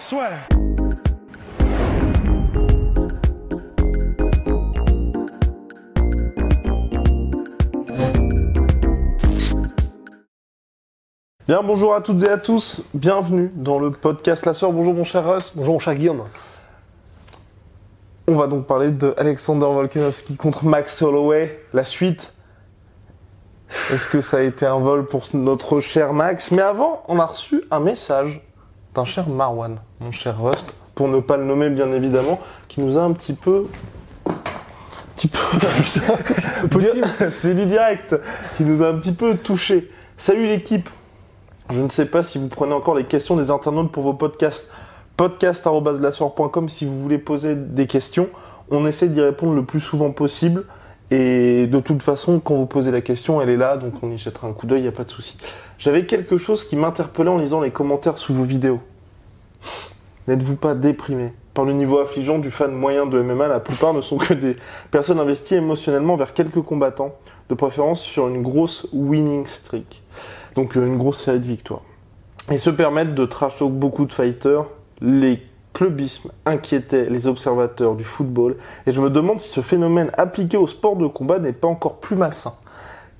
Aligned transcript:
Soit. 0.00 0.30
Bien, 11.46 11.62
bonjour 11.62 11.94
à 11.94 12.00
toutes 12.00 12.22
et 12.22 12.30
à 12.30 12.38
tous, 12.38 12.82
bienvenue 12.94 13.52
dans 13.54 13.78
le 13.78 13.90
podcast 13.90 14.46
La 14.46 14.54
Soeur. 14.54 14.72
Bonjour 14.72 14.94
mon 14.94 15.04
cher 15.04 15.22
Russ. 15.30 15.52
Bonjour 15.54 15.74
mon 15.74 15.78
cher 15.78 15.94
Guillaume. 15.94 16.24
On 18.26 18.36
va 18.36 18.46
donc 18.46 18.66
parler 18.66 18.92
de 18.92 19.12
Alexander 19.18 19.66
Volkanovski 19.66 20.36
contre 20.36 20.64
Max 20.64 21.02
Holloway, 21.02 21.60
la 21.74 21.84
suite. 21.84 22.32
Est-ce 23.92 24.08
que 24.08 24.22
ça 24.22 24.38
a 24.38 24.40
été 24.40 24.64
un 24.64 24.78
vol 24.78 25.04
pour 25.04 25.24
notre 25.34 25.80
cher 25.80 26.14
Max? 26.14 26.52
Mais 26.52 26.62
avant, 26.62 27.02
on 27.06 27.18
a 27.18 27.26
reçu 27.26 27.62
un 27.70 27.80
message 27.80 28.40
d'un 28.94 29.04
cher 29.04 29.28
Marwan, 29.28 29.78
mon 30.00 30.10
cher 30.10 30.40
Rust, 30.40 30.74
pour 30.94 31.08
ne 31.08 31.20
pas 31.20 31.36
le 31.36 31.44
nommer 31.44 31.68
bien 31.70 31.92
évidemment, 31.92 32.40
qui 32.68 32.80
nous 32.80 32.98
a 32.98 33.02
un 33.02 33.12
petit 33.12 33.34
peu... 33.34 33.66
petit 35.16 35.28
peu... 35.28 35.38
Possible. 36.68 37.06
C'est 37.30 37.54
du 37.54 37.66
direct, 37.66 38.14
qui 38.56 38.64
nous 38.64 38.82
a 38.82 38.88
un 38.88 38.94
petit 38.94 39.12
peu 39.12 39.36
touché. 39.36 39.90
Salut 40.18 40.46
l'équipe 40.46 40.88
je 41.70 41.80
ne 41.80 41.88
sais 41.88 42.06
pas 42.06 42.24
si 42.24 42.38
vous 42.38 42.48
prenez 42.48 42.72
encore 42.72 42.96
les 42.96 43.04
questions 43.04 43.36
des 43.36 43.50
internautes 43.50 43.92
pour 43.92 44.02
vos 44.02 44.14
podcasts. 44.14 44.68
podcast.lassoir.com 45.16 46.68
si 46.68 46.84
vous 46.84 47.00
voulez 47.00 47.18
poser 47.18 47.54
des 47.54 47.86
questions. 47.86 48.28
On 48.72 48.86
essaie 48.86 49.08
d'y 49.08 49.20
répondre 49.20 49.54
le 49.54 49.64
plus 49.64 49.80
souvent 49.80 50.10
possible. 50.10 50.64
Et 51.10 51.66
de 51.66 51.80
toute 51.80 52.02
façon, 52.02 52.38
quand 52.38 52.54
vous 52.54 52.66
posez 52.66 52.92
la 52.92 53.00
question, 53.00 53.40
elle 53.40 53.50
est 53.50 53.56
là, 53.56 53.76
donc 53.76 53.94
on 54.02 54.10
y 54.10 54.18
jettera 54.18 54.46
un 54.46 54.52
coup 54.52 54.66
d'œil, 54.66 54.80
il 54.80 54.82
n'y 54.82 54.88
a 54.88 54.92
pas 54.92 55.04
de 55.04 55.10
souci. 55.10 55.36
J'avais 55.78 56.06
quelque 56.06 56.38
chose 56.38 56.64
qui 56.64 56.76
m'interpellait 56.76 57.30
en 57.30 57.38
lisant 57.38 57.60
les 57.60 57.72
commentaires 57.72 58.18
sous 58.18 58.32
vos 58.32 58.44
vidéos. 58.44 58.80
N'êtes-vous 60.28 60.54
pas 60.54 60.74
déprimé 60.74 61.32
Par 61.52 61.64
le 61.64 61.72
niveau 61.72 61.98
affligeant 61.98 62.38
du 62.38 62.52
fan 62.52 62.72
moyen 62.72 63.06
de 63.06 63.20
MMA, 63.20 63.48
la 63.48 63.58
plupart 63.58 63.92
ne 63.92 64.00
sont 64.00 64.18
que 64.18 64.34
des 64.34 64.56
personnes 64.92 65.18
investies 65.18 65.56
émotionnellement 65.56 66.14
vers 66.14 66.32
quelques 66.32 66.62
combattants, 66.62 67.16
de 67.48 67.54
préférence 67.56 68.00
sur 68.00 68.28
une 68.28 68.42
grosse 68.42 68.86
winning 68.92 69.46
streak. 69.46 70.02
Donc 70.54 70.76
euh, 70.76 70.86
une 70.86 70.96
grosse 70.96 71.24
série 71.24 71.40
de 71.40 71.46
victoires. 71.46 71.82
Et 72.50 72.58
se 72.58 72.70
permettent 72.70 73.14
de 73.14 73.26
trash 73.26 73.56
talk 73.56 73.72
beaucoup 73.72 74.04
de 74.04 74.12
fighters. 74.12 74.64
Les 75.00 75.42
clubismes 75.72 76.30
inquiétaient 76.46 77.06
les 77.08 77.26
observateurs 77.26 77.94
du 77.94 78.04
football. 78.04 78.56
Et 78.86 78.92
je 78.92 79.00
me 79.00 79.10
demande 79.10 79.40
si 79.40 79.48
ce 79.48 79.60
phénomène 79.60 80.10
appliqué 80.16 80.56
au 80.56 80.66
sport 80.66 80.96
de 80.96 81.06
combat 81.06 81.38
n'est 81.38 81.52
pas 81.52 81.68
encore 81.68 81.96
plus 81.96 82.16
malsain. 82.16 82.54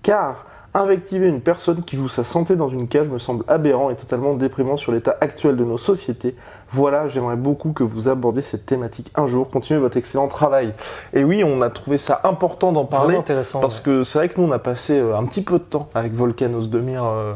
Car 0.03 0.47
invectiver 0.73 1.27
une 1.27 1.41
personne 1.41 1.83
qui 1.83 1.97
joue 1.97 2.09
sa 2.09 2.23
santé 2.23 2.55
dans 2.55 2.69
une 2.69 2.87
cage 2.87 3.09
me 3.09 3.19
semble 3.19 3.45
aberrant 3.49 3.91
et 3.91 3.97
totalement 3.97 4.35
déprimant 4.35 4.77
sur 4.77 4.93
l'état 4.93 5.17
actuel 5.21 5.57
de 5.57 5.65
nos 5.65 5.79
sociétés. 5.79 6.37
Voilà, 6.71 7.09
j'aimerais 7.09 7.35
beaucoup 7.35 7.73
que 7.73 7.83
vous 7.83 8.07
abordiez 8.09 8.43
cette 8.43 8.67
thématique 8.67 9.11
un 9.17 9.27
jour. 9.27 9.51
Continuez 9.51 9.81
votre 9.81 9.97
excellent 9.97 10.29
travail. 10.29 10.73
Et 11.13 11.25
oui, 11.25 11.43
on 11.43 11.61
a 11.63 11.71
trouvé 11.71 11.99
ça 11.99 12.21
important 12.23 12.71
d'en 12.71 12.85
parler. 12.85 13.17
Intéressant, 13.17 13.59
Parce 13.61 13.79
ouais. 13.79 13.85
que 13.85 14.05
c'est 14.05 14.19
vrai 14.19 14.29
que 14.29 14.41
nous, 14.41 14.47
on 14.47 14.53
a 14.53 14.61
passé 14.61 14.97
euh, 14.97 15.17
un 15.17 15.25
petit 15.25 15.43
peu 15.43 15.59
de 15.59 15.65
temps 15.65 15.89
avec 15.95 16.15
Volkan 16.15 16.55
Ozdemir. 16.55 17.05
euh, 17.05 17.33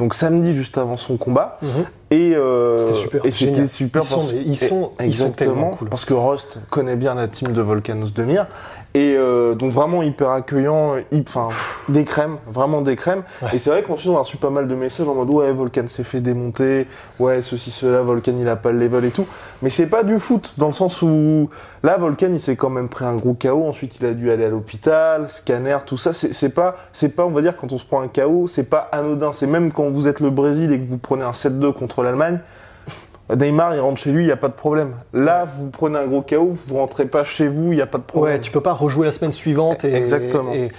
donc 0.00 0.14
samedi 0.14 0.52
juste 0.52 0.78
avant 0.78 0.96
son 0.96 1.16
combat 1.16 1.58
super, 1.60 1.90
et 2.12 3.30
c'était 3.30 3.30
génial. 3.30 3.68
super 3.68 4.02
Ils 4.02 4.06
sont- 4.06 4.14
parce- 4.16 4.32
ils 4.32 4.56
sont- 4.58 4.90
et- 5.00 5.06
ils 5.06 5.14
sont 5.14 5.26
exactement 5.26 5.32
tellement 5.54 5.70
cool. 5.70 5.88
parce 5.88 6.04
que 6.04 6.14
Rust 6.14 6.58
connaît 6.70 6.96
bien 6.96 7.14
la 7.14 7.28
team 7.28 7.52
de 7.52 7.60
Volcan 7.62 8.00
Ozdemir 8.02 8.46
et 8.94 9.14
euh, 9.16 9.54
donc 9.54 9.72
vraiment 9.72 10.02
hyper 10.02 10.30
accueillant 10.30 10.96
enfin 11.14 11.48
des 11.88 12.04
crèmes 12.04 12.36
vraiment 12.46 12.82
des 12.82 12.96
crèmes. 12.96 13.22
Et 13.52 13.58
c'est 13.58 13.70
vrai 13.70 13.82
qu'ensuite 13.82 14.10
on 14.10 14.16
a 14.16 14.20
reçu 14.20 14.36
pas 14.36 14.50
mal 14.50 14.68
de 14.68 14.74
messages 14.74 15.08
en 15.08 15.14
mode 15.14 15.30
ouais 15.30 15.52
Volcan 15.52 15.88
s'est 15.88 16.04
fait 16.04 16.20
démonter 16.20 16.86
ouais 17.18 17.40
ceci 17.42 17.70
cela 17.70 18.02
Volcan 18.02 18.34
il 18.38 18.48
a 18.48 18.56
pas 18.56 18.70
le 18.72 18.78
level 18.78 19.04
et 19.04 19.10
tout. 19.10 19.26
Mais 19.62 19.70
c'est 19.70 19.88
pas 19.88 20.02
du 20.02 20.18
foot 20.18 20.54
dans 20.58 20.66
le 20.66 20.72
sens 20.72 21.00
où 21.02 21.48
là 21.82 21.96
Volcan 21.96 22.28
il 22.32 22.40
s'est 22.40 22.56
quand 22.56 22.70
même 22.70 22.88
pris 22.88 23.04
un 23.04 23.14
gros 23.14 23.34
KO 23.34 23.64
ensuite 23.66 23.98
il 24.00 24.06
a 24.06 24.12
dû 24.12 24.30
aller 24.30 24.44
à 24.44 24.50
l'hôpital 24.50 25.30
scanner 25.30 25.78
tout 25.86 25.98
ça. 25.98 26.12
C'est 26.12 26.34
c'est 26.34 26.50
pas 26.50 26.76
c'est 26.92 27.10
pas 27.10 27.24
on 27.24 27.30
va 27.30 27.40
dire 27.40 27.56
quand 27.56 27.72
on 27.72 27.78
se 27.78 27.84
prend 27.84 28.02
un 28.02 28.08
KO 28.08 28.46
c'est 28.46 28.68
pas 28.68 28.88
anodin. 28.92 29.32
C'est 29.32 29.46
même 29.46 29.72
quand 29.72 29.88
vous 29.88 30.06
êtes 30.06 30.20
le 30.20 30.30
Brésil 30.30 30.70
et 30.72 30.78
que 30.78 30.88
vous 30.88 30.98
prenez 30.98 31.22
un 31.22 31.30
7-2 31.30 31.72
contre 31.72 32.02
l'Allemagne 32.02 32.40
Neymar, 33.34 33.74
il 33.74 33.80
rentre 33.80 34.00
chez 34.00 34.10
lui, 34.10 34.22
il 34.24 34.26
n'y 34.26 34.32
a 34.32 34.36
pas 34.36 34.48
de 34.48 34.52
problème. 34.54 34.92
Là, 35.14 35.46
vous 35.58 35.70
prenez 35.70 35.98
un 35.98 36.06
gros 36.06 36.22
KO, 36.22 36.56
vous 36.66 36.76
rentrez 36.76 37.06
pas 37.06 37.24
chez 37.24 37.48
vous, 37.48 37.72
il 37.72 37.76
n'y 37.76 37.82
a 37.82 37.86
pas 37.86 37.98
de 37.98 38.02
problème. 38.02 38.34
Ouais, 38.36 38.40
tu 38.40 38.50
peux 38.50 38.60
pas 38.60 38.72
rejouer 38.72 39.06
la 39.06 39.12
semaine 39.12 39.32
suivante. 39.32 39.84
Et, 39.84 39.94
Exactement. 39.94 40.52
Et, 40.52 40.70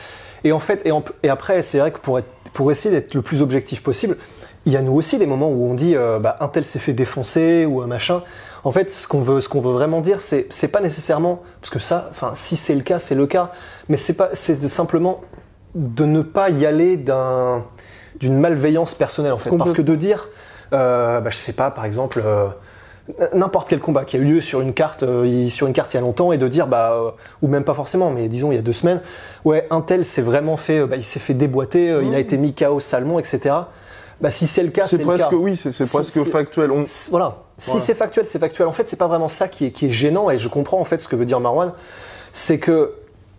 et 0.43 0.51
en 0.51 0.59
fait, 0.59 0.81
et, 0.85 0.91
en- 0.91 1.03
et 1.23 1.29
après, 1.29 1.61
c'est 1.63 1.79
vrai 1.79 1.91
que 1.91 1.99
pour, 1.99 2.19
être, 2.19 2.27
pour 2.53 2.71
essayer 2.71 2.93
d'être 2.93 3.13
le 3.15 3.21
plus 3.21 3.41
objectif 3.41 3.81
possible, 3.81 4.17
il 4.65 4.71
y 4.73 4.77
a 4.77 4.81
nous 4.81 4.93
aussi 4.93 5.17
des 5.17 5.25
moments 5.25 5.49
où 5.49 5.69
on 5.69 5.73
dit 5.73 5.95
euh, 5.95 6.19
bah, 6.19 6.37
un 6.39 6.47
tel 6.47 6.63
s'est 6.63 6.79
fait 6.79 6.93
défoncer 6.93 7.65
ou 7.65 7.81
un 7.81 7.87
machin. 7.87 8.21
En 8.63 8.71
fait, 8.71 8.91
ce 8.91 9.07
qu'on 9.07 9.19
veut, 9.21 9.41
ce 9.41 9.49
qu'on 9.49 9.59
veut 9.59 9.73
vraiment 9.73 9.99
dire, 9.99 10.21
c'est 10.21 10.47
c'est 10.51 10.69
pas 10.69 10.79
nécessairement 10.79 11.41
parce 11.59 11.69
que 11.71 11.79
ça, 11.79 12.07
enfin, 12.11 12.31
si 12.33 12.55
c'est 12.55 12.75
le 12.75 12.81
cas, 12.81 12.99
c'est 12.99 13.15
le 13.15 13.27
cas, 13.27 13.51
mais 13.89 13.97
c'est 13.97 14.13
pas, 14.13 14.29
c'est 14.33 14.61
simplement 14.69 15.21
de 15.75 16.05
ne 16.05 16.21
pas 16.21 16.49
y 16.49 16.65
aller 16.65 16.95
d'un 16.97 17.63
d'une 18.21 18.37
malveillance 18.39 18.93
personnelle 18.93 19.33
en 19.33 19.37
fait, 19.37 19.49
parce 19.57 19.73
que 19.73 19.81
de 19.81 19.95
dire, 19.95 20.29
bah, 20.77 21.29
je 21.29 21.35
sais 21.37 21.53
pas, 21.53 21.71
par 21.71 21.85
exemple. 21.85 22.21
euh, 22.25 22.47
n'importe 23.33 23.67
quel 23.67 23.79
combat 23.81 24.05
qui 24.05 24.15
a 24.15 24.19
eu 24.19 24.23
lieu 24.23 24.39
sur 24.39 24.61
une 24.61 24.71
carte 24.73 25.03
euh, 25.03 25.49
sur 25.49 25.67
une 25.67 25.73
carte 25.73 25.93
il 25.93 25.97
y 25.97 25.99
a 25.99 26.01
longtemps 26.01 26.31
et 26.31 26.37
de 26.37 26.47
dire 26.47 26.67
bah 26.67 26.93
euh, 26.93 27.11
ou 27.41 27.49
même 27.49 27.65
pas 27.65 27.73
forcément 27.73 28.09
mais 28.11 28.29
disons 28.29 28.53
il 28.53 28.55
y 28.55 28.57
a 28.57 28.61
deux 28.61 28.71
semaines 28.71 29.01
ouais 29.43 29.67
un 29.71 29.81
tel 29.81 30.05
s'est 30.05 30.21
vraiment 30.21 30.55
fait 30.55 30.79
euh, 30.79 30.87
bah, 30.87 30.95
il 30.95 31.03
s'est 31.03 31.19
fait 31.19 31.33
déboîter 31.33 31.89
euh, 31.91 32.01
il 32.01 32.15
a 32.15 32.19
été 32.19 32.37
mis 32.37 32.53
KO 32.53 32.79
salement 32.79 33.19
etc 33.19 33.55
bah 34.21 34.31
si 34.31 34.47
c'est 34.47 34.63
le 34.63 34.69
cas 34.69 34.85
C'est 34.85 34.95
le 34.99 35.03
presque, 35.03 35.29
cas. 35.31 35.35
oui, 35.35 35.57
c'est 35.57 35.85
presque 35.91 36.23
factuel. 36.31 36.71
On- 36.71 36.85
Voilà. 37.11 37.39
Si 37.57 37.71
Voilà. 37.71 37.85
c'est 37.85 37.93
factuel, 37.93 38.25
c'est 38.25 38.39
factuel. 38.39 38.69
En 38.69 38.71
fait, 38.71 38.87
c'est 38.87 38.95
pas 38.95 39.07
vraiment 39.07 39.27
ça 39.27 39.49
qui 39.49 39.65
est, 39.65 39.71
qui 39.71 39.87
est 39.87 39.89
gênant 39.89 40.29
et 40.29 40.37
je 40.37 40.47
comprends 40.47 40.79
en 40.79 40.85
fait 40.85 40.99
ce 41.01 41.09
que 41.09 41.17
veut 41.17 41.25
dire 41.25 41.41
Marwan. 41.41 41.73
C'est 42.31 42.57
que 42.57 42.93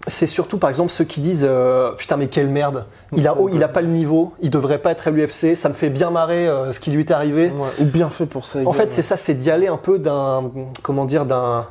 c'est 0.06 0.26
surtout 0.26 0.58
par 0.58 0.70
exemple 0.70 0.90
ceux 0.90 1.04
qui 1.04 1.20
disent 1.20 1.46
euh, 1.48 1.92
putain 1.92 2.16
mais 2.16 2.28
quelle 2.28 2.48
merde. 2.48 2.86
Il 3.16 3.26
a, 3.26 3.34
oh, 3.38 3.48
il 3.52 3.62
a 3.62 3.68
pas 3.68 3.80
le 3.80 3.88
niveau, 3.88 4.34
il 4.42 4.50
devrait 4.50 4.78
pas 4.78 4.90
être 4.92 5.08
à 5.08 5.10
l'UFC. 5.10 5.56
Ça 5.56 5.68
me 5.68 5.74
fait 5.74 5.90
bien 5.90 6.10
marrer 6.10 6.46
euh, 6.46 6.72
ce 6.72 6.80
qui 6.80 6.90
lui 6.90 7.00
est 7.00 7.10
arrivé. 7.10 7.50
Ouais, 7.50 7.68
ou 7.80 7.84
bien 7.84 8.10
fait 8.10 8.26
pour 8.26 8.44
ça. 8.44 8.58
En 8.66 8.72
fait, 8.72 8.90
c'est 8.92 9.02
ça, 9.02 9.16
c'est 9.16 9.34
d'y 9.34 9.50
aller 9.50 9.68
un 9.68 9.76
peu 9.76 9.98
d'un, 9.98 10.50
comment 10.82 11.04
dire, 11.04 11.24
d'un, 11.24 11.66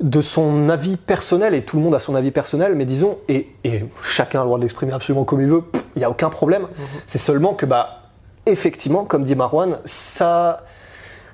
de 0.00 0.20
son 0.20 0.68
avis 0.68 0.96
personnel, 0.96 1.54
et 1.54 1.62
tout 1.62 1.76
le 1.76 1.82
monde 1.82 1.94
a 1.94 1.98
son 1.98 2.14
avis 2.14 2.30
personnel, 2.30 2.74
mais 2.74 2.84
disons, 2.84 3.18
et, 3.28 3.48
et 3.64 3.84
chacun 4.04 4.40
a 4.40 4.42
le 4.42 4.46
droit 4.46 4.58
de 4.58 4.62
l'exprimer 4.62 4.92
absolument 4.92 5.24
comme 5.24 5.40
il 5.40 5.48
veut, 5.48 5.64
il 5.94 6.00
n'y 6.00 6.04
a 6.04 6.10
aucun 6.10 6.28
problème. 6.28 6.66
C'est 7.06 7.18
seulement 7.18 7.54
que, 7.54 7.66
bah, 7.66 8.02
effectivement, 8.44 9.04
comme 9.04 9.24
dit 9.24 9.34
Marwan, 9.34 9.78
ça, 9.84 10.64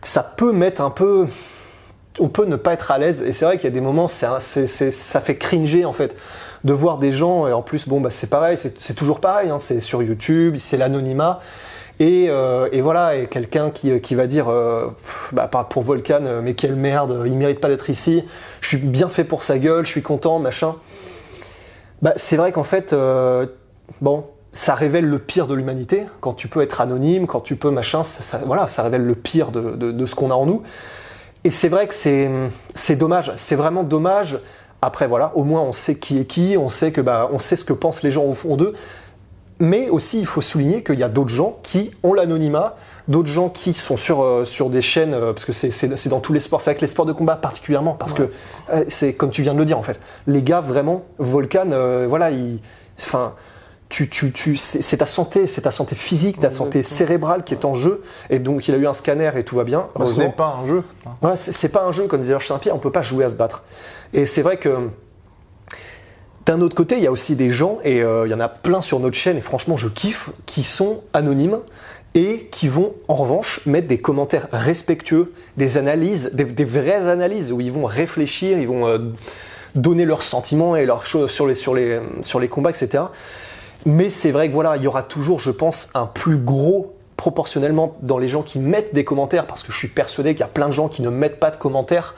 ça 0.02 0.22
peut 0.22 0.52
mettre 0.52 0.80
un 0.80 0.90
peu, 0.90 1.26
on 2.18 2.28
peut 2.28 2.44
ne 2.46 2.56
pas 2.56 2.72
être 2.74 2.90
à 2.90 2.98
l'aise, 2.98 3.22
et 3.22 3.32
c'est 3.32 3.44
vrai 3.44 3.56
qu'il 3.56 3.64
y 3.64 3.72
a 3.72 3.74
des 3.74 3.80
moments, 3.80 4.06
un- 4.06 4.40
ça 4.40 5.20
fait 5.20 5.36
cringer 5.36 5.84
en 5.84 5.92
fait, 5.92 6.16
de 6.64 6.72
voir 6.72 6.98
des 6.98 7.12
gens, 7.12 7.48
et 7.48 7.52
en 7.52 7.62
plus, 7.62 7.88
bon, 7.88 8.00
bah, 8.00 8.10
c'est 8.10 8.28
pareil, 8.30 8.56
c'est, 8.56 8.94
toujours 8.94 9.20
pareil, 9.20 9.50
hein, 9.50 9.58
c'est 9.58 9.80
sur 9.80 10.02
YouTube, 10.02 10.56
c'est 10.58 10.76
l'anonymat. 10.76 11.40
Et, 12.00 12.26
euh, 12.28 12.68
voilà, 12.82 13.16
et 13.16 13.26
quelqu'un 13.26 13.70
qui, 13.70 14.00
qui 14.00 14.14
va 14.14 14.26
dire, 14.26 14.48
euh, 14.48 14.88
bah, 15.32 15.46
pas 15.48 15.64
pour 15.64 15.82
Volcan, 15.82 16.20
euh, 16.24 16.40
mais 16.42 16.54
quelle 16.54 16.74
merde, 16.74 17.22
il 17.26 17.36
mérite 17.36 17.60
pas 17.60 17.68
d'être 17.68 17.90
ici, 17.90 18.24
je 18.60 18.68
suis 18.68 18.76
bien 18.78 19.08
fait 19.08 19.24
pour 19.24 19.42
sa 19.42 19.58
gueule, 19.58 19.84
je 19.84 19.90
suis 19.90 20.02
content, 20.02 20.38
machin. 20.38 20.74
Bah, 22.00 22.12
c'est 22.16 22.36
vrai 22.36 22.50
qu'en 22.50 22.64
fait, 22.64 22.92
euh, 22.92 23.46
bon, 24.00 24.24
ça 24.52 24.74
révèle 24.74 25.06
le 25.06 25.18
pire 25.18 25.46
de 25.46 25.54
l'humanité, 25.54 26.04
quand 26.20 26.32
tu 26.32 26.48
peux 26.48 26.60
être 26.60 26.80
anonyme, 26.80 27.26
quand 27.26 27.40
tu 27.40 27.56
peux 27.56 27.70
machin, 27.70 28.02
ça, 28.02 28.40
voilà, 28.46 28.66
ça 28.66 28.82
révèle 28.82 29.04
le 29.04 29.14
pire 29.14 29.50
de 29.52 30.06
ce 30.06 30.14
qu'on 30.14 30.30
a 30.30 30.34
en 30.34 30.46
nous. 30.46 30.62
Et 31.44 31.50
c'est 31.50 31.68
vrai 31.68 31.88
que 31.88 31.94
c'est 31.94 32.96
dommage, 32.96 33.32
c'est 33.36 33.56
vraiment 33.56 33.82
dommage. 33.82 34.38
Après 34.80 35.06
voilà, 35.06 35.32
au 35.36 35.44
moins 35.44 35.62
on 35.62 35.72
sait 35.72 35.94
qui 35.96 36.18
est 36.18 36.24
qui, 36.24 36.56
on 36.58 36.68
sait 36.68 36.90
que 36.92 37.00
bah, 37.00 37.28
on 37.32 37.38
sait 37.38 37.56
ce 37.56 37.64
que 37.64 37.72
pensent 37.72 38.02
les 38.02 38.10
gens 38.10 38.24
au 38.24 38.34
fond 38.34 38.56
d'eux. 38.56 38.74
Mais 39.60 39.88
aussi, 39.90 40.18
il 40.18 40.26
faut 40.26 40.40
souligner 40.40 40.82
qu'il 40.82 40.98
y 40.98 41.04
a 41.04 41.08
d'autres 41.08 41.28
gens 41.30 41.56
qui 41.62 41.92
ont 42.02 42.14
l'anonymat, 42.14 42.74
d'autres 43.06 43.28
gens 43.28 43.48
qui 43.48 43.74
sont 43.74 43.96
sur, 43.96 44.20
euh, 44.22 44.44
sur 44.44 44.70
des 44.70 44.80
chaînes, 44.80 45.14
euh, 45.14 45.32
parce 45.32 45.44
que 45.44 45.52
c'est- 45.52 46.08
dans 46.08 46.18
tous 46.18 46.32
les 46.32 46.40
sports, 46.40 46.62
c'est 46.62 46.70
avec 46.70 46.80
les 46.80 46.88
sports 46.88 47.06
de 47.06 47.12
combat 47.12 47.36
particulièrement, 47.36 47.92
parce 47.92 48.12
que 48.12 48.32
euh, 48.72 48.84
c'est 48.88 49.12
comme 49.12 49.30
tu 49.30 49.42
viens 49.42 49.54
de 49.54 49.58
le 49.58 49.64
dire 49.64 49.78
en 49.78 49.84
fait. 49.84 50.00
Les 50.26 50.42
gars, 50.42 50.60
vraiment, 50.60 51.04
Volcan, 51.18 51.68
voilà, 52.08 52.30
il, 52.32 52.58
enfin, 52.98 53.34
tu, 53.92 54.08
tu, 54.08 54.32
tu, 54.32 54.56
c'est 54.56 54.96
ta 54.96 55.04
santé, 55.04 55.46
c'est 55.46 55.60
ta 55.60 55.70
santé 55.70 55.94
physique, 55.94 56.40
ta 56.40 56.48
santé 56.48 56.82
cérébrale 56.82 57.44
qui 57.44 57.52
est 57.52 57.66
en 57.66 57.74
jeu. 57.74 58.02
Et 58.30 58.38
donc, 58.38 58.66
il 58.66 58.74
a 58.74 58.78
eu 58.78 58.86
un 58.86 58.94
scanner 58.94 59.30
et 59.36 59.44
tout 59.44 59.54
va 59.54 59.64
bien. 59.64 59.88
Bah, 59.94 60.06
ce 60.06 60.18
n'est 60.18 60.30
pas 60.30 60.58
un 60.62 60.66
jeu. 60.66 60.82
C'est 61.36 61.52
c'est 61.52 61.68
pas 61.68 61.84
un 61.84 61.92
jeu, 61.92 62.06
comme 62.06 62.22
disait 62.22 62.32
Georges 62.32 62.48
Saint-Pierre, 62.48 62.74
on 62.74 62.78
peut 62.78 62.90
pas 62.90 63.02
jouer 63.02 63.26
à 63.26 63.30
se 63.30 63.34
battre. 63.34 63.64
Et 64.14 64.24
c'est 64.24 64.40
vrai 64.40 64.56
que. 64.56 64.88
D'un 66.46 66.60
autre 66.60 66.74
côté, 66.74 66.96
il 66.96 67.02
y 67.04 67.06
a 67.06 67.12
aussi 67.12 67.36
des 67.36 67.50
gens, 67.50 67.78
et 67.84 68.02
euh, 68.02 68.26
il 68.26 68.30
y 68.30 68.34
en 68.34 68.40
a 68.40 68.48
plein 68.48 68.80
sur 68.80 68.98
notre 68.98 69.14
chaîne, 69.14 69.36
et 69.36 69.42
franchement, 69.42 69.76
je 69.76 69.86
kiffe, 69.86 70.30
qui 70.44 70.64
sont 70.64 71.04
anonymes 71.12 71.60
et 72.14 72.48
qui 72.50 72.66
vont 72.66 72.94
en 73.06 73.14
revanche 73.14 73.60
mettre 73.64 73.86
des 73.86 73.98
commentaires 73.98 74.48
respectueux, 74.50 75.34
des 75.56 75.78
analyses, 75.78 76.30
des, 76.32 76.44
des 76.44 76.64
vraies 76.64 77.08
analyses 77.08 77.52
où 77.52 77.60
ils 77.60 77.70
vont 77.70 77.84
réfléchir, 77.84 78.58
ils 78.58 78.66
vont 78.66 78.88
euh, 78.88 78.98
donner 79.76 80.04
leurs 80.04 80.22
sentiments 80.22 80.74
et 80.74 80.84
leurs 80.84 81.06
choses 81.06 81.30
sur 81.30 81.46
les, 81.46 81.54
sur, 81.54 81.74
les, 81.74 82.00
sur 82.22 82.40
les 82.40 82.48
combats, 82.48 82.70
etc. 82.70 83.04
Mais 83.84 84.10
c'est 84.10 84.30
vrai 84.30 84.48
que 84.48 84.54
voilà, 84.54 84.76
il 84.76 84.82
y 84.82 84.86
aura 84.86 85.02
toujours, 85.02 85.40
je 85.40 85.50
pense, 85.50 85.88
un 85.94 86.06
plus 86.06 86.36
gros 86.36 86.94
proportionnellement 87.16 87.96
dans 88.02 88.18
les 88.18 88.28
gens 88.28 88.42
qui 88.42 88.58
mettent 88.58 88.94
des 88.94 89.04
commentaires, 89.04 89.46
parce 89.46 89.62
que 89.62 89.72
je 89.72 89.78
suis 89.78 89.88
persuadé 89.88 90.34
qu'il 90.34 90.40
y 90.40 90.44
a 90.44 90.48
plein 90.48 90.66
de 90.66 90.72
gens 90.72 90.88
qui 90.88 91.02
ne 91.02 91.08
mettent 91.08 91.38
pas 91.38 91.50
de 91.50 91.56
commentaires 91.56 92.14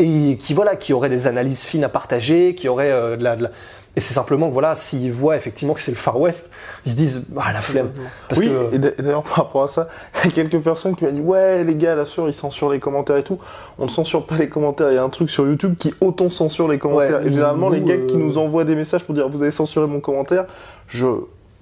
et 0.00 0.36
qui 0.38 0.54
voilà, 0.54 0.74
qui 0.74 0.92
auraient 0.92 1.08
des 1.08 1.26
analyses 1.28 1.62
fines 1.62 1.84
à 1.84 1.88
partager, 1.88 2.54
qui 2.56 2.68
auraient 2.68 2.90
euh, 2.90 3.16
de 3.16 3.22
la, 3.22 3.36
de 3.36 3.44
la- 3.44 3.50
et 3.96 4.00
c'est 4.00 4.14
simplement 4.14 4.46
que 4.48 4.52
voilà, 4.52 4.76
s'ils 4.76 5.10
voient 5.12 5.34
effectivement 5.36 5.74
que 5.74 5.80
c'est 5.80 5.90
le 5.90 5.96
Far 5.96 6.18
West, 6.20 6.48
ils 6.86 6.92
se 6.92 6.96
disent 6.96 7.22
ah 7.36 7.52
la 7.52 7.60
flemme. 7.60 7.90
Parce 8.28 8.40
oui, 8.40 8.48
que 8.48 8.74
et 8.76 8.78
d'a- 8.78 8.90
d'ailleurs 8.92 9.22
par 9.24 9.34
rapport 9.34 9.64
à 9.64 9.68
ça, 9.68 9.88
il 10.24 10.30
y 10.30 10.32
a 10.32 10.34
quelques 10.34 10.62
personnes 10.62 10.94
qui 10.94 11.04
m'ont 11.04 11.10
dit 11.10 11.20
ouais 11.20 11.64
les 11.64 11.74
gars 11.74 11.94
là 11.96 12.06
sûr 12.06 12.28
ils 12.28 12.32
censurent 12.34 12.70
les 12.70 12.78
commentaires 12.80 13.16
et 13.16 13.24
tout. 13.24 13.38
On 13.78 13.86
ne 13.86 13.90
censure 13.90 14.26
pas 14.26 14.36
les 14.36 14.48
commentaires, 14.48 14.90
il 14.90 14.94
y 14.94 14.98
a 14.98 15.02
un 15.02 15.08
truc 15.08 15.28
sur 15.28 15.44
YouTube 15.44 15.74
qui 15.78 15.92
auto-censure 16.00 16.68
les 16.68 16.78
commentaires. 16.78 17.20
Ouais, 17.20 17.26
et 17.28 17.32
généralement 17.32 17.68
les 17.68 17.80
gars 17.82 17.96
qui 17.96 18.14
euh, 18.14 18.18
nous 18.18 18.38
envoient 18.38 18.64
des 18.64 18.76
messages 18.76 19.04
pour 19.04 19.14
dire 19.14 19.28
vous 19.28 19.42
avez 19.42 19.50
censuré 19.50 19.86
mon 19.88 20.00
commentaire, 20.00 20.46
je 20.86 21.06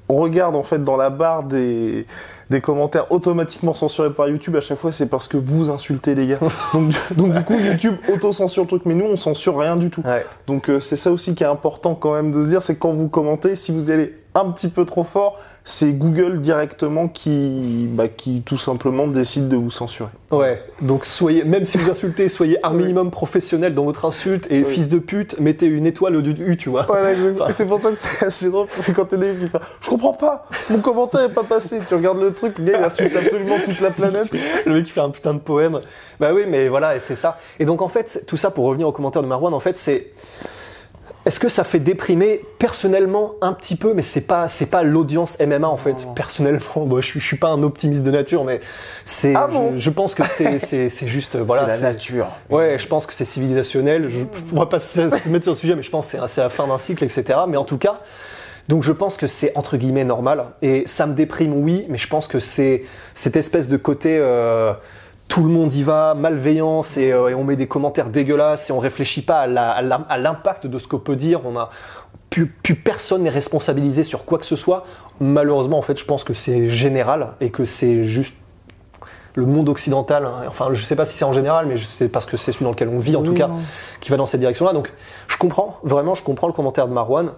regarde 0.09 0.55
en 0.55 0.63
fait 0.63 0.85
dans 0.85 0.97
la 0.99 1.11
barre 1.11 1.43
des 1.45 2.07
des 2.51 2.61
commentaires 2.61 3.13
automatiquement 3.13 3.75
censurés 3.75 4.11
par 4.11 4.29
YouTube 4.29 4.57
à 4.57 4.61
chaque 4.61 4.79
fois 4.79 4.91
c'est 4.93 5.07
parce 5.07 5.29
que 5.29 5.37
vous 5.37 5.71
insultez 5.71 6.15
les 6.15 6.27
gars. 6.27 6.39
donc, 6.73 6.89
du- 6.89 6.97
donc 7.15 7.33
du 7.33 7.43
coup 7.45 7.55
YouTube 7.59 7.97
auto-censure 8.13 8.63
le 8.65 8.69
truc 8.69 8.83
mais 8.87 8.95
nous 8.95 9.05
on 9.07 9.17
censure 9.17 9.59
rien 9.59 9.77
du 9.77 9.91
tout. 9.91 10.03
Ouais. 10.03 10.25
Donc 10.47 10.71
euh, 10.71 10.81
c'est 10.81 10.97
ça 10.97 11.11
aussi 11.13 11.35
qui 11.35 11.43
est 11.45 11.47
important 11.49 11.95
quand 11.95 12.15
même 12.15 12.33
de 12.33 12.43
se 12.43 12.49
dire, 12.49 12.63
c'est 12.63 12.77
quand 12.77 12.93
vous 12.93 13.09
commentez, 13.09 13.55
si 13.57 13.73
vous 13.73 13.91
allez 13.91 14.15
un 14.35 14.47
petit 14.51 14.69
peu 14.69 14.85
trop 14.85 15.05
fort, 15.05 15.39
c'est 15.71 15.93
Google 15.93 16.41
directement 16.41 17.09
qui, 17.09 17.89
bah, 17.91 18.09
qui 18.09 18.41
tout 18.41 18.57
simplement 18.57 19.07
décide 19.07 19.49
de 19.49 19.57
vous 19.57 19.71
censurer. 19.71 20.09
Ouais, 20.31 20.63
donc 20.81 21.05
soyez, 21.05 21.45
même 21.45 21.67
si 21.67 21.77
vous 21.77 21.91
insultez, 21.91 22.31
soyez 22.31 22.59
un 22.65 22.71
minimum 22.75 23.11
professionnel 23.11 23.75
dans 23.75 23.85
votre 23.85 24.07
insulte 24.07 24.47
et 24.51 24.63
Oui. 24.65 24.73
fils 24.73 24.89
de 24.89 24.99
pute, 24.99 25.39
mettez 25.39 25.67
une 25.67 25.87
étoile 25.87 26.17
au-dessus 26.17 26.33
du 26.33 26.53
U, 26.53 26.57
tu 26.57 26.71
vois. 26.71 26.85
Voilà, 26.85 27.11
c'est 27.53 27.67
pour 27.67 27.81
ça 27.81 27.91
que 27.91 27.97
c'est 27.97 28.25
assez 28.25 28.49
drôle, 28.51 28.67
parce 28.75 28.87
que 28.87 28.93
quand 28.93 29.05
t'es 29.05 29.19
des 29.19 29.35
fait 29.35 29.59
Je 29.83 29.91
comprends 29.91 30.15
pas, 30.15 30.47
mon 30.71 30.79
commentaire 30.79 31.21
est 31.21 31.35
pas 31.35 31.45
passé. 31.45 31.81
Tu 31.87 31.95
regardes 31.95 32.21
le 32.21 32.33
truc, 32.33 32.59
le 32.59 32.65
gars 32.65 32.79
il 32.79 32.85
insulte 32.85 33.15
absolument 33.15 33.57
toute 33.63 33.81
la 33.81 33.91
planète. 33.91 34.29
Le 34.65 34.73
mec 34.73 34.87
qui 34.87 34.93
fait 34.93 35.01
un 35.01 35.11
putain 35.11 35.35
de 35.35 35.39
poème. 35.39 35.81
Bah 36.19 36.31
oui, 36.35 36.45
mais 36.49 36.69
voilà, 36.69 36.97
et 36.97 37.01
c'est 37.01 37.15
ça. 37.15 37.39
Et 37.61 37.67
donc 37.67 37.83
en 37.83 37.89
fait, 37.89 38.25
tout 38.27 38.39
ça 38.39 38.51
pour 38.51 38.65
revenir 38.65 38.89
au 38.89 38.93
commentaire 38.93 39.23
de 39.23 39.29
Marwan, 39.29 39.53
en 39.53 39.61
fait, 39.61 39.77
c'est. 39.77 40.13
Est-ce 41.27 41.41
que 41.41 41.49
ça 41.49 41.63
fait 41.65 41.81
déprimer 41.81 42.41
personnellement 42.59 43.35
un 43.43 43.53
petit 43.53 43.77
peu, 43.77 43.93
mais 43.93 44.03
c'est 44.03 44.23
pas 44.27 44.49
c'est 44.49 44.67
pas 44.71 44.83
l'audience 44.83 45.37
MMA 45.41 45.69
en 45.69 45.77
fait. 45.77 46.07
Non. 46.07 46.15
Personnellement, 46.15 46.87
moi 46.87 47.01
je 47.03 47.07
suis 47.07 47.21
je 47.21 47.27
suis 47.27 47.37
pas 47.37 47.49
un 47.49 47.63
optimiste 47.63 48.03
de 48.03 48.11
nature, 48.11 48.45
mais 48.45 48.61
c'est 49.05 49.35
Ah 49.35 49.47
bon? 49.47 49.73
je, 49.75 49.79
je 49.81 49.91
pense 49.91 50.15
que 50.15 50.23
c'est 50.25 50.59
c'est 50.59 50.89
c'est 50.89 51.07
juste 51.09 51.37
voilà 51.41 51.69
c'est- 51.69 51.83
nature. 51.83 52.29
Ouais, 52.49 52.77
je 52.79 52.87
pense 52.87 53.05
que 53.05 53.13
c'est 53.13 53.27
civilisationnel. 53.27 54.09
Je, 54.09 54.21
on 54.55 54.59
va 54.61 54.67
pas 54.67 54.79
se, 54.79 55.11
se 55.11 55.29
mettre 55.29 55.45
sur 55.45 55.53
le 55.53 55.59
sujet, 55.59 55.75
mais 55.75 55.83
je 55.83 55.91
pense 55.91 56.07
que 56.11 56.19
c'est- 56.19 56.29
c'est 56.29 56.41
la 56.41 56.49
fin 56.49 56.67
d'un 56.67 56.79
cycle, 56.79 57.05
etc. 57.05 57.41
Mais 57.47 57.59
en 57.59 57.65
tout 57.65 57.79
cas, 57.79 58.01
donc 58.69 58.83
je 58.83 58.93
pense 58.93 59.17
que 59.19 59.27
c'est 59.27 59.53
entre 59.57 59.77
guillemets 59.77 60.05
normal. 60.05 60.47
Et 60.63 60.85
ça 60.87 61.07
me 61.07 61.15
déprime, 61.15 61.53
oui, 61.53 61.85
mais 61.91 61.99
je 61.99 62.09
pense 62.09 62.27
que 62.29 62.39
c'est 62.39 62.85
cette 63.15 63.37
espèce 63.37 63.69
de 63.69 63.77
côté 63.77 64.17
euh, 64.19 64.73
tout 65.29 65.45
le 65.45 65.51
monde 65.51 65.73
y 65.75 65.83
va, 65.83 66.15
malveillance, 66.15 66.97
et, 66.97 67.13
euh, 67.13 67.29
et 67.29 67.35
on 67.35 67.45
met 67.45 67.57
des 67.57 67.69
commentaires 67.69 68.09
dégueulasses, 68.09 68.71
et 68.71 68.73
on 68.73 68.79
réfléchit 68.79 69.23
pas 69.23 69.43
à 69.43 70.19
l'impact 70.19 70.67
de 70.67 70.79
ce 70.79 70.89
qu'on 70.89 70.99
peut 70.99 71.17
dire. 71.17 71.43
On 71.45 71.57
a 71.57 71.71
plus, 72.31 72.47
plus 72.47 72.75
personne 72.75 73.23
n'est 73.23 73.31
responsabilisé 73.31 74.05
sur 74.05 74.25
quoi 74.25 74.39
que 74.39 74.47
ce 74.47 74.57
soit. 74.57 74.87
Malheureusement, 75.21 75.79
en 75.79 75.83
fait, 75.83 75.99
je 75.99 76.05
pense 76.05 76.25
que 76.25 76.35
c'est 76.35 76.69
général 76.69 77.29
et 77.41 77.51
que 77.51 77.65
c'est 77.65 78.05
juste 78.05 78.35
le 79.35 79.47
monde 79.47 79.69
occidental, 79.69 80.25
hein, 80.25 80.47
enfin 80.49 80.71
je 80.73 80.85
sais 80.85 80.97
pas 80.97 81.05
si 81.05 81.17
c'est 81.17 81.25
en 81.25 81.33
général, 81.33 81.67
mais 81.67 81.77
je 81.77 81.87
sais 81.87 82.09
parce 82.09 82.27
que 82.27 82.37
c'est 82.37 82.51
celui 82.51 82.65
dans 82.65 82.73
lequel 82.73 82.89
on 82.89 82.99
vit 82.99 83.15
en 83.15 83.23
tout 83.23 83.35
cas, 83.35 83.51
qui 84.01 84.11
va 84.11 84.17
dans 84.17 84.27
cette 84.27 84.41
direction-là. 84.41 84.73
Donc 84.73 84.93
je 85.29 85.37
comprends, 85.37 85.79
vraiment 85.85 86.17
je 86.17 86.25
comprends 86.25 86.49
le 86.49 86.53
commentaire 86.53 86.89
de 86.89 86.93
Marwan. 86.93 87.31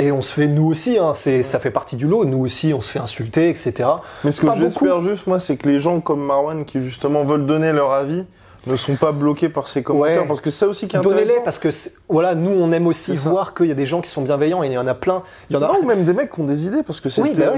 Et 0.00 0.10
on 0.10 0.22
se 0.22 0.32
fait, 0.32 0.48
nous 0.48 0.66
aussi, 0.66 0.98
hein, 0.98 1.12
c'est, 1.14 1.42
ça 1.42 1.58
fait 1.58 1.70
partie 1.70 1.96
du 1.96 2.06
lot, 2.06 2.24
nous 2.24 2.38
aussi 2.38 2.74
on 2.74 2.80
se 2.80 2.90
fait 2.90 2.98
insulter, 2.98 3.48
etc. 3.48 3.88
Mais 4.24 4.32
ce 4.32 4.40
que 4.40 4.46
Pas 4.46 4.56
j'espère 4.58 5.00
juste, 5.00 5.26
moi, 5.26 5.38
c'est 5.38 5.56
que 5.56 5.68
les 5.68 5.78
gens 5.78 6.00
comme 6.00 6.24
Marwan 6.24 6.64
qui 6.64 6.80
justement 6.80 7.24
veulent 7.24 7.46
donner 7.46 7.72
leur 7.72 7.92
avis 7.92 8.24
ne 8.66 8.76
sont 8.76 8.96
pas 8.96 9.12
bloqués 9.12 9.48
par 9.48 9.68
ces 9.68 9.82
commentaires. 9.82 10.22
Ouais. 10.22 10.28
Parce 10.28 10.40
que 10.40 10.50
c'est 10.50 10.60
ça 10.60 10.68
aussi 10.68 10.88
qui 10.88 10.96
est 10.96 10.98
intéressant. 10.98 11.20
Donnez-les 11.20 11.44
parce 11.44 11.58
que 11.58 11.68
voilà, 12.08 12.34
nous 12.34 12.50
on 12.50 12.72
aime 12.72 12.86
aussi 12.86 13.14
voir 13.14 13.54
qu'il 13.54 13.66
y 13.66 13.70
a 13.70 13.74
des 13.74 13.86
gens 13.86 14.00
qui 14.00 14.10
sont 14.10 14.22
bienveillants 14.22 14.62
et 14.62 14.68
il 14.68 14.72
y 14.72 14.78
en 14.78 14.86
a 14.86 14.94
plein. 14.94 15.22
Il 15.50 15.54
y 15.54 15.56
en 15.56 15.62
a 15.62 15.68
Non, 15.68 15.80
ou 15.82 15.86
même 15.86 16.04
des 16.04 16.14
mecs 16.14 16.32
qui 16.32 16.40
ont 16.40 16.44
des 16.44 16.64
idées, 16.64 16.82
parce 16.82 17.00
que 17.00 17.08
c'est 17.08 17.20
Oui, 17.20 17.34
bah 17.36 17.52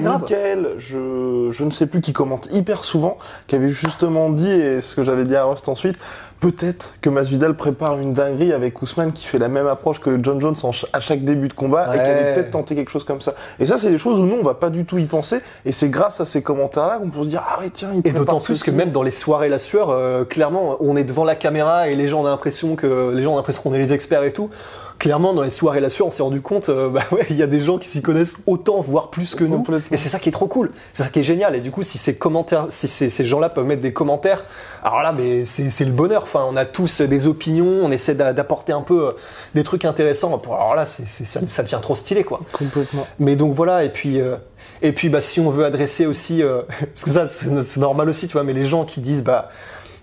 je, 0.79 1.49
je 1.51 1.65
ne 1.65 1.71
sais 1.71 1.87
plus, 1.87 2.01
qui 2.01 2.13
commente 2.13 2.49
hyper 2.51 2.85
souvent, 2.85 3.19
qui 3.47 3.55
avait 3.55 3.69
justement 3.69 4.31
dit, 4.31 4.51
et 4.51 4.81
ce 4.81 4.95
que 4.95 5.05
j'avais 5.05 5.25
dit 5.25 5.37
à 5.37 5.45
Rust 5.45 5.69
ensuite, 5.69 5.97
peut-être 6.41 6.95
que 7.01 7.09
Masvidal 7.11 7.55
prépare 7.55 7.99
une 7.99 8.13
dinguerie 8.13 8.53
avec 8.53 8.81
Ousmane 8.83 9.13
qui 9.13 9.27
fait 9.27 9.39
la 9.39 9.49
même 9.49 9.67
approche 9.67 10.01
que 10.01 10.19
John 10.23 10.41
Jones 10.41 10.55
à 10.93 11.01
chaque 11.01 11.25
début 11.25 11.49
de 11.49 11.55
combat, 11.55 11.89
et 11.89 11.93
qui 11.93 11.99
Ouais. 11.99 12.11
allait 12.11 12.35
peut-être 12.35 12.51
tenter 12.51 12.75
quelque 12.75 12.91
chose 12.91 13.05
comme 13.05 13.21
ça. 13.21 13.35
Et 13.59 13.67
ça, 13.67 13.79
c'est 13.79 13.91
des 13.91 13.99
choses 13.99 14.19
où 14.19 14.25
nous, 14.25 14.37
on 14.41 14.43
va 14.45 14.55
pas 14.55 14.71
du 14.71 14.85
tout 14.85 14.99
y 14.99 15.05
penser, 15.07 15.39
et 15.65 15.73
c'est 15.73 15.89
grâce 15.89 16.21
à 16.21 16.25
ces 16.25 16.43
commentaires-là 16.43 16.99
qu'on 16.99 17.11
peut 17.11 17.23
se 17.23 17.29
dire, 17.29 17.43
ah 17.49 17.61
ouais, 17.61 17.71
tiens, 17.73 17.91
il 17.95 18.07
Et 18.07 18.13
d'autant 18.13 18.41
plus 18.41 18.63
que 18.63 18.71
même 18.71 18.91
dans 18.93 19.03
les 19.03 19.11
soirées 19.11 19.49
la 19.49 19.59
sueur, 19.59 19.91
euh, 19.91 20.25
clairement, 20.25 20.77
on 20.81 20.97
est 20.97 21.05
devant 21.05 21.25
la 21.25 21.35
caméra 21.37 21.89
et 21.89 21.95
les 21.95 22.09
gens 22.09 22.21
ont 22.21 22.25
l'impression 22.25 22.77
que 22.77 23.13
les 23.15 23.23
gens 23.23 23.33
ont 23.33 23.37
l'impression 23.37 23.63
qu'on 23.63 23.75
est 23.75 23.79
les 23.79 23.93
experts 23.93 24.25
et 24.25 24.33
tout. 24.33 24.51
Clairement, 24.99 25.35
dans 25.35 25.43
les 25.43 25.51
soirées 25.51 25.81
la 25.81 25.91
sueur, 25.91 26.07
on 26.07 26.11
s'est 26.11 26.23
rendu 26.23 26.41
compte, 26.41 26.71
euh, 26.71 26.89
bah 26.89 27.03
ouais, 27.13 27.27
il 27.29 27.37
y 27.37 27.43
a 27.43 27.47
des 27.47 27.61
gens 27.61 27.77
qui 27.77 27.87
s'y 27.89 28.01
connaissent 28.01 28.37
autant, 28.47 28.81
voire 28.81 29.11
plus 29.11 29.35
que 29.35 29.45
nous. 29.45 29.63
Et 29.91 29.97
c'est 29.99 30.09
ça 30.09 30.19
qui 30.19 30.31
est 30.31 30.33
trop 30.33 30.47
cool. 30.47 30.71
C'est 30.95 31.03
ça 31.03 31.09
qui 31.11 31.19
est 31.19 31.23
génial. 31.23 31.55
Et 31.55 31.61
du 31.61 31.71
coup, 31.71 31.83
si 31.83 31.99
ces 31.99 32.15
commentaires, 32.15 32.67
si 32.71 32.89
ces, 32.89 33.11
ces 33.11 33.25
gens-là 33.27 33.51
peuvent 33.51 33.67
mettre 33.67 33.83
des 33.83 33.93
commentaires, 33.93 34.47
alors 34.83 35.03
là, 35.03 35.13
mais 35.13 35.45
c'est 35.45 35.69
c'est 35.69 35.85
le 35.85 35.91
bonheur. 35.93 36.23
Enfin, 36.23 36.47
on 36.49 36.57
a 36.57 36.65
tous 36.65 37.03
des 37.03 37.27
opinions, 37.27 37.81
on 37.83 37.91
essaie 37.91 38.15
d'a- 38.15 38.33
d'apporter 38.33 38.73
un 38.73 38.81
peu 38.81 39.09
euh, 39.09 39.11
des 39.55 39.63
trucs 39.65 39.85
intéressants. 39.85 40.41
Alors 40.47 40.75
là, 40.75 40.87
c'est 40.87 41.07
c'est- 41.07 41.25
ça, 41.27 41.41
ça 41.47 41.63
devient 41.63 41.79
trop 41.83 41.95
stylé, 41.95 42.25
quoi. 42.25 42.41
Complètement. 42.53 43.07
Mais 43.19 43.37
donc 43.37 43.53
voilà, 43.53 43.85
et 43.85 43.91
puis, 43.91 44.19
euh, 44.21 44.37
et 44.81 44.93
puis 44.93 45.11
bah, 45.11 45.21
si 45.21 45.41
on 45.41 45.51
veut 45.51 45.67
adresser 45.67 46.07
aussi, 46.07 46.43
euh, 46.43 46.63
parce 46.81 47.05
que 47.05 47.11
ça 47.11 47.29
c'est 47.29 47.81
normal 47.81 48.09
aussi, 48.09 48.29
tu 48.29 48.33
vois, 48.33 48.45
mais 48.45 48.55
les 48.55 48.65
gens 48.65 48.85
qui 48.87 49.01
disent 49.01 49.23
bah, 49.23 49.51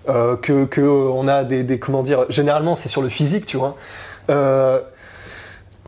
euh, 0.07 0.35
que, 0.35 0.65
que 0.65 0.81
euh, 0.81 1.09
on 1.11 1.27
a 1.27 1.43
des, 1.43 1.63
des- 1.63 1.79
comment 1.79 2.03
dire, 2.03 2.25
généralement 2.29 2.75
c'est 2.75 2.89
sur 2.89 3.01
le 3.01 3.09
physique, 3.09 3.47
tu 3.47 3.57
vois. 3.57 3.75
Euh, 4.29 4.79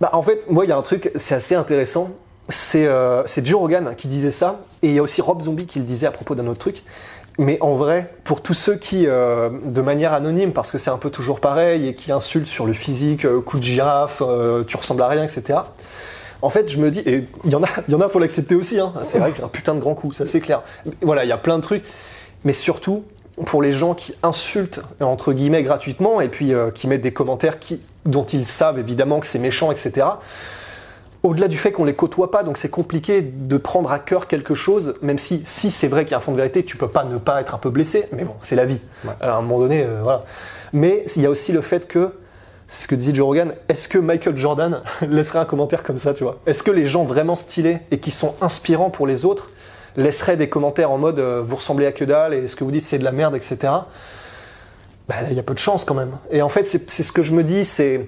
bah, 0.02 0.10
en 0.14 0.24
fait, 0.24 0.50
moi 0.50 0.66
il 0.66 0.70
y 0.70 0.72
a 0.72 0.78
un 0.78 0.82
truc, 0.82 1.12
c'est 1.16 1.36
assez 1.36 1.56
intéressant, 1.56 2.10
c'est 2.50 2.86
euh, 2.86 3.24
Joe 3.26 3.60
Rogan 3.60 3.94
qui 3.98 4.08
disait 4.08 4.32
ça, 4.32 4.62
et 4.82 4.90
il 4.90 4.94
y 4.94 5.00
a 5.00 5.02
aussi 5.02 5.22
Rob 5.22 5.42
Zombie 5.42 5.66
qui 5.66 5.80
le 5.80 5.86
disait 5.86 6.08
à 6.08 6.12
propos 6.12 6.36
d'un 6.36 6.48
autre 6.48 6.60
truc. 6.60 6.84
Mais 7.38 7.58
en 7.60 7.76
vrai, 7.76 8.12
pour 8.24 8.42
tous 8.42 8.54
ceux 8.54 8.76
qui, 8.76 9.08
euh, 9.08 9.50
de 9.64 9.82
manière 9.82 10.14
anonyme, 10.14 10.54
parce 10.54 10.72
que 10.72 10.78
c'est 10.78 10.90
un 10.90 10.98
peu 10.98 11.10
toujours 11.10 11.40
pareil, 11.40 11.88
et 11.88 11.94
qui 11.94 12.12
insultent 12.12 12.48
sur 12.48 12.66
le 12.66 12.74
physique, 12.74 13.26
euh, 13.26 13.42
coup 13.42 13.60
de 13.60 13.64
girafe, 13.64 14.22
euh, 14.26 14.64
tu 14.64 14.78
ressembles 14.78 15.02
à 15.02 15.08
rien, 15.08 15.24
etc. 15.24 15.60
En 16.42 16.50
fait, 16.50 16.72
je 16.72 16.78
me 16.78 16.92
dis, 16.92 17.02
et 17.02 17.26
il 17.44 17.52
y 17.52 17.56
en 17.56 17.64
a, 17.64 17.68
il 17.88 17.92
y 17.92 17.96
en 17.96 18.02
a, 18.02 18.08
faut 18.08 18.20
l'accepter 18.20 18.56
aussi. 18.56 18.80
Hein. 18.80 18.94
C'est 19.04 19.20
vrai 19.20 19.32
que 19.32 19.38
j'ai 19.38 19.44
un 19.44 19.50
putain 19.50 19.76
de 19.76 19.80
grand 19.80 19.96
coup, 19.96 20.14
ça 20.14 20.26
c'est 20.26 20.40
clair. 20.40 20.62
Voilà, 21.02 21.26
il 21.26 21.28
y 21.28 21.34
a 21.34 21.38
plein 21.38 21.58
de 21.58 21.64
trucs, 21.64 21.84
mais 22.46 22.54
surtout 22.54 23.04
pour 23.46 23.62
les 23.62 23.72
gens 23.72 23.94
qui 23.94 24.16
insultent 24.24 24.82
entre 25.02 25.34
guillemets 25.34 25.64
gratuitement 25.64 26.22
et 26.22 26.30
puis 26.30 26.54
euh, 26.54 26.72
qui 26.72 26.88
mettent 26.88 27.02
des 27.02 27.14
commentaires 27.14 27.60
qui, 27.60 27.82
dont 28.06 28.26
ils 28.26 28.46
savent 28.46 28.80
évidemment 28.80 29.20
que 29.20 29.28
c'est 29.28 29.40
méchant, 29.40 29.72
etc. 29.72 30.08
Au-delà 31.24 31.48
du 31.48 31.58
fait 31.58 31.72
qu'on 31.72 31.86
les 31.86 31.96
côtoie 31.96 32.30
pas, 32.30 32.44
donc 32.44 32.58
c'est 32.58 32.70
compliqué 32.70 33.22
de 33.24 33.58
prendre 33.58 33.92
à 33.92 33.98
cœur 34.00 34.28
quelque 34.28 34.54
chose, 34.54 34.94
même 35.02 35.18
si 35.18 35.42
si 35.44 35.72
c'est 35.72 35.88
vrai 35.88 36.06
qu'il 36.06 36.12
y 36.12 36.14
a 36.14 36.18
un 36.18 36.22
fond 36.22 36.32
de 36.32 36.38
vérité, 36.38 36.64
tu 36.64 36.78
peux 36.78 36.88
pas 36.88 37.04
ne 37.04 37.18
pas 37.18 37.42
être 37.42 37.56
un 37.56 37.58
peu 37.58 37.72
blessé, 37.72 38.06
mais 38.12 38.24
bon, 38.24 38.36
c'est 38.42 38.56
la 38.56 38.66
vie. 38.66 38.80
Ouais. 39.04 39.12
Euh, 39.24 39.32
à 39.32 39.38
un 39.38 39.42
moment 39.42 39.60
donné, 39.60 39.84
euh, 39.84 40.02
voilà. 40.04 40.24
Mais 40.72 41.04
il 41.16 41.24
y 41.24 41.26
a 41.26 41.30
aussi 41.30 41.52
le 41.52 41.62
fait 41.62 41.88
que 41.88 42.12
c'est 42.68 42.84
ce 42.84 42.88
que 42.88 42.96
disait 42.96 43.14
Joe 43.14 43.26
Rogan. 43.26 43.54
Est-ce 43.70 43.88
que 43.88 43.98
Michael 43.98 44.38
Jordan 44.38 44.82
laisserait 45.02 45.40
un 45.40 45.46
commentaire 45.46 45.84
comme 45.84 45.98
ça, 45.98 46.14
tu 46.14 46.24
vois? 46.24 46.40
Est-ce 46.46 46.64
que 46.64 46.72
les 46.72 46.88
gens 46.88 47.04
vraiment 47.04 47.36
stylés 47.36 47.80
et 47.90 48.00
qui 48.00 48.12
sont 48.12 48.36
inspirants 48.42 48.92
pour 48.92 49.08
les 49.08 49.26
autres 49.26 49.50
laisseraient 49.98 50.38
des 50.38 50.50
commentaires 50.50 50.92
en 50.92 50.98
mode 50.98 51.20
euh, 51.20 51.42
vous 51.46 51.56
ressemblez 51.56 51.86
à 51.86 51.92
que 51.92 52.06
dalle 52.06 52.34
et 52.34 52.48
ce 52.48 52.56
que 52.56 52.64
vous 52.64 52.72
dites 52.72 52.84
c'est 52.86 53.00
de 53.00 53.04
la 53.04 53.12
merde, 53.12 53.36
etc. 53.36 53.58
Bah, 55.08 55.16
là, 55.22 55.28
il 55.30 55.36
y 55.36 55.40
a 55.40 55.44
peu 55.44 55.54
de 55.54 55.60
chance 55.60 55.86
quand 55.86 55.94
même. 55.94 56.18
Et 56.32 56.42
en 56.42 56.50
fait, 56.50 56.64
c'est 56.66 57.04
ce 57.04 57.12
que 57.12 57.22
je 57.22 57.32
me 57.32 57.44
dis, 57.44 57.64
c'est 57.66 58.08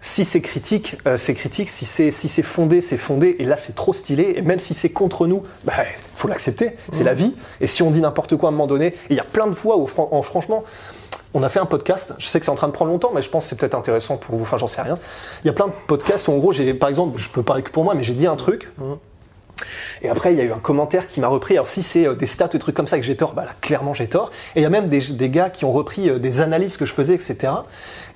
si 0.00 0.24
c'est 0.24 0.40
critique, 0.40 0.96
euh, 1.06 1.18
c'est 1.18 1.34
critique. 1.34 1.68
Si 1.68 1.84
c'est 1.84 2.10
si 2.10 2.28
c'est 2.30 2.42
fondé, 2.42 2.80
c'est 2.80 2.96
fondé. 2.96 3.36
Et 3.38 3.44
là, 3.44 3.58
c'est 3.58 3.74
trop 3.74 3.92
stylé. 3.92 4.32
Et 4.36 4.40
même 4.42 4.58
si 4.58 4.72
c'est 4.72 4.88
contre 4.88 5.26
nous, 5.26 5.42
bah, 5.64 5.74
faut 6.14 6.28
l'accepter. 6.28 6.72
C'est 6.90 7.04
la 7.04 7.12
vie. 7.12 7.34
Et 7.60 7.66
si 7.66 7.82
on 7.82 7.90
dit 7.90 8.00
n'importe 8.00 8.36
quoi 8.36 8.48
à 8.48 8.52
un 8.52 8.52
moment 8.52 8.66
donné, 8.66 8.94
il 9.10 9.16
y 9.16 9.20
a 9.20 9.24
plein 9.24 9.46
de 9.46 9.54
fois 9.54 9.76
où, 9.76 9.86
fran- 9.86 10.08
en, 10.12 10.22
franchement, 10.22 10.64
on 11.34 11.42
a 11.42 11.50
fait 11.50 11.60
un 11.60 11.66
podcast. 11.66 12.14
Je 12.16 12.24
sais 12.26 12.38
que 12.38 12.46
c'est 12.46 12.50
en 12.50 12.54
train 12.54 12.68
de 12.68 12.72
prendre 12.72 12.90
longtemps, 12.90 13.10
mais 13.14 13.20
je 13.20 13.28
pense 13.28 13.44
que 13.44 13.50
c'est 13.50 13.56
peut-être 13.58 13.74
intéressant 13.74 14.16
pour 14.16 14.36
vous. 14.36 14.42
Enfin, 14.42 14.56
j'en 14.56 14.66
sais 14.66 14.80
rien. 14.80 14.98
Il 15.44 15.48
y 15.48 15.50
a 15.50 15.52
plein 15.52 15.66
de 15.66 15.72
podcasts 15.86 16.26
où, 16.28 16.32
en 16.32 16.38
gros, 16.38 16.52
j'ai, 16.52 16.72
par 16.72 16.88
exemple, 16.88 17.18
je 17.20 17.28
peux 17.28 17.42
parler 17.42 17.62
que 17.62 17.70
pour 17.70 17.84
moi, 17.84 17.94
mais 17.94 18.02
j'ai 18.02 18.14
dit 18.14 18.26
un 18.26 18.36
truc. 18.36 18.72
Et 20.02 20.08
après, 20.08 20.32
il 20.32 20.38
y 20.38 20.40
a 20.40 20.44
eu 20.44 20.52
un 20.52 20.58
commentaire 20.58 21.08
qui 21.08 21.20
m'a 21.20 21.28
repris. 21.28 21.54
Alors, 21.54 21.68
si 21.68 21.82
c'est 21.82 22.06
euh, 22.06 22.14
des 22.14 22.26
stats 22.26 22.46
ou 22.46 22.52
des 22.52 22.58
trucs 22.58 22.74
comme 22.74 22.86
ça 22.86 22.98
que 22.98 23.04
j'ai 23.04 23.16
tort, 23.16 23.34
bah 23.34 23.44
là, 23.44 23.52
clairement, 23.60 23.94
j'ai 23.94 24.08
tort. 24.08 24.30
Et 24.54 24.60
il 24.60 24.62
y 24.62 24.66
a 24.66 24.70
même 24.70 24.88
des, 24.88 25.30
gars 25.30 25.50
qui 25.50 25.64
ont 25.64 25.72
repris 25.72 26.08
euh, 26.08 26.18
des 26.18 26.40
analyses 26.40 26.76
que 26.76 26.86
je 26.86 26.92
faisais, 26.92 27.14
etc. 27.14 27.52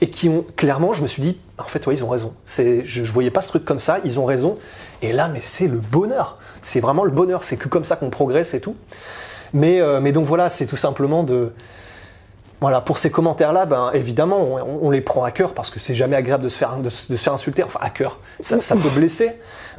Et 0.00 0.10
qui 0.10 0.28
ont, 0.28 0.44
clairement, 0.56 0.92
je 0.92 1.02
me 1.02 1.06
suis 1.06 1.22
dit, 1.22 1.38
en 1.58 1.64
fait, 1.64 1.86
ouais, 1.86 1.94
ils 1.94 2.04
ont 2.04 2.08
raison. 2.08 2.34
Je, 2.46 2.82
je 2.84 3.12
voyais 3.12 3.30
pas 3.30 3.40
ce 3.40 3.48
truc 3.48 3.64
comme 3.64 3.78
ça, 3.78 4.00
ils 4.04 4.18
ont 4.18 4.24
raison. 4.24 4.58
Et 5.02 5.12
là, 5.12 5.28
mais 5.28 5.40
c'est 5.40 5.68
le 5.68 5.78
bonheur. 5.78 6.38
C'est 6.62 6.80
vraiment 6.80 7.04
le 7.04 7.10
bonheur. 7.10 7.44
C'est 7.44 7.56
que 7.56 7.68
comme 7.68 7.84
ça 7.84 7.96
qu'on 7.96 8.10
progresse 8.10 8.54
et 8.54 8.60
tout. 8.60 8.76
Mais, 9.54 9.80
euh, 9.80 10.00
mais 10.00 10.12
donc 10.12 10.26
voilà, 10.26 10.50
c'est 10.50 10.66
tout 10.66 10.76
simplement 10.76 11.22
de. 11.22 11.52
Voilà, 12.64 12.80
pour 12.80 12.96
ces 12.96 13.10
commentaires-là, 13.10 13.66
ben, 13.66 13.90
évidemment, 13.92 14.38
on, 14.40 14.86
on 14.86 14.90
les 14.90 15.02
prend 15.02 15.22
à 15.22 15.30
cœur 15.30 15.52
parce 15.52 15.68
que 15.68 15.78
c'est 15.78 15.94
jamais 15.94 16.16
agréable 16.16 16.44
de 16.44 16.48
se 16.48 16.56
faire, 16.56 16.78
de, 16.78 16.88
se 16.88 17.12
de 17.12 17.16
se 17.18 17.22
faire 17.22 17.34
insulter. 17.34 17.62
Enfin, 17.62 17.78
à 17.82 17.90
cœur, 17.90 18.20
ça, 18.40 18.58
ça 18.62 18.74
peut 18.74 18.88
blesser. 18.88 19.32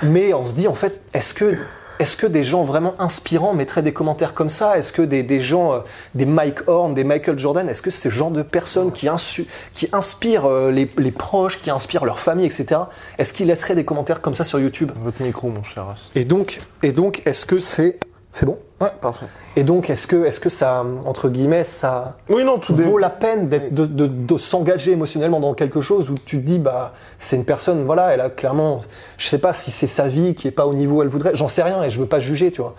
Mais 0.03 0.35
on 0.35 0.45
se 0.45 0.53
dit, 0.53 0.67
en 0.67 0.75
fait, 0.75 1.01
est-ce 1.15 1.33
que, 1.33 1.57
est-ce 1.97 2.15
que 2.15 2.27
des 2.27 2.43
gens 2.43 2.63
vraiment 2.63 2.93
inspirants 2.99 3.55
mettraient 3.55 3.81
des 3.81 3.91
commentaires 3.91 4.35
comme 4.35 4.49
ça? 4.49 4.77
Est-ce 4.77 4.93
que 4.93 5.01
des, 5.01 5.23
des 5.23 5.41
gens, 5.41 5.73
euh, 5.73 5.79
des 6.13 6.27
Mike 6.27 6.67
Horn, 6.67 6.93
des 6.93 7.03
Michael 7.03 7.39
Jordan, 7.39 7.67
est-ce 7.67 7.81
que 7.81 7.89
c'est 7.89 8.09
ce 8.09 8.13
genre 8.13 8.29
de 8.29 8.43
personnes 8.43 8.91
qui, 8.91 9.07
insu- 9.07 9.47
qui 9.73 9.89
inspirent 9.91 10.45
euh, 10.45 10.69
les, 10.69 10.87
les 10.99 11.11
proches, 11.11 11.59
qui 11.63 11.71
inspirent 11.71 12.05
leur 12.05 12.19
famille, 12.19 12.45
etc. 12.45 12.81
Est-ce 13.17 13.33
qu'ils 13.33 13.47
laisseraient 13.47 13.73
des 13.73 13.85
commentaires 13.85 14.21
comme 14.21 14.35
ça 14.35 14.43
sur 14.43 14.59
YouTube? 14.59 14.91
Votre 15.03 15.23
micro, 15.23 15.49
mon 15.49 15.63
cher 15.63 15.87
As. 15.89 16.11
Et 16.13 16.23
donc, 16.23 16.59
et 16.83 16.91
donc, 16.91 17.23
est-ce 17.25 17.47
que 17.47 17.57
c'est, 17.59 17.97
c'est 18.31 18.45
bon? 18.45 18.59
Ouais, 18.81 18.91
parfait. 18.99 19.27
Et 19.55 19.63
donc, 19.63 19.89
est-ce 19.89 20.05
que, 20.05 20.25
est-ce 20.25 20.41
que 20.41 20.49
ça, 20.49 20.85
entre 21.05 21.29
guillemets, 21.29 21.63
ça 21.63 22.17
Oui, 22.29 22.43
non, 22.43 22.59
tout 22.59 22.75
vaut 22.75 22.97
la 22.97 23.09
peine 23.09 23.47
d'être, 23.47 23.73
de, 23.73 23.85
de- 23.85 24.07
de 24.07 24.37
s'engager 24.37 24.91
émotionnellement 24.91 25.39
dans 25.39 25.53
quelque 25.53 25.79
chose 25.79 26.09
où 26.09 26.15
tu 26.15 26.41
te 26.41 26.45
dis, 26.45 26.59
bah, 26.59 26.93
c'est 27.17 27.37
une 27.37 27.45
personne, 27.45 27.85
voilà, 27.85 28.13
elle 28.13 28.19
a 28.19 28.29
clairement, 28.29 28.81
je 29.17 29.27
sais 29.27 29.37
pas 29.37 29.53
si 29.53 29.71
c'est 29.71 29.87
sa 29.87 30.09
vie 30.09 30.35
qui 30.35 30.49
est 30.49 30.51
pas 30.51 30.67
au 30.67 30.73
niveau 30.73 30.97
où 30.97 31.01
elle 31.01 31.07
voudrait, 31.07 31.31
j'en 31.35 31.47
sais 31.47 31.63
rien 31.63 31.81
et 31.83 31.89
je 31.89 31.99
veux 32.01 32.05
pas 32.05 32.19
juger, 32.19 32.51
tu 32.51 32.59
vois. 32.61 32.75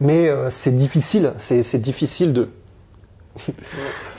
Mais 0.00 0.28
euh, 0.28 0.50
c'est 0.50 0.74
difficile, 0.74 1.32
c'est, 1.36 1.62
c'est 1.62 1.78
difficile 1.78 2.32
de. 2.32 2.48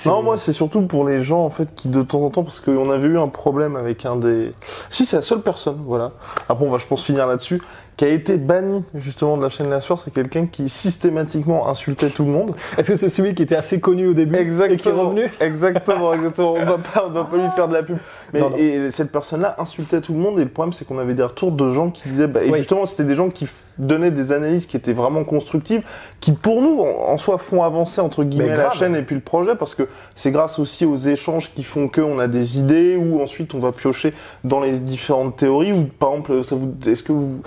Non, 0.06 0.22
moi, 0.24 0.38
c'est 0.38 0.54
surtout 0.54 0.84
pour 0.84 1.06
les 1.06 1.22
gens, 1.24 1.44
en 1.44 1.50
fait, 1.50 1.74
qui 1.76 1.90
de 1.90 2.02
temps 2.04 2.22
en 2.24 2.30
temps, 2.30 2.44
parce 2.44 2.60
qu'on 2.60 2.90
avait 2.90 3.08
eu 3.08 3.18
un 3.20 3.28
problème 3.28 3.76
avec 3.76 4.06
un 4.06 4.16
des. 4.16 4.54
Si, 4.90 5.06
c'est 5.06 5.18
la 5.18 5.24
seule 5.24 5.42
personne, 5.42 5.80
voilà. 5.86 6.12
Après, 6.48 6.64
on 6.66 6.70
va, 6.70 6.78
je 6.78 6.86
pense, 6.88 7.04
finir 7.04 7.28
là-dessus, 7.28 7.62
qui 7.98 8.06
a 8.06 8.10
été 8.10 8.38
banni, 8.38 8.86
justement, 8.94 9.38
de 9.38 9.42
la 9.44 9.50
chaîne 9.50 9.70
La 9.72 9.82
Sueur, 9.82 9.98
c'est 9.98 10.14
quelqu'un 10.14 10.46
qui 10.46 10.70
systématiquement 10.70 11.68
insultait 11.68 12.10
tout 12.10 12.24
le 12.26 12.32
monde. 12.32 12.56
Est-ce 12.78 12.92
que 12.92 12.96
c'est 12.96 13.10
celui 13.10 13.34
qui 13.34 13.42
était 13.42 13.56
assez 13.56 13.80
connu 13.80 14.08
au 14.08 14.14
début 14.14 14.36
Exactement. 14.38 14.74
et 14.74 14.78
qui 14.78 14.88
est 14.88 14.92
revenu 14.92 15.32
Exactement, 15.42 16.14
exactement. 16.14 16.54
On 16.54 16.64
va 16.66 16.78
pas, 16.78 17.06
on 17.08 17.12
va 17.12 17.24
pas 17.24 17.38
lui 17.38 17.50
faire 17.56 17.68
de 17.68 17.74
la 17.74 17.82
pub. 17.84 17.98
Mais 18.34 18.40
Non, 18.40 18.52
non. 18.52 18.56
et 18.58 18.92
cette 18.92 19.12
personne-là 19.12 19.56
insultait 19.58 20.00
tout 20.02 20.14
le 20.14 20.20
monde 20.20 20.40
et 20.40 20.44
le 20.44 20.50
problème 20.50 20.74
c'est 20.74 20.86
qu'on 20.86 21.00
avait 21.00 21.16
des 21.16 21.24
retours 21.24 21.52
de 21.52 21.74
gens 21.74 21.90
qui 21.90 22.08
disaient, 22.10 22.28
bah, 22.28 22.44
et 22.44 22.52
Oui. 22.52 22.60
justement 22.60 22.86
c'était 22.86 23.04
des 23.04 23.16
gens 23.16 23.30
qui 23.30 23.48
donnaient 23.80 24.12
des 24.12 24.32
analyses 24.32 24.66
qui 24.68 24.76
étaient 24.78 24.94
vraiment 24.94 25.24
constructives, 25.24 25.82
qui 26.20 26.34
pour 26.34 26.62
nous 26.62 26.82
en, 26.82 27.12
en 27.14 27.18
soi 27.18 27.38
font 27.40 27.64
avancer 27.64 28.02
entre 28.02 28.24
guillemets 28.24 28.56
la 28.58 28.70
chaîne 28.72 28.96
et 28.96 29.02
puis 29.02 29.16
le 29.16 29.22
projet 29.22 29.56
parce 29.56 29.74
que 29.76 29.88
c'est 30.16 30.32
grâce 30.32 30.60
aussi 30.60 30.86
aux 30.86 30.98
échanges 30.98 31.52
qui 31.56 31.64
font 31.64 31.88
que 31.88 32.02
on 32.02 32.20
a 32.20 32.28
des 32.28 32.60
idées 32.60 32.96
ou 32.96 33.22
ensuite 33.22 33.56
on 33.56 33.60
va 33.60 33.72
piocher 33.72 34.14
dans 34.44 34.60
les 34.60 34.80
différentes 34.80 35.36
théories 35.38 35.72
ou 35.74 35.86
par 35.86 36.10
exemple 36.12 36.44
ça 36.44 36.56
vous, 36.56 36.74
est-ce 36.86 37.02
que 37.04 37.12
vous 37.12 37.42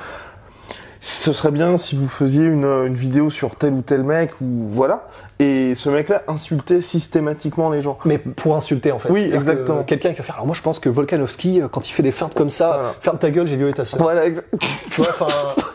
ce 1.00 1.33
serait 1.33 1.50
bien 1.50 1.78
si 1.78 1.97
vous 1.97 2.09
faisiez 2.09 2.45
une, 2.45 2.64
une 2.64 2.95
vidéo 2.95 3.30
sur 3.30 3.57
tel 3.57 3.73
ou 3.73 3.83
tel 3.83 4.02
mec 4.02 4.33
ou 4.40 4.69
voilà. 4.71 5.09
Et 5.38 5.75
ce 5.75 5.88
mec-là 5.88 6.23
insultait 6.28 6.83
systématiquement 6.83 7.71
les 7.71 7.80
gens. 7.80 7.99
Mais 8.04 8.19
pour 8.19 8.54
insulter 8.57 8.92
en 8.92 8.99
fait. 8.99 9.09
Oui, 9.11 9.30
que 9.30 9.35
exactement. 9.35 9.83
Quelqu'un 9.85 10.11
qui 10.11 10.16
va 10.19 10.25
faire. 10.25 10.35
Alors 10.35 10.47
moi 10.47 10.54
je 10.54 10.61
pense 10.61 10.78
que 10.78 10.90
Volkanovski, 10.90 11.62
euh, 11.62 11.69
quand 11.69 11.88
il 11.88 11.92
fait 11.92 12.02
des 12.02 12.12
feintes 12.12 12.35
comme 12.35 12.50
ça, 12.50 12.69
Voilà. 12.75 12.95
ferme 13.00 13.19
ta 13.19 13.30
gueule, 13.30 13.47
j'ai 13.47 13.57
violé 13.57 13.73
ta 13.73 13.87
sœur. 13.87 14.00
Voilà, 14.02 14.28
exa- 14.28 14.42
Tu 14.90 15.00
vois, 15.00 15.11
enfin. 15.11 15.26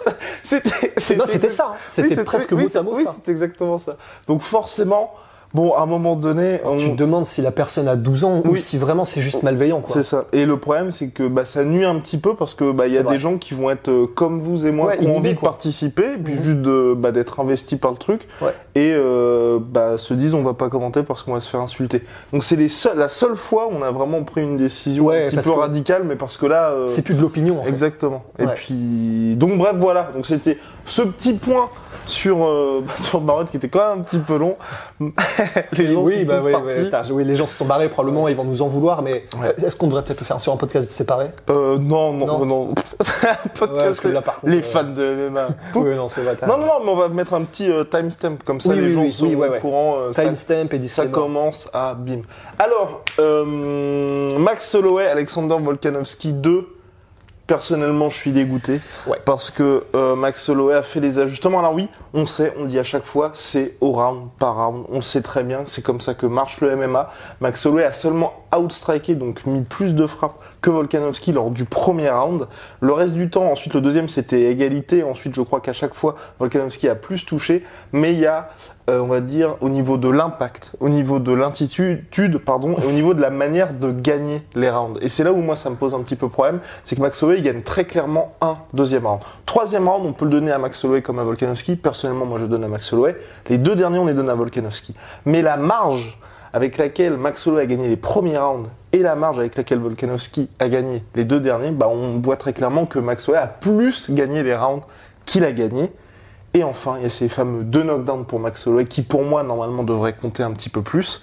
c'était, 0.44 1.16
non, 1.16 1.24
c'était 1.26 1.50
ça. 1.50 1.72
hein. 1.72 1.78
C'était 1.88 2.18
Oui, 2.20 2.24
presque 2.24 2.52
oui, 2.52 2.64
mot 2.66 2.78
à 2.80 2.84
mot 2.84 2.94
oui, 2.96 3.04
ça. 3.04 3.16
c'est 3.26 3.32
exactement 3.32 3.80
ça. 3.80 3.98
Donc 4.28 4.42
forcément, 4.44 5.12
bon, 5.56 5.74
à 5.74 5.82
un 5.82 5.86
moment 5.86 6.16
donné, 6.16 6.60
on... 6.66 6.78
Tu 6.78 6.92
te 6.92 6.96
demandes 6.96 7.26
si 7.26 7.42
la 7.42 7.52
personne 7.52 7.88
a 7.88 7.96
12 7.96 8.24
ans 8.26 8.44
ou 8.46 8.56
si 8.58 8.78
vraiment 8.78 9.06
c'est 9.06 9.22
juste 9.22 9.42
malveillant 9.44 9.82
c'est 9.88 10.04
ça. 10.04 10.26
Et 10.34 10.46
le 10.46 10.58
problème, 10.58 10.92
c'est 10.92 11.08
que 11.08 11.28
bah, 11.28 11.46
ça 11.46 11.64
nuit 11.64 11.86
un 11.86 11.96
petit 12.00 12.18
peu 12.18 12.36
parce 12.36 12.54
que 12.54 12.72
bah, 12.72 12.88
il 12.88 12.94
y 12.94 12.98
a 12.98 13.04
vrai. 13.04 13.14
des 13.16 13.20
gens 13.20 13.38
qui 13.38 13.54
vont 13.54 13.70
être 13.70 13.90
euh, 13.90 14.06
comme 14.08 14.40
vous 14.40 14.66
et 14.68 14.72
moi, 14.72 14.88
Ouais, 14.88 14.98
qui 14.98 15.08
ont 15.08 15.18
envie 15.18 15.34
de 15.34 15.40
participer, 15.40 16.14
et 16.14 16.18
puis 16.18 16.34
Mhm. 16.36 16.44
juste 16.44 16.62
de, 16.62 16.94
bah, 16.98 17.12
d'être 17.12 17.40
investis 17.40 17.80
par 17.80 17.92
le 17.92 17.98
truc, 17.98 18.28
Ouais. 18.42 18.54
et 18.76 18.92
euh, 18.94 19.58
bah, 19.62 19.98
se 19.98 20.14
disent 20.14 20.34
on 20.34 20.44
va 20.44 20.54
pas 20.54 20.70
commenter 20.70 21.04
parce 21.04 21.24
qu'on 21.24 21.34
va 21.34 21.40
se 21.40 21.50
faire 21.50 21.62
insulter. 21.62 22.04
Donc 22.34 22.44
c'est 22.44 22.56
les 22.58 22.68
seuls- 22.70 22.98
la 22.98 23.08
seule 23.10 23.36
fois 23.38 23.68
où 23.68 23.72
on 23.80 23.82
a 23.82 23.92
vraiment 23.92 24.22
pris 24.24 24.42
une 24.42 24.58
décision 24.58 25.06
Ouais, 25.06 25.26
un 25.26 25.30
petit 25.30 25.38
peu 25.50 25.52
radicale, 25.52 26.04
mais 26.06 26.16
parce 26.16 26.38
que 26.38 26.46
là, 26.46 26.70
euh, 26.72 26.88
C'est 26.90 27.02
plus 27.02 27.14
de 27.16 27.22
l'opinion 27.22 27.60
en 27.60 27.64
fait. 27.64 27.70
Exactement. 27.70 28.24
Et 28.40 28.46
puis, 28.48 29.36
donc 29.38 29.58
bref, 29.58 29.74
voilà. 29.76 30.10
Donc 30.14 30.26
c'était 30.26 30.58
ce 30.86 31.02
petit 31.02 31.34
point 31.34 31.70
sur 32.06 32.46
euh, 32.46 32.84
sur 33.02 33.22
Marotte 33.22 33.50
qui 33.52 33.58
était 33.58 33.70
quand 33.70 33.90
même 33.90 34.00
un 34.00 34.02
petit 34.04 34.20
peu 34.20 34.38
long. 34.38 34.58
les 35.74 35.88
gens 35.88 36.02
oui, 36.02 36.20
sont 36.20 36.26
bah 36.26 36.38
tous 36.40 36.46
oui, 36.46 36.90
partis. 36.90 37.12
oui, 37.12 37.24
les 37.26 37.36
gens 37.36 37.46
se 37.48 37.56
sont 37.58 37.66
barrés 37.66 37.90
probablement, 37.90 38.28
ils 38.28 38.36
vont 38.36 38.44
nous 38.44 38.62
en 38.62 38.68
vouloir, 38.68 39.02
mais 39.02 39.26
Ouais. 39.42 39.54
est-ce 39.58 39.76
qu'on 39.76 39.88
devrait 39.88 40.04
peut-être 40.04 40.24
faire 40.24 40.40
sur 40.40 40.54
un 40.54 40.58
podcast 40.58 40.90
séparé? 40.90 41.28
Euh, 41.50 41.78
non, 41.78 42.14
non, 42.14 42.26
Non. 42.40 42.46
non. 42.46 42.76
Podcast, 43.60 44.04
là, 44.06 44.22
par 44.22 44.36
contre, 44.40 44.52
les 44.54 44.60
euh, 44.60 44.62
fans 44.62 44.84
de 44.84 45.30
MMA. 45.30 45.48
Oui, 45.76 45.96
non, 45.96 46.10
c'est 46.10 46.24
non, 46.48 46.58
non, 46.58 46.66
non, 46.66 46.74
mais 46.84 46.92
on 46.92 46.96
va 46.96 47.08
mettre 47.10 47.34
un 47.34 47.44
petit 47.44 47.70
euh, 47.70 47.84
timestamp 47.84 48.38
comme 48.46 48.60
ça, 48.62 48.70
Oui, 48.70 48.76
les 48.78 48.82
oui, 48.84 48.94
gens 48.94 49.10
sont 49.12 49.28
ouais, 49.28 49.48
au 49.48 49.52
ouais. 49.52 49.60
courant. 49.60 49.96
euh, 50.00 50.12
Timestamp 50.12 50.68
et 50.72 50.88
Ça 50.88 51.08
commence 51.08 51.70
à 51.74 51.94
bim. 51.94 52.22
Alors, 52.60 53.04
Max 54.38 54.74
Holloway, 54.76 55.08
Alexander 55.08 55.56
Volkanovski 55.60 56.34
2. 56.34 56.68
Personnellement, 57.48 58.10
je 58.10 58.18
suis 58.18 58.32
dégoûté 58.32 58.82
Ouais. 59.06 59.20
parce 59.24 59.52
que 59.52 59.84
euh, 59.94 60.16
Max 60.16 60.50
Holloway 60.50 60.74
a 60.74 60.82
fait 60.82 61.00
les 61.00 61.20
ajustements. 61.20 61.60
Alors 61.60 61.74
oui, 61.74 61.88
on 62.16 62.26
sait, 62.26 62.54
on 62.60 62.66
dit 62.66 62.80
à 62.80 62.84
chaque 62.84 63.06
fois, 63.06 63.32
c'est 63.36 63.76
au 63.82 63.92
round 63.92 64.30
par 64.40 64.56
round. 64.56 64.86
On 64.92 65.02
sait 65.02 65.22
très 65.22 65.44
bien, 65.44 65.62
c'est 65.68 65.84
comme 65.84 66.02
ça 66.02 66.16
que 66.16 66.26
marche 66.26 66.60
le 66.62 66.76
MMA. 66.76 67.12
Max 67.42 67.64
Holloway 67.66 67.84
a 67.84 67.94
seulement 67.94 68.34
outstriké, 68.60 69.16
donc 69.16 69.46
mis 69.46 69.62
plus 69.62 69.94
de 69.94 70.06
frappes 70.08 70.36
que 70.62 70.70
Volkanovski 70.70 71.32
lors 71.32 71.52
du 71.52 71.66
premier 71.66 72.10
round. 72.10 72.48
Le 72.82 72.94
reste 72.94 73.16
du 73.16 73.30
temps, 73.30 73.52
ensuite 73.52 73.74
le 73.74 73.82
deuxième, 73.82 74.08
c'était 74.08 74.44
égalité. 74.52 75.04
Ensuite, 75.04 75.36
je 75.36 75.42
crois 75.42 75.62
qu'à 75.62 75.74
chaque 75.74 75.94
fois, 75.94 76.16
Volkanovski 76.40 76.88
a 76.88 76.96
plus 76.96 77.26
touché. 77.26 77.64
Mais 77.92 78.14
il 78.14 78.20
y 78.20 78.26
a 78.26 78.50
euh, 78.88 79.00
on 79.00 79.08
va 79.08 79.20
dire, 79.20 79.56
au 79.62 79.70
niveau 79.70 79.98
de 79.98 80.10
l'impact, 80.10 80.74
au 80.80 80.90
niveau 80.90 81.18
de 81.18 81.34
l'intitude, 81.34 82.38
pardon, 82.38 82.76
et 82.78 82.86
au 82.86 82.92
niveau 82.92 83.16
de 83.16 83.22
la 83.22 83.32
manière 83.32 83.74
de 83.74 83.92
gagner 83.92 84.44
les 84.54 84.70
rounds. 84.70 85.00
Et 85.02 85.10
c'est 85.10 85.24
là 85.24 85.34
où 85.34 85.42
moi 85.42 85.56
ça 85.56 85.72
me 85.72 85.76
pose 85.76 85.96
un 85.96 86.02
petit 86.02 86.16
peu 86.16 86.30
problème, 86.30 86.60
c'est 86.84 86.96
que 86.96 87.02
Max 87.02 87.24
Holloway 87.24 87.42
gagne 87.42 87.64
très 87.64 87.86
clairement 87.86 88.36
un 88.42 88.58
deuxième 88.74 89.08
round. 89.08 89.22
Troisième 89.48 89.90
round, 89.90 90.06
on 90.06 90.14
peut 90.14 90.26
le 90.26 90.32
donner 90.32 90.52
à 90.52 90.60
Max 90.60 90.84
Holloway 90.84 91.02
comme 91.02 91.18
à 91.18 91.24
Volkanovski. 91.24 91.78
Personnellement, 91.78 92.28
moi 92.28 92.38
je 92.40 92.46
donne 92.46 92.64
à 92.64 92.68
Max 92.68 92.94
Holloway. 92.94 93.16
Les 93.50 93.58
deux 93.58 93.76
derniers, 93.76 93.98
on 93.98 94.06
les 94.06 94.14
donne 94.14 94.30
à 94.30 94.36
Volkanovski. 94.36 94.94
Mais 95.26 95.42
la 95.42 95.58
marge 95.58 96.20
avec 96.56 96.78
laquelle 96.78 97.18
Max 97.18 97.50
a 97.50 97.66
gagné 97.66 97.90
les 97.90 97.98
premiers 97.98 98.38
rounds 98.38 98.70
et 98.94 99.00
la 99.00 99.16
marge 99.16 99.38
avec 99.40 99.58
laquelle 99.58 99.80
Volkanovski 99.80 100.48
a 100.60 100.70
gagné 100.70 101.04
les 101.14 101.26
deux 101.26 101.42
derniers, 101.42 101.72
bah 101.72 101.90
on 101.90 102.22
voit 102.22 102.38
très 102.38 102.54
clairement 102.54 102.86
que 102.86 102.98
Max 102.98 103.28
a 103.28 103.46
plus 103.46 104.10
gagné 104.10 104.42
les 104.42 104.56
rounds 104.56 104.86
qu'il 105.26 105.44
a 105.44 105.52
gagné. 105.52 105.92
Et 106.54 106.64
enfin, 106.64 106.96
il 106.98 107.04
y 107.04 107.06
a 107.08 107.10
ces 107.10 107.28
fameux 107.28 107.66
deux 107.66 107.84
knockdowns 107.84 108.24
pour 108.24 108.40
Max 108.40 108.66
Holloway 108.66 108.86
qui, 108.86 109.02
pour 109.02 109.24
moi, 109.24 109.44
normalement, 109.44 109.84
devraient 109.84 110.16
compter 110.16 110.44
un 110.44 110.52
petit 110.52 110.70
peu 110.70 110.82
plus. 110.82 111.22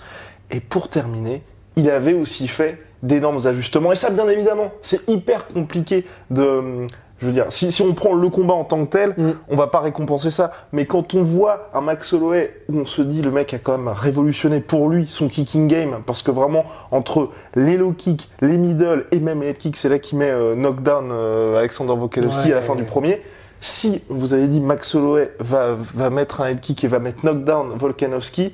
Et 0.51 0.61
pour 0.61 0.91
terminer, 0.91 1.43
il 1.77 1.89
avait 1.89 2.13
aussi 2.13 2.47
fait 2.47 2.83
d'énormes 3.03 3.47
ajustements. 3.47 3.91
Et 3.91 3.97
ça, 3.97 4.11
bien 4.11 4.29
évidemment, 4.29 4.71
c'est 4.83 5.09
hyper 5.09 5.47
compliqué 5.47 6.05
de. 6.31 6.87
Je 7.23 7.27
veux 7.29 7.33
dire, 7.33 7.47
si, 7.51 7.71
si 7.71 7.83
on 7.83 7.95
prend 7.95 8.15
le 8.15 8.29
combat 8.31 8.55
en 8.55 8.65
tant 8.65 8.85
que 8.85 8.91
tel, 8.91 9.15
Mm. 9.17 9.31
on 9.49 9.55
va 9.57 9.69
pas 9.69 9.79
récompenser 9.79 10.29
ça. 10.29 10.51
Mais 10.73 10.87
quand 10.87 11.15
on 11.15 11.23
voit 11.23 11.71
un 11.73 11.81
Max 11.81 12.13
Holloway 12.13 12.53
où 12.69 12.81
on 12.81 12.85
se 12.85 13.01
dit 13.01 13.23
le 13.23 13.31
mec 13.31 13.55
a 13.55 13.59
quand 13.59 13.79
même 13.79 13.87
révolutionné 13.87 14.59
pour 14.61 14.89
lui 14.89 15.07
son 15.09 15.29
kicking 15.29 15.69
game, 15.69 15.99
parce 16.05 16.23
que 16.23 16.33
vraiment 16.33 16.65
entre 16.91 17.31
les 17.55 17.77
low 17.77 17.93
kicks, 17.93 18.29
les 18.41 18.59
middle 18.59 19.07
et 19.13 19.21
même 19.21 19.41
les 19.43 19.51
head 19.51 19.59
kicks, 19.59 19.77
c'est 19.77 19.89
là 19.89 20.01
qu'il 20.01 20.19
met 20.19 20.31
euh, 20.31 20.57
knockdown 20.57 21.11
euh, 21.13 21.59
Alexander 21.61 21.95
Volkanovski 21.97 22.49
Ouais, 22.49 22.53
à 22.53 22.57
la 22.57 22.63
fin 22.63 22.73
ouais, 22.73 22.79
du 22.79 22.83
ouais. 22.83 22.89
premier. 22.89 23.23
Si 23.61 24.03
on 24.11 24.15
vous 24.17 24.35
avait 24.35 24.49
dit 24.49 24.61
Max 24.61 24.93
Holloway 24.97 25.31
va, 25.39 25.77
va 25.95 26.11
mettre 26.11 26.41
un 26.41 26.49
head 26.49 26.59
kick 26.59 26.83
et 26.83 26.89
va 26.89 26.99
mettre 26.99 27.25
knockdown 27.25 27.69
Volkanovski, 27.79 28.53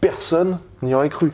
personne 0.00 0.58
n'y 0.82 0.92
aurait 0.94 1.08
cru. 1.08 1.30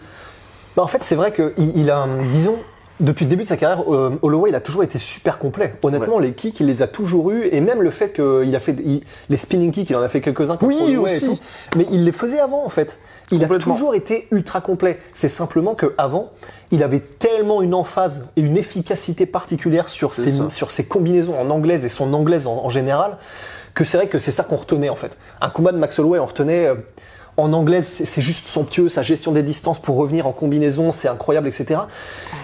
Bah, 0.76 0.82
en 0.82 0.86
fait, 0.86 1.02
c'est 1.02 1.14
vrai 1.14 1.32
qu'il 1.32 1.54
il 1.76 1.90
a, 1.90 2.06
disons, 2.30 2.56
depuis 3.00 3.24
le 3.24 3.30
début 3.30 3.42
de 3.42 3.48
sa 3.48 3.56
carrière, 3.56 3.82
euh, 3.92 4.18
Holloway, 4.22 4.50
il 4.50 4.54
a 4.54 4.60
toujours 4.60 4.84
été 4.84 4.98
super 4.98 5.38
complet. 5.38 5.74
Honnêtement, 5.82 6.18
les 6.20 6.32
kicks, 6.32 6.60
il 6.60 6.66
les 6.66 6.80
a 6.82 6.86
toujours 6.86 7.30
eus, 7.32 7.48
et 7.50 7.60
même 7.60 7.82
le 7.82 7.90
fait 7.90 8.12
qu'il 8.12 8.54
a 8.54 8.60
fait 8.60 8.76
il- 8.84 9.02
les 9.28 9.36
spinning 9.36 9.72
kicks, 9.72 9.90
il 9.90 9.96
en 9.96 10.02
a 10.02 10.08
fait 10.08 10.20
quelques-uns 10.20 10.56
Oui, 10.62 10.78
Holloway 10.80 10.98
aussi. 10.98 11.24
et 11.24 11.28
tout, 11.28 11.38
mais 11.76 11.86
il 11.90 12.04
les 12.04 12.12
faisait 12.12 12.38
avant, 12.38 12.64
en 12.64 12.68
fait. 12.68 12.98
Il 13.32 13.42
a 13.44 13.48
toujours 13.58 13.94
été 13.94 14.28
ultra 14.30 14.60
complet. 14.60 14.98
C'est 15.12 15.28
simplement 15.28 15.74
qu'avant, 15.74 16.30
il 16.70 16.82
avait 16.82 17.00
tellement 17.00 17.62
une 17.62 17.74
emphase 17.74 18.26
et 18.36 18.42
une 18.42 18.56
efficacité 18.56 19.26
particulière 19.26 19.88
sur 19.88 20.14
ses, 20.14 20.30
ça. 20.32 20.50
sur 20.50 20.70
ses 20.70 20.84
combinaisons 20.84 21.38
en 21.38 21.50
anglaise 21.50 21.84
et 21.84 21.88
son 21.88 22.12
anglaise 22.14 22.46
en, 22.46 22.64
en 22.64 22.70
général, 22.70 23.16
que 23.74 23.82
c'est 23.82 23.96
vrai 23.96 24.06
que 24.06 24.18
c'est 24.20 24.30
ça 24.30 24.44
qu'on 24.44 24.56
retenait, 24.56 24.88
en 24.88 24.94
fait. 24.96 25.16
Un 25.40 25.50
combat 25.50 25.72
de 25.72 25.78
Max 25.78 25.98
Holloway, 25.98 26.20
on 26.20 26.26
retenait. 26.26 26.66
euh, 26.66 26.74
En 27.36 27.52
anglaise, 27.52 27.86
c'est 27.86 28.04
c'est 28.04 28.22
juste 28.22 28.46
somptueux, 28.46 28.88
sa 28.88 29.02
gestion 29.02 29.32
des 29.32 29.42
distances 29.42 29.80
pour 29.80 29.96
revenir 29.96 30.26
en 30.28 30.32
combinaison, 30.32 30.92
c'est 30.92 31.08
incroyable, 31.08 31.48
etc. 31.48 31.80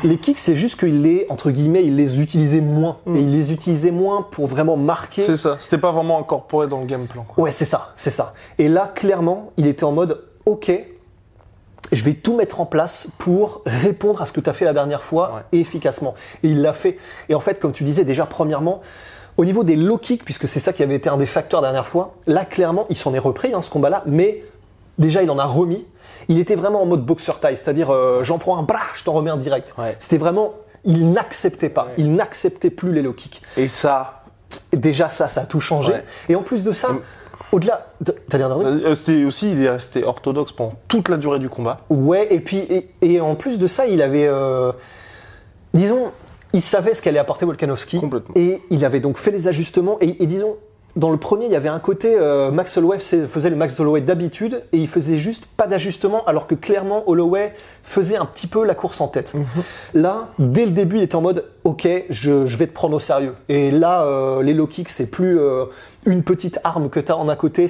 Les 0.02 0.18
kicks, 0.18 0.38
c'est 0.38 0.56
juste 0.56 0.80
qu'il 0.80 1.02
les, 1.02 1.26
entre 1.28 1.50
guillemets, 1.52 1.84
il 1.84 1.94
les 1.94 2.20
utilisait 2.20 2.60
moins. 2.60 2.96
Mm. 3.06 3.16
Et 3.16 3.20
il 3.20 3.30
les 3.30 3.52
utilisait 3.52 3.92
moins 3.92 4.22
pour 4.28 4.48
vraiment 4.48 4.76
marquer. 4.76 5.22
C'est 5.22 5.36
ça. 5.36 5.56
C'était 5.60 5.78
pas 5.78 5.92
vraiment 5.92 6.18
incorporé 6.18 6.66
dans 6.66 6.80
le 6.80 6.86
game 6.86 7.06
plan. 7.06 7.22
quoi. 7.28 7.44
Ouais, 7.44 7.50
c'est 7.52 7.64
ça, 7.64 7.92
c'est 7.94 8.10
ça. 8.10 8.34
Et 8.58 8.68
là, 8.68 8.90
clairement, 8.92 9.52
il 9.56 9.66
était 9.68 9.84
en 9.84 9.92
mode, 9.92 10.24
ok, 10.44 10.72
je 11.92 12.04
vais 12.04 12.14
tout 12.14 12.36
mettre 12.36 12.60
en 12.60 12.66
place 12.66 13.06
pour 13.18 13.62
répondre 13.66 14.20
à 14.22 14.26
ce 14.26 14.32
que 14.32 14.40
tu 14.40 14.50
as 14.50 14.52
fait 14.52 14.64
la 14.64 14.72
dernière 14.72 15.02
fois 15.02 15.34
Ouais. 15.34 15.40
et 15.52 15.60
efficacement. 15.60 16.14
Et 16.42 16.48
il 16.48 16.62
l'a 16.62 16.72
fait. 16.72 16.98
Et 17.28 17.34
en 17.34 17.40
fait, 17.40 17.60
comme 17.60 17.72
tu 17.72 17.84
disais 17.84 18.04
déjà, 18.04 18.26
premièrement, 18.26 18.80
au 19.36 19.44
niveau 19.44 19.64
des 19.64 19.76
low 19.76 19.98
kicks, 19.98 20.24
puisque 20.24 20.48
c'est 20.48 20.60
ça 20.60 20.72
qui 20.72 20.82
avait 20.82 20.96
été 20.96 21.08
un 21.08 21.16
des 21.16 21.26
facteurs 21.26 21.60
la 21.60 21.68
dernière 21.68 21.86
fois, 21.86 22.14
là, 22.26 22.44
clairement, 22.44 22.86
il 22.90 22.96
s'en 22.96 23.14
est 23.14 23.18
repris, 23.20 23.54
hein, 23.54 23.60
ce 23.60 23.70
combat-là, 23.70 24.02
mais 24.06 24.42
déjà, 24.98 25.22
il 25.22 25.30
en 25.30 25.38
a 25.38 25.44
remis. 25.44 25.86
Il 26.28 26.38
était 26.38 26.54
vraiment 26.54 26.82
en 26.82 26.86
mode 26.86 27.04
boxer 27.04 27.40
taille, 27.40 27.56
c'est-à-dire, 27.56 27.90
euh, 27.90 28.22
j'en 28.22 28.38
prends 28.38 28.58
un, 28.58 28.62
bras, 28.62 28.80
je 28.94 29.04
t'en 29.04 29.12
remets 29.12 29.30
un 29.30 29.36
direct. 29.36 29.74
Ouais. 29.78 29.96
C'était 29.98 30.18
vraiment, 30.18 30.54
il 30.84 31.10
n'acceptait 31.10 31.70
pas, 31.70 31.88
il 31.98 32.14
n'acceptait 32.14 32.70
plus 32.70 32.92
les 32.92 33.02
low 33.02 33.12
kicks. 33.12 33.42
Et 33.56 33.68
ça, 33.68 34.22
déjà, 34.72 35.08
ça, 35.08 35.28
ça 35.28 35.42
a 35.42 35.44
tout 35.44 35.60
changé. 35.60 35.92
Ouais. 35.92 36.04
Et 36.28 36.36
en 36.36 36.42
plus 36.42 36.62
de 36.62 36.72
ça, 36.72 36.90
au-delà. 37.52 37.88
T'as 38.28 38.38
l'air 38.38 38.48
d'un 38.48 38.64
euh, 38.64 38.94
c'était 38.94 39.24
aussi, 39.24 39.50
il 39.52 39.62
est 39.62 39.70
resté 39.70 40.04
orthodoxe 40.04 40.52
pendant 40.52 40.74
toute 40.88 41.08
la 41.08 41.16
durée 41.16 41.38
du 41.38 41.48
combat. 41.48 41.78
Ouais, 41.88 42.32
et 42.32 42.40
puis 42.40 42.58
et, 42.58 42.90
et 43.02 43.20
en 43.20 43.34
plus 43.34 43.58
de 43.58 43.66
ça, 43.66 43.86
il 43.86 44.02
avait, 44.02 44.26
euh, 44.26 44.72
disons, 45.74 46.12
il 46.52 46.62
savait 46.62 46.94
ce 46.94 47.02
qu'allait 47.02 47.18
apporter 47.18 47.44
Volkanovski, 47.46 47.98
Complètement. 48.00 48.34
et 48.36 48.62
il 48.70 48.84
avait 48.84 49.00
donc 49.00 49.18
fait 49.18 49.30
les 49.30 49.48
ajustements. 49.48 49.98
Et, 50.00 50.22
et 50.22 50.26
disons, 50.26 50.56
dans 50.96 51.10
le 51.10 51.16
premier, 51.16 51.46
il 51.46 51.52
y 51.52 51.56
avait 51.56 51.68
un 51.68 51.78
côté 51.78 52.16
euh, 52.16 52.50
Max 52.50 52.76
Holloway 52.76 52.98
faisait 52.98 53.50
le 53.50 53.56
Max 53.56 53.78
Holloway 53.78 54.00
d'habitude, 54.00 54.64
et 54.72 54.78
il 54.78 54.88
faisait 54.88 55.18
juste 55.18 55.46
pas 55.56 55.66
d'ajustement, 55.66 56.24
alors 56.24 56.46
que 56.46 56.54
clairement 56.54 57.08
Holloway 57.08 57.54
faisait 57.82 58.16
un 58.16 58.26
petit 58.26 58.46
peu 58.46 58.64
la 58.64 58.74
course 58.74 59.00
en 59.00 59.08
tête. 59.08 59.32
Là, 59.94 60.28
dès 60.38 60.64
le 60.64 60.72
début, 60.72 60.96
il 60.96 61.02
était 61.02 61.14
en 61.14 61.22
mode, 61.22 61.44
ok, 61.64 61.88
je, 62.10 62.46
je 62.46 62.56
vais 62.56 62.66
te 62.66 62.72
prendre 62.72 62.96
au 62.96 63.00
sérieux. 63.00 63.34
Et 63.48 63.70
là, 63.70 64.02
euh, 64.02 64.42
les 64.42 64.54
low 64.54 64.66
kicks, 64.66 64.88
c'est 64.88 65.10
plus 65.10 65.38
euh, 65.38 65.66
une 66.06 66.22
petite 66.22 66.58
arme 66.64 66.88
que 66.90 67.00
tu 67.00 67.12
as 67.12 67.16
en 67.16 67.28
à 67.28 67.36
côté. 67.36 67.66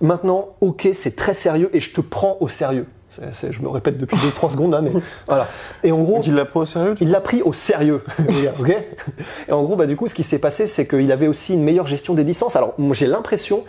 Maintenant, 0.00 0.48
ok, 0.60 0.88
c'est 0.92 1.16
très 1.16 1.34
sérieux 1.34 1.70
et 1.72 1.80
je 1.80 1.92
te 1.92 2.00
prends 2.00 2.36
au 2.40 2.48
sérieux. 2.48 2.86
Je 3.50 3.62
me 3.62 3.68
répète 3.68 3.98
depuis 3.98 4.16
2-3 4.16 4.50
secondes, 4.52 4.72
là, 4.72 4.80
mais 4.80 4.90
voilà. 5.26 5.48
Et 5.84 5.92
en 5.92 6.02
gros, 6.02 6.16
Donc 6.16 6.26
il 6.26 6.34
l'a 6.34 6.44
pris 6.44 6.60
au 6.60 6.66
sérieux 6.66 6.94
il 7.00 7.10
l'a 7.10 7.20
pris 7.20 7.42
au 7.42 7.52
sérieux, 7.52 8.02
les 8.28 8.42
gars, 8.42 8.54
ok? 8.58 8.74
Et 9.48 9.52
en 9.52 9.62
gros, 9.62 9.76
bah, 9.76 9.86
du 9.86 9.96
coup, 9.96 10.08
ce 10.08 10.14
qui 10.14 10.22
s'est 10.22 10.38
passé, 10.38 10.66
c'est 10.66 10.86
qu'il 10.86 11.10
avait 11.12 11.28
aussi 11.28 11.54
une 11.54 11.62
meilleure 11.62 11.86
gestion 11.86 12.14
des 12.14 12.24
distances. 12.24 12.56
Alors, 12.56 12.74
j'ai 12.92 13.06
l'impression 13.06 13.64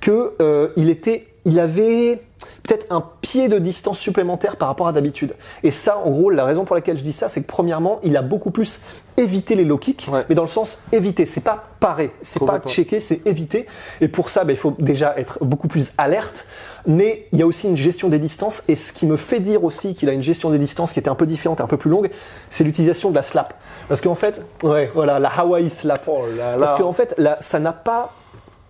que 0.00 0.34
euh, 0.40 0.68
il 0.76 0.88
était, 0.88 1.26
il 1.44 1.58
avait 1.58 2.20
peut-être 2.62 2.86
un 2.90 3.04
pied 3.20 3.48
de 3.48 3.58
distance 3.58 3.98
supplémentaire 3.98 4.56
par 4.56 4.68
rapport 4.68 4.88
à 4.88 4.92
d'habitude. 4.92 5.34
Et 5.62 5.70
ça, 5.70 5.98
en 5.98 6.10
gros, 6.10 6.30
la 6.30 6.44
raison 6.44 6.64
pour 6.64 6.74
laquelle 6.74 6.96
je 6.98 7.02
dis 7.02 7.12
ça, 7.12 7.28
c'est 7.28 7.42
que 7.42 7.46
premièrement, 7.46 7.98
il 8.02 8.16
a 8.16 8.22
beaucoup 8.22 8.50
plus 8.50 8.80
évité 9.16 9.54
les 9.54 9.64
low 9.64 9.76
kicks, 9.78 10.08
Ouais. 10.10 10.24
mais 10.28 10.34
dans 10.34 10.42
le 10.42 10.48
sens 10.48 10.78
éviter. 10.92 11.26
C'est 11.26 11.40
pas 11.42 11.64
parer, 11.80 12.10
c'est 12.22 12.44
pas 12.44 12.60
checker, 12.60 13.00
c'est 13.00 13.26
éviter. 13.26 13.66
Et 14.00 14.08
pour 14.08 14.30
ça, 14.30 14.44
bah, 14.44 14.52
il 14.52 14.58
faut 14.58 14.74
déjà 14.78 15.14
être 15.18 15.38
beaucoup 15.44 15.68
plus 15.68 15.90
alerte. 15.98 16.46
Mais 16.86 17.26
il 17.32 17.38
y 17.38 17.42
a 17.42 17.46
aussi 17.46 17.68
une 17.68 17.76
gestion 17.76 18.08
des 18.08 18.18
distances. 18.18 18.62
Et 18.68 18.76
ce 18.76 18.92
qui 18.92 19.04
me 19.06 19.16
fait 19.18 19.40
dire 19.40 19.64
aussi 19.64 19.94
qu'il 19.94 20.08
a 20.08 20.12
une 20.12 20.22
gestion 20.22 20.48
des 20.50 20.58
distances 20.58 20.92
qui 20.92 20.98
était 20.98 21.10
un 21.10 21.14
peu 21.14 21.26
différente, 21.26 21.60
un 21.60 21.66
peu 21.66 21.76
plus 21.76 21.90
longue, 21.90 22.10
c'est 22.48 22.64
l'utilisation 22.64 23.10
de 23.10 23.14
la 23.16 23.22
slap. 23.22 23.52
Parce 23.88 24.00
qu'en 24.00 24.14
fait, 24.14 24.42
ouais, 24.62 24.90
voilà, 24.94 25.18
la 25.18 25.28
Hawaii 25.28 25.68
slap. 25.68 26.04
Oh 26.06 26.22
là 26.36 26.56
là. 26.56 26.66
Parce 26.66 26.80
qu'en 26.80 26.92
fait, 26.94 27.14
là, 27.18 27.36
ça 27.40 27.58
n'a 27.58 27.72
pas 27.74 28.12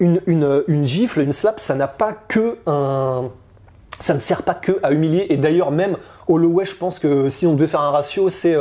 une, 0.00 0.84
gifle, 0.84 1.20
une 1.20 1.32
slap, 1.32 1.60
ça 1.60 1.74
n'a 1.74 1.88
pas 1.88 2.12
que 2.12 2.56
un. 2.66 3.30
Ça 4.00 4.14
ne 4.14 4.20
sert 4.20 4.42
pas 4.42 4.54
que 4.54 4.80
à 4.82 4.92
humilier. 4.92 5.26
Et 5.28 5.36
d'ailleurs, 5.36 5.70
même 5.70 5.96
Holloway, 6.26 6.64
je 6.64 6.74
pense 6.74 6.98
que 6.98 7.28
si 7.28 7.46
on 7.46 7.54
devait 7.54 7.66
faire 7.66 7.82
un 7.82 7.90
ratio, 7.90 8.30
c'est. 8.30 8.56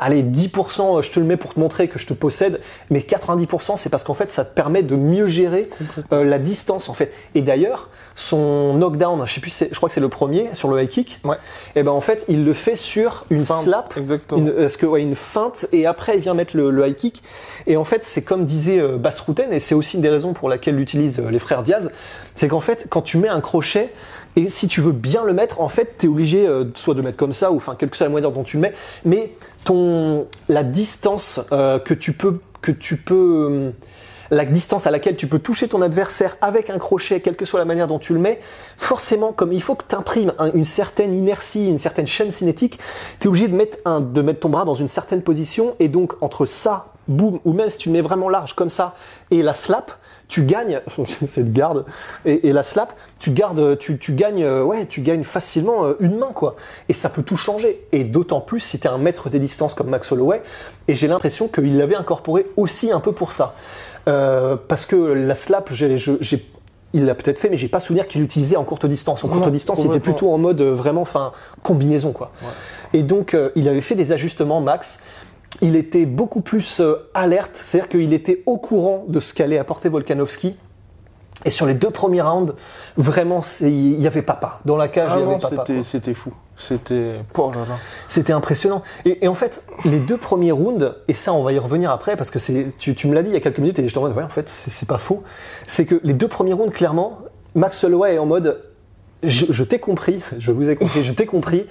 Euh, 0.00 0.04
allez, 0.04 0.22
10%, 0.22 1.02
je 1.02 1.10
te 1.10 1.20
le 1.20 1.26
mets 1.26 1.36
pour 1.36 1.54
te 1.54 1.60
montrer 1.60 1.88
que 1.88 1.98
je 1.98 2.06
te 2.06 2.14
possède, 2.14 2.60
mais 2.90 3.00
90%, 3.00 3.76
c'est 3.76 3.88
parce 3.88 4.04
qu'en 4.04 4.14
fait, 4.14 4.30
ça 4.30 4.44
te 4.44 4.54
permet 4.54 4.82
de 4.82 4.96
mieux 4.96 5.26
gérer 5.26 5.70
euh, 6.12 6.24
la 6.24 6.38
distance, 6.38 6.88
en 6.88 6.94
fait. 6.94 7.12
Et 7.34 7.42
d'ailleurs, 7.42 7.90
son 8.14 8.74
knockdown, 8.74 9.26
je 9.26 9.34
sais 9.34 9.40
plus, 9.40 9.64
je 9.70 9.74
crois 9.76 9.88
que 9.88 9.94
c'est 9.94 10.00
le 10.00 10.08
premier, 10.08 10.50
sur 10.52 10.68
le 10.68 10.82
high 10.82 10.88
kick, 10.88 11.20
Ouais. 11.24 11.36
et 11.76 11.82
ben 11.82 11.92
en 11.92 12.00
fait, 12.00 12.24
il 12.28 12.44
le 12.44 12.52
fait 12.52 12.76
sur 12.76 13.26
une 13.30 13.44
Feinte, 13.44 13.62
slap, 13.64 13.94
une, 14.36 14.50
parce 14.52 14.76
que, 14.76 14.86
ouais, 14.86 15.02
une 15.02 15.14
feinte, 15.14 15.66
et 15.72 15.86
après, 15.86 16.16
il 16.16 16.20
vient 16.20 16.34
mettre 16.34 16.56
le, 16.56 16.70
le 16.70 16.86
high 16.86 16.96
kick. 16.96 17.22
Et 17.66 17.76
en 17.76 17.84
fait, 17.84 18.04
c'est 18.04 18.22
comme 18.22 18.44
disait 18.44 18.80
euh, 18.80 18.96
Bas 18.96 19.14
Rutten, 19.26 19.52
et 19.52 19.58
c'est 19.60 19.74
aussi 19.74 19.96
une 19.96 20.02
des 20.02 20.08
raisons 20.08 20.32
pour 20.32 20.48
laquelle 20.48 20.76
l'utilisent 20.76 21.20
euh, 21.20 21.30
les 21.30 21.38
frères 21.38 21.62
Diaz, 21.62 21.90
c'est 22.34 22.48
qu'en 22.48 22.60
fait, 22.60 22.86
quand 22.88 23.02
tu 23.02 23.18
mets 23.18 23.28
un 23.28 23.40
crochet, 23.40 23.92
et 24.38 24.48
si 24.50 24.68
tu 24.68 24.80
veux 24.80 24.92
bien 24.92 25.24
le 25.24 25.32
mettre, 25.32 25.60
en 25.60 25.68
fait, 25.68 25.96
tu 25.98 26.06
es 26.06 26.08
obligé 26.08 26.46
euh, 26.46 26.66
soit 26.76 26.94
de 26.94 27.00
le 27.00 27.06
mettre 27.06 27.16
comme 27.16 27.32
ça, 27.32 27.50
ou 27.50 27.56
enfin, 27.56 27.74
quelle 27.76 27.90
que 27.90 27.96
soit 27.96 28.06
la 28.06 28.12
manière 28.12 28.30
dont 28.30 28.44
tu 28.44 28.56
le 28.56 28.60
mets, 28.60 28.74
mais 29.04 29.32
ton, 29.64 30.28
la 30.48 30.62
distance 30.62 31.40
euh, 31.50 31.80
que 31.80 31.92
tu 31.92 32.12
peux, 32.12 32.38
que 32.62 32.70
tu 32.70 32.96
peux, 32.96 33.48
euh, 33.50 33.70
la 34.30 34.44
distance 34.44 34.86
à 34.86 34.92
laquelle 34.92 35.16
tu 35.16 35.26
peux 35.26 35.40
toucher 35.40 35.66
ton 35.66 35.82
adversaire 35.82 36.36
avec 36.40 36.70
un 36.70 36.78
crochet, 36.78 37.20
quelle 37.20 37.34
que 37.34 37.44
soit 37.44 37.58
la 37.58 37.64
manière 37.64 37.88
dont 37.88 37.98
tu 37.98 38.12
le 38.12 38.20
mets, 38.20 38.38
forcément, 38.76 39.32
comme 39.32 39.52
il 39.52 39.60
faut 39.60 39.74
que 39.74 39.84
tu 39.88 39.96
imprimes 39.96 40.32
une 40.54 40.64
certaine 40.64 41.14
inertie, 41.14 41.66
une 41.68 41.78
certaine 41.78 42.06
chaîne 42.06 42.30
cinétique, 42.30 42.78
tu 43.18 43.26
es 43.26 43.28
obligé 43.28 43.48
de 43.48 43.56
mettre, 43.56 43.78
un, 43.86 44.00
de 44.00 44.22
mettre 44.22 44.38
ton 44.38 44.50
bras 44.50 44.64
dans 44.64 44.74
une 44.74 44.86
certaine 44.86 45.22
position, 45.22 45.74
et 45.80 45.88
donc 45.88 46.14
entre 46.22 46.46
ça, 46.46 46.92
boum, 47.08 47.40
ou 47.44 47.52
même 47.54 47.70
si 47.70 47.78
tu 47.78 47.88
le 47.88 47.94
mets 47.94 48.02
vraiment 48.02 48.28
large 48.28 48.54
comme 48.54 48.68
ça, 48.68 48.94
et 49.32 49.42
la 49.42 49.54
slap, 49.54 49.97
tu 50.28 50.42
gagnes 50.42 50.80
cette 51.26 51.52
garde 51.52 51.84
et, 52.24 52.48
et 52.48 52.52
la 52.52 52.62
slap, 52.62 52.94
tu 53.18 53.30
gardes, 53.30 53.78
tu, 53.78 53.98
tu 53.98 54.12
gagnes, 54.12 54.44
euh, 54.44 54.62
ouais, 54.62 54.86
tu 54.86 55.00
gagnes 55.00 55.24
facilement 55.24 55.84
euh, 55.84 55.94
une 56.00 56.16
main 56.18 56.30
quoi. 56.34 56.56
Et 56.88 56.92
ça 56.92 57.08
peut 57.08 57.22
tout 57.22 57.36
changer. 57.36 57.86
Et 57.92 58.04
d'autant 58.04 58.40
plus 58.40 58.60
si 58.60 58.78
t'es 58.78 58.88
un 58.88 58.98
maître 58.98 59.30
des 59.30 59.38
distances 59.38 59.74
comme 59.74 59.88
Max 59.88 60.12
Holloway. 60.12 60.42
Et 60.86 60.94
j'ai 60.94 61.08
l'impression 61.08 61.48
qu'il 61.48 61.76
l'avait 61.76 61.96
incorporé 61.96 62.46
aussi 62.56 62.92
un 62.92 63.00
peu 63.00 63.12
pour 63.12 63.32
ça, 63.32 63.54
Euh, 64.06 64.56
parce 64.68 64.86
que 64.86 64.96
la 64.96 65.34
slap, 65.34 65.70
j'ai, 65.70 65.96
il 66.94 67.04
l'a 67.04 67.14
peut-être 67.14 67.38
fait, 67.38 67.50
mais 67.50 67.58
j'ai 67.58 67.68
pas 67.68 67.80
souvenir 67.80 68.08
qu'il 68.08 68.22
l'utilisait 68.22 68.56
en 68.56 68.64
courte 68.64 68.86
distance. 68.86 69.22
En 69.24 69.28
courte 69.28 69.44
Non, 69.44 69.50
distance, 69.50 69.78
il 69.80 69.86
était 69.86 70.00
plutôt 70.00 70.32
en 70.32 70.38
mode 70.38 70.62
vraiment, 70.62 71.02
enfin, 71.02 71.32
combinaison 71.62 72.12
quoi. 72.12 72.30
Et 72.94 73.02
donc, 73.02 73.34
euh, 73.34 73.50
il 73.54 73.68
avait 73.68 73.82
fait 73.82 73.94
des 73.94 74.12
ajustements, 74.12 74.60
Max. 74.60 75.00
Il 75.62 75.76
était 75.76 76.06
beaucoup 76.06 76.40
plus 76.40 76.80
euh, 76.80 77.08
alerte, 77.14 77.58
c'est-à-dire 77.62 77.88
qu'il 77.88 78.12
était 78.12 78.42
au 78.46 78.58
courant 78.58 79.04
de 79.08 79.18
ce 79.20 79.34
qu'allait 79.34 79.58
apporter 79.58 79.88
Volkanovski. 79.88 80.56
Et 81.44 81.50
sur 81.50 81.66
les 81.66 81.74
deux 81.74 81.90
premiers 81.90 82.20
rounds, 82.20 82.54
vraiment, 82.96 83.42
il 83.60 84.00
y 84.00 84.06
avait 84.08 84.22
papa. 84.22 84.60
Dans 84.64 84.76
la 84.76 84.88
cage, 84.88 85.10
Ah 85.12 85.16
il 85.18 85.22
y 85.22 85.24
non, 85.24 85.36
avait 85.36 85.56
papa. 85.56 85.72
c'était, 85.84 86.14
fou. 86.14 86.32
C'était. 86.56 87.12
Oh 87.36 87.52
là 87.54 87.60
là. 87.60 87.76
C'était 88.08 88.32
impressionnant. 88.32 88.82
Et, 89.04 89.24
et 89.24 89.28
en 89.28 89.34
fait, 89.34 89.62
les 89.84 90.00
deux 90.00 90.16
premiers 90.16 90.50
rounds, 90.50 90.96
et 91.06 91.12
ça, 91.12 91.32
on 91.32 91.44
va 91.44 91.52
y 91.52 91.58
revenir 91.58 91.92
après, 91.92 92.16
parce 92.16 92.32
que 92.32 92.40
tu, 92.78 92.94
tu 92.96 93.06
me 93.06 93.14
l'as 93.14 93.22
dit 93.22 93.30
il 93.30 93.34
y 93.34 93.36
a 93.36 93.40
quelques 93.40 93.60
minutes, 93.60 93.78
et 93.78 93.88
je 93.88 93.94
te 93.94 93.98
en 94.00 94.02
mode, 94.02 94.16
ouais, 94.16 94.24
en 94.24 94.28
fait, 94.28 94.48
c'est, 94.48 94.70
c'est 94.70 94.88
pas 94.88 94.98
faux. 94.98 95.22
C'est 95.68 95.86
que 95.86 96.00
les 96.02 96.12
deux 96.14 96.26
premiers 96.28 96.54
rounds, 96.54 96.72
clairement, 96.74 97.18
Max 97.54 97.84
Holloway 97.84 98.14
est 98.14 98.18
en 98.18 98.26
mode, 98.26 98.60
je, 99.22 99.46
je 99.48 99.62
t'ai 99.64 99.78
compris, 99.78 100.20
je 100.38 100.50
vous 100.50 100.68
ai 100.68 100.74
compris, 100.74 101.04
je 101.04 101.12
t'ai 101.12 101.26
compris, 101.26 101.66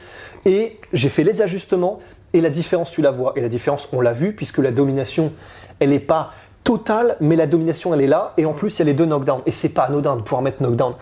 et 0.46 0.80
j'ai 0.94 1.10
fait 1.10 1.24
les 1.26 1.42
ajustements, 1.42 2.00
et 2.34 2.42
la 2.42 2.50
différence, 2.50 2.92
tu 2.92 3.02
la 3.02 3.12
vois. 3.12 3.34
Et 3.36 3.42
la 3.42 3.50
différence, 3.50 3.90
on 3.94 4.02
l'a 4.02 4.14
vu, 4.14 4.34
puisque 4.34 4.58
la 4.60 4.72
domination, 4.72 5.32
elle 5.80 5.90
n'est 5.90 6.00
pas 6.00 6.32
totale, 6.64 7.16
mais 7.22 7.36
la 7.36 7.48
domination, 7.48 7.94
elle 7.94 8.02
est 8.02 8.08
là, 8.08 8.34
et 8.38 8.46
en 8.46 8.54
plus, 8.54 8.76
il 8.76 8.80
y 8.80 8.82
a 8.82 8.86
les 8.86 8.94
deux 8.94 9.06
knockdowns. 9.06 9.42
Et 9.46 9.52
c'est 9.52 9.70
pas 9.70 9.84
anodin 9.84 10.18
de 10.18 10.22
pouvoir 10.22 10.42
mettre 10.42 10.62
knockdown. 10.62 10.94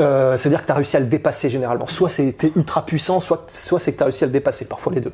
Euh, 0.00 0.36
C'est-à-dire 0.36 0.60
que 0.62 0.66
tu 0.66 0.72
as 0.72 0.76
réussi 0.76 0.96
à 0.96 1.00
le 1.00 1.06
dépasser 1.06 1.48
généralement. 1.50 1.86
Soit 1.88 2.08
c'était 2.08 2.52
ultra 2.56 2.84
puissant, 2.86 3.18
soit, 3.20 3.46
soit 3.52 3.78
c'est 3.80 3.92
que 3.92 3.96
tu 3.96 4.02
as 4.02 4.06
réussi 4.06 4.24
à 4.24 4.26
le 4.26 4.32
dépasser, 4.32 4.64
parfois 4.64 4.92
les 4.92 5.00
deux. 5.00 5.12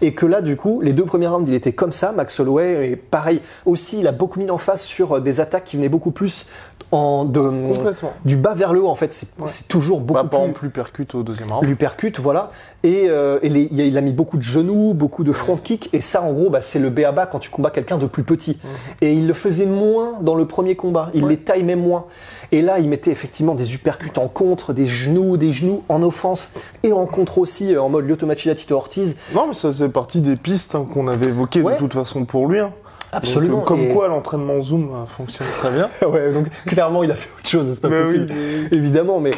Et 0.00 0.14
que 0.14 0.26
là, 0.26 0.40
du 0.40 0.56
coup, 0.56 0.80
les 0.82 0.92
deux 0.92 1.04
premiers 1.04 1.26
rounds, 1.26 1.48
il 1.50 1.54
était 1.54 1.72
comme 1.72 1.92
ça, 1.92 2.12
Max 2.12 2.38
Holloway, 2.38 2.90
et 2.90 2.96
pareil, 2.96 3.40
aussi, 3.66 4.00
il 4.00 4.06
a 4.06 4.12
beaucoup 4.12 4.38
mis 4.38 4.46
l'emphase 4.46 4.82
sur 4.82 5.16
euh, 5.16 5.20
des 5.20 5.40
attaques 5.40 5.64
qui 5.64 5.76
venaient 5.76 5.88
beaucoup 5.88 6.10
plus 6.12 6.46
en, 6.92 7.24
de, 7.24 7.40
Complètement. 7.40 8.12
du 8.24 8.36
bas 8.36 8.54
vers 8.54 8.72
le 8.72 8.82
haut, 8.82 8.88
en 8.88 8.94
fait. 8.96 9.12
C'est 9.46 9.68
toujours 9.68 10.00
beaucoup 10.00 10.18
en 10.20 10.48
plus 10.48 10.60
plus 10.60 10.70
percute 10.70 11.14
au 11.14 11.22
deuxième 11.22 11.50
round. 11.52 11.64
lui 11.64 11.74
percute, 11.76 12.18
voilà. 12.18 12.50
Et, 12.82 13.06
euh, 13.08 13.38
et 13.42 13.48
les- 13.48 13.68
il 13.70 13.80
a- 13.80 13.84
il 13.84 13.96
a 13.96 14.00
mis 14.00 14.12
beaucoup 14.12 14.36
de 14.38 14.42
genoux, 14.42 14.92
beaucoup 14.94 15.22
de 15.22 15.32
front 15.32 15.56
kick, 15.56 15.88
et 15.92 16.00
ça, 16.00 16.22
en 16.22 16.32
gros, 16.32 16.50
bah, 16.50 16.60
c'est 16.60 16.78
le 16.78 16.90
béaba 16.90 17.26
quand 17.26 17.38
tu 17.38 17.50
combats 17.50 17.70
quelqu'un 17.70 17.96
de 17.98 18.06
plus 18.06 18.24
petit. 18.24 18.58
Et 19.02 19.12
il 19.12 19.26
le 19.28 19.34
faisait 19.34 19.66
moins 19.66 20.14
dans 20.20 20.34
le 20.34 20.46
premier 20.46 20.74
combat, 20.76 21.10
il 21.14 21.24
Ouais. 21.24 21.30
les 21.30 21.36
timait 21.38 21.76
moins. 21.76 22.06
Et 22.52 22.62
là, 22.62 22.78
il 22.80 22.88
mettait 22.88 23.12
effectivement 23.12 23.54
des 23.54 23.74
uppercuts 23.74 24.18
en 24.20 24.28
contre, 24.28 24.72
des 24.72 24.86
genoux, 24.86 25.36
des 25.36 25.52
genoux 25.52 25.82
en 25.88 26.02
offense, 26.02 26.50
et 26.82 26.92
en 26.92 27.06
contre 27.06 27.38
aussi, 27.38 27.74
euh, 27.74 27.82
en 27.82 27.88
mode 27.88 28.06
Lyotomachida 28.06 28.54
Tito 28.54 28.74
Ortiz. 28.76 29.16
Non, 29.34 29.46
mais 29.48 29.54
ça 29.54 29.72
c'est 29.72 29.88
partie 29.88 30.20
des 30.20 30.36
pistes 30.36 30.74
hein, 30.74 30.86
qu'on 30.92 31.08
avait 31.08 31.26
évoquées 31.28 31.62
Ouais. 31.62 31.74
de 31.74 31.78
toute 31.78 31.94
façon 31.94 32.24
pour 32.24 32.46
lui. 32.46 32.58
hein. 32.60 32.72
Absolument. 33.12 33.56
Donc, 33.58 33.64
euh, 33.64 33.68
comme 33.68 33.80
Et- 33.80 33.88
quoi 33.88 34.06
l'entraînement 34.06 34.62
Zoom 34.62 34.90
euh, 34.94 35.04
fonctionne 35.06 35.48
très 35.58 35.70
bien. 35.72 35.88
ouais, 36.08 36.32
donc 36.32 36.46
clairement, 36.66 37.02
il 37.02 37.10
a 37.10 37.16
fait 37.16 37.28
autre 37.36 37.48
chose, 37.48 37.68
c'est 37.74 37.80
pas 37.80 37.88
Mais 37.88 38.02
possible. 38.02 38.26
oui, 38.30 38.68
Évidemment, 38.70 39.18
mais. 39.18 39.32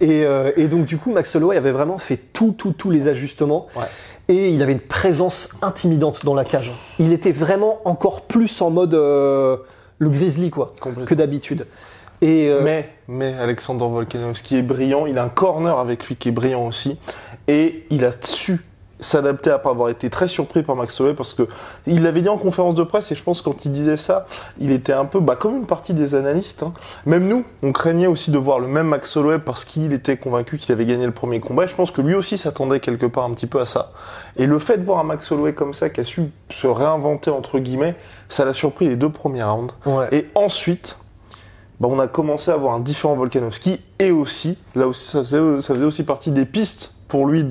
Et, 0.00 0.24
euh, 0.24 0.52
et 0.56 0.68
donc, 0.68 0.84
du 0.86 0.96
coup, 0.96 1.10
Max 1.10 1.34
Holloway 1.34 1.56
avait 1.56 1.72
vraiment 1.72 1.98
fait 1.98 2.18
tout, 2.32 2.54
tout, 2.56 2.70
tous 2.72 2.90
les 2.90 3.08
ajustements. 3.08 3.66
Ouais. 3.74 3.82
Et 4.28 4.50
il 4.50 4.62
avait 4.62 4.72
une 4.72 4.78
présence 4.80 5.48
intimidante 5.62 6.24
dans 6.24 6.34
la 6.34 6.44
cage. 6.44 6.72
Il 7.00 7.12
était 7.12 7.32
vraiment 7.32 7.78
encore 7.84 8.22
plus 8.22 8.60
en 8.60 8.70
mode 8.70 8.94
euh, 8.94 9.56
le 9.98 10.08
grizzly, 10.08 10.50
quoi, 10.50 10.74
que 11.06 11.14
d'habitude. 11.14 11.66
Et 12.22 12.48
euh, 12.48 12.60
Mais, 12.62 12.90
mais 13.08 13.34
Alexander 13.34 13.86
Volkanovski 13.86 14.56
est 14.56 14.62
brillant. 14.62 15.06
Il 15.06 15.18
a 15.18 15.24
un 15.24 15.28
corner 15.28 15.78
avec 15.78 16.06
lui 16.06 16.16
qui 16.16 16.28
est 16.28 16.32
brillant 16.32 16.66
aussi. 16.66 16.98
Et 17.48 17.84
il 17.90 18.04
a 18.04 18.10
su 18.22 18.60
s'adapter 18.98 19.50
après 19.50 19.68
avoir 19.68 19.90
été 19.90 20.08
très 20.08 20.26
surpris 20.26 20.62
par 20.62 20.74
Max 20.74 20.98
Holloway 20.98 21.14
parce 21.14 21.34
que 21.34 21.46
il 21.86 22.02
l'avait 22.02 22.22
dit 22.22 22.30
en 22.30 22.38
conférence 22.38 22.74
de 22.74 22.82
presse 22.82 23.12
et 23.12 23.14
je 23.14 23.22
pense 23.22 23.42
quand 23.42 23.66
il 23.66 23.70
disait 23.70 23.98
ça, 23.98 24.26
il 24.58 24.72
était 24.72 24.94
un 24.94 25.04
peu 25.04 25.20
bah, 25.20 25.36
comme 25.36 25.54
une 25.54 25.66
partie 25.66 25.92
des 25.92 26.14
analystes. 26.14 26.62
hein. 26.62 26.72
Même 27.04 27.28
nous, 27.28 27.44
on 27.62 27.72
craignait 27.72 28.06
aussi 28.06 28.30
de 28.30 28.38
voir 28.38 28.58
le 28.58 28.68
même 28.68 28.86
Max 28.88 29.14
Holloway 29.14 29.38
parce 29.38 29.66
qu'il 29.66 29.92
était 29.92 30.16
convaincu 30.16 30.56
qu'il 30.56 30.72
avait 30.72 30.86
gagné 30.86 31.04
le 31.04 31.12
premier 31.12 31.40
combat. 31.40 31.64
Et 31.64 31.68
je 31.68 31.74
pense 31.74 31.90
que 31.90 32.00
lui 32.00 32.14
aussi 32.14 32.38
s'attendait 32.38 32.80
quelque 32.80 33.04
part 33.04 33.24
un 33.24 33.34
petit 33.34 33.46
peu 33.46 33.60
à 33.60 33.66
ça. 33.66 33.92
Et 34.38 34.46
le 34.46 34.58
fait 34.58 34.78
de 34.78 34.84
voir 34.84 34.98
un 35.00 35.04
Max 35.04 35.30
Holloway 35.30 35.52
comme 35.52 35.74
ça 35.74 35.90
qui 35.90 36.00
a 36.00 36.04
su 36.04 36.30
se 36.50 36.66
réinventer 36.66 37.30
entre 37.30 37.58
guillemets, 37.58 37.96
ça 38.30 38.46
l'a 38.46 38.54
surpris 38.54 38.88
les 38.88 38.96
deux 38.96 39.10
premiers 39.10 39.42
rounds. 39.42 39.74
ouais. 39.84 40.08
Et 40.12 40.28
ensuite, 40.34 40.96
bah, 41.80 41.88
on 41.90 41.98
a 41.98 42.08
commencé 42.08 42.50
à 42.50 42.54
avoir 42.54 42.74
un 42.74 42.80
différent 42.80 43.14
Volkanovski 43.14 43.80
et 43.98 44.10
aussi, 44.10 44.58
là 44.74 44.86
aussi, 44.86 45.06
ça 45.08 45.18
faisait, 45.20 45.38
aussi 45.38 46.04
partie 46.04 46.30
des 46.30 46.46
pistes 46.46 46.92
pour 47.08 47.26
lui 47.26 47.44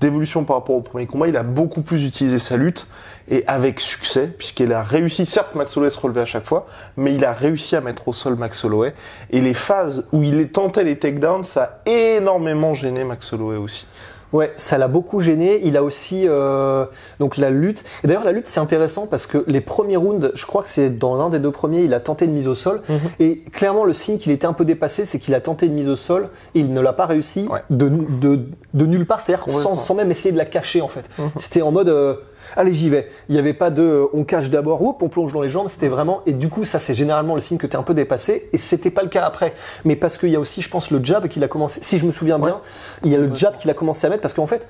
d'évolution 0.00 0.44
par 0.44 0.56
rapport 0.56 0.76
au 0.76 0.80
premier 0.80 1.06
combat. 1.06 1.28
Il 1.28 1.36
a 1.36 1.42
beaucoup 1.42 1.82
plus 1.82 2.06
utilisé 2.06 2.38
sa 2.38 2.56
lutte 2.56 2.86
et 3.28 3.44
avec 3.46 3.80
succès, 3.80 4.32
puisqu'il 4.36 4.72
a 4.72 4.82
réussi, 4.82 5.26
certes 5.26 5.54
Max 5.54 5.76
Holloway 5.76 5.90
se 5.90 5.98
relevait 5.98 6.20
à 6.20 6.26
chaque 6.26 6.44
fois, 6.44 6.66
mais 6.96 7.14
il 7.14 7.24
a 7.24 7.32
réussi 7.32 7.74
à 7.76 7.80
mettre 7.80 8.08
au 8.08 8.12
sol 8.12 8.36
Max 8.36 8.64
Holloway. 8.64 8.94
Et 9.30 9.40
les 9.40 9.54
phases 9.54 10.04
où 10.12 10.22
il 10.22 10.48
tentait 10.50 10.84
les 10.84 10.98
takedowns, 10.98 11.44
ça 11.44 11.80
a 11.84 11.90
énormément 11.90 12.74
gêné 12.74 13.04
Max 13.04 13.32
Holloway 13.32 13.56
aussi. 13.56 13.86
Ouais, 14.32 14.52
ça 14.56 14.78
l'a 14.78 14.88
beaucoup 14.88 15.20
gêné. 15.20 15.60
Il 15.64 15.76
a 15.76 15.82
aussi 15.82 16.24
euh, 16.26 16.84
donc 17.20 17.36
la 17.36 17.50
lutte. 17.50 17.84
Et 18.02 18.06
d'ailleurs, 18.06 18.24
la 18.24 18.32
lutte, 18.32 18.46
c'est 18.46 18.60
intéressant 18.60 19.06
parce 19.06 19.26
que 19.26 19.44
les 19.46 19.60
premiers 19.60 19.96
rounds, 19.96 20.32
je 20.34 20.46
crois 20.46 20.62
que 20.62 20.68
c'est 20.68 20.90
dans 20.90 21.16
l'un 21.16 21.28
des 21.28 21.38
deux 21.38 21.50
premiers, 21.50 21.82
il 21.82 21.92
a 21.94 22.00
tenté 22.00 22.24
une 22.24 22.32
mise 22.32 22.48
au 22.48 22.54
sol. 22.54 22.80
Mhm. 22.88 22.98
Et 23.20 23.38
clairement, 23.52 23.84
le 23.84 23.92
signe 23.92 24.18
qu'il 24.18 24.32
était 24.32 24.46
un 24.46 24.52
peu 24.54 24.64
dépassé, 24.64 25.04
c'est 25.04 25.18
qu'il 25.18 25.34
a 25.34 25.40
tenté 25.40 25.66
une 25.66 25.74
mise 25.74 25.88
au 25.88 25.96
sol 25.96 26.28
et 26.54 26.60
il 26.60 26.72
ne 26.72 26.80
l'a 26.80 26.92
pas 26.92 27.06
réussi 27.06 27.46
Ouais. 27.50 27.60
de, 27.70 27.88
de, 27.88 28.40
de 28.74 28.86
nulle 28.86 29.06
part, 29.06 29.20
c'est-à-dire 29.20 29.44
sans 29.50 29.94
même 29.94 30.10
essayer 30.10 30.32
de 30.32 30.38
la 30.38 30.44
cacher 30.46 30.80
en 30.80 30.88
fait. 30.88 31.08
Mhm. 31.18 31.30
C'était 31.38 31.62
en 31.62 31.70
mode 31.72 31.88
euh, 31.88 32.14
allez, 32.56 32.72
j'y 32.72 32.88
vais. 32.88 33.08
Il 33.28 33.32
n'y 33.32 33.38
avait 33.38 33.54
pas 33.54 33.70
de 33.70 33.82
euh, 33.82 34.06
on 34.12 34.24
cache 34.24 34.50
d'abord, 34.50 34.82
oups, 34.82 35.02
on 35.02 35.08
plonge 35.08 35.32
dans 35.32 35.42
les 35.42 35.48
jambes. 35.48 35.68
C'était 35.68 35.88
vraiment. 35.88 36.22
Et 36.26 36.32
du 36.32 36.48
coup, 36.48 36.64
ça, 36.64 36.78
c'est 36.78 36.94
généralement 36.94 37.34
le 37.34 37.40
signe 37.40 37.58
que 37.58 37.66
tu 37.66 37.74
es 37.74 37.76
un 37.76 37.82
peu 37.82 37.94
dépassé. 37.94 38.48
Et 38.52 38.58
c'était 38.58 38.90
pas 38.90 39.02
le 39.02 39.08
cas 39.08 39.24
après. 39.24 39.54
Mais 39.84 39.96
parce 39.96 40.18
qu'il 40.18 40.30
y 40.30 40.36
a 40.36 40.40
aussi, 40.40 40.62
je 40.62 40.70
pense, 40.70 40.90
le 40.90 41.02
jab 41.02 41.28
qu'il 41.28 41.42
a 41.44 41.48
commencé. 41.48 41.80
Si 41.82 41.98
je 41.98 42.06
me 42.06 42.12
souviens 42.12 42.38
bien, 42.38 42.60
il 43.04 43.10
y 43.10 43.14
a 43.14 43.18
le 43.18 43.32
jab 43.32 43.56
qu'il 43.56 43.70
a 43.70 43.74
commencé 43.74 44.06
à 44.06 44.10
mettre 44.10 44.22
parce 44.22 44.34
qu'en 44.34 44.46
fait. 44.46 44.66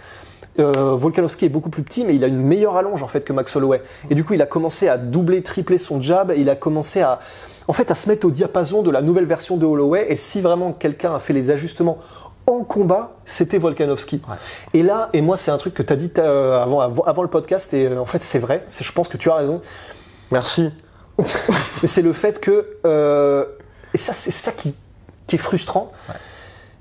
Euh, 0.59 0.97
Volkanovski 0.97 1.47
est 1.47 1.49
beaucoup 1.49 1.71
plus 1.71 1.83
petit, 1.83 2.05
mais 2.05 2.15
il 2.15 2.23
a 2.25 2.27
une 2.27 2.43
meilleure 2.43 2.77
allonge 2.77 3.03
en 3.03 3.09
fait 3.09 3.23
que 3.25 3.33
Max 3.33 3.57
Holloway. 3.57 3.81
Et 4.11 4.15
du 4.15 4.23
coup, 4.23 4.35
il 4.35 4.43
a 4.43 4.47
commencé 4.47 4.87
à 4.87 4.99
doubler, 4.99 5.43
tripler 5.43 5.79
son 5.79 6.03
jab. 6.03 6.31
Et 6.31 6.37
il 6.37 6.51
a 6.51 6.57
commencé 6.57 7.01
à, 7.01 7.21
en 7.69 7.73
fait, 7.73 7.91
à 7.91 7.95
se 7.95 8.07
mettre 8.09 8.27
au 8.27 8.31
diapason 8.31 8.83
de 8.83 8.91
la 8.91 9.01
nouvelle 9.01 9.25
version 9.25 9.57
de 9.57 9.65
Holloway. 9.65 10.07
Et 10.11 10.17
si 10.17 10.43
vraiment 10.43 10.73
quelqu'un 10.73 11.15
a 11.15 11.21
fait 11.21 11.33
les 11.33 11.51
ajustements 11.51 11.99
en 12.47 12.65
combat, 12.65 13.17
c'était 13.25 13.59
Volkanovski. 13.59 14.21
Et 14.75 14.83
là, 14.83 15.11
et 15.13 15.23
moi, 15.23 15.37
c'est 15.37 15.51
un 15.51 15.59
truc 15.59 15.75
que 15.75 15.83
tu 15.83 15.93
as 15.93 15.97
dit 15.97 16.11
euh, 16.19 16.61
avant, 16.61 17.23
le 17.23 17.29
podcast, 17.29 17.73
et 17.75 17.87
euh, 17.87 18.01
en 18.01 18.07
fait, 18.07 18.23
c'est 18.23 18.39
vrai. 18.39 18.65
Je 18.81 18.93
pense 18.93 19.09
que 19.09 19.17
tu 19.17 19.31
as 19.31 19.35
raison. 19.35 19.63
Merci. 20.31 20.73
Mais 21.19 21.25
c'est 21.89 22.03
le 22.03 22.13
fait 22.13 22.41
que, 22.41 22.79
euh, 22.85 23.45
et 23.95 23.99
ça, 23.99 24.13
c'est 24.13 24.31
ça 24.31 24.53
qui, 24.53 24.75
qui 25.27 25.37
est 25.37 25.39
frustrant. 25.39 25.93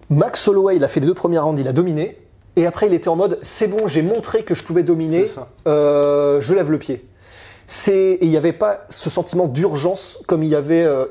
Max 0.09 0.47
Holloway, 0.47 0.75
il 0.75 0.83
a 0.83 0.87
fait 0.87 0.99
les 0.99 1.07
deux 1.07 1.13
premiers 1.13 1.39
rounds, 1.39 1.59
il 1.59 1.67
a 1.67 1.73
dominé. 1.73 2.17
Et 2.55 2.65
après, 2.65 2.87
il 2.87 2.93
était 2.93 3.07
en 3.07 3.15
mode, 3.15 3.39
c'est 3.41 3.67
bon, 3.67 3.87
j'ai 3.87 4.01
montré 4.01 4.43
que 4.43 4.55
je 4.55 4.63
pouvais 4.63 4.83
dominer, 4.83 5.25
euh, 5.67 6.41
je 6.41 6.53
lève 6.53 6.69
le 6.69 6.77
pied. 6.77 7.05
C'est, 7.67 7.93
et 7.93 8.25
il 8.25 8.29
n'y 8.29 8.35
avait 8.35 8.51
pas 8.51 8.85
ce 8.89 9.09
sentiment 9.09 9.47
d'urgence 9.47 10.19
comme 10.27 10.43
il 10.43 10.49
y 10.49 10.55
avait, 10.55 10.83
euh, 10.83 11.05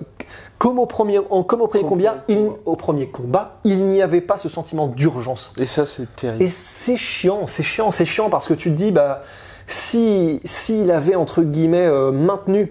comme 0.60 0.78
au 0.78 0.84
premier, 0.84 1.18
comme 1.48 1.62
au 1.62 1.66
premier 1.68 1.84
combat, 1.84 2.24
il- 2.28 2.50
au 2.66 2.76
premier 2.76 3.06
combat, 3.08 3.56
il 3.64 3.82
n'y 3.86 4.02
avait 4.02 4.20
pas 4.20 4.36
ce 4.36 4.50
sentiment 4.50 4.88
d'urgence. 4.88 5.52
Et 5.56 5.64
ça, 5.64 5.86
c'est 5.86 6.06
terrible. 6.14 6.42
Et 6.42 6.48
c'est 6.48 6.96
chiant, 6.98 7.46
c'est 7.46 7.62
chiant, 7.62 7.90
c'est 7.90 8.04
chiant 8.04 8.28
parce 8.28 8.46
que 8.46 8.52
tu 8.52 8.70
te 8.70 8.76
dis, 8.76 8.90
bah, 8.90 9.22
si 9.68 10.38
s'il 10.44 10.90
avait 10.90 11.14
entre 11.14 11.42
guillemets 11.42 11.86
euh, 11.86 12.12
maintenu 12.12 12.70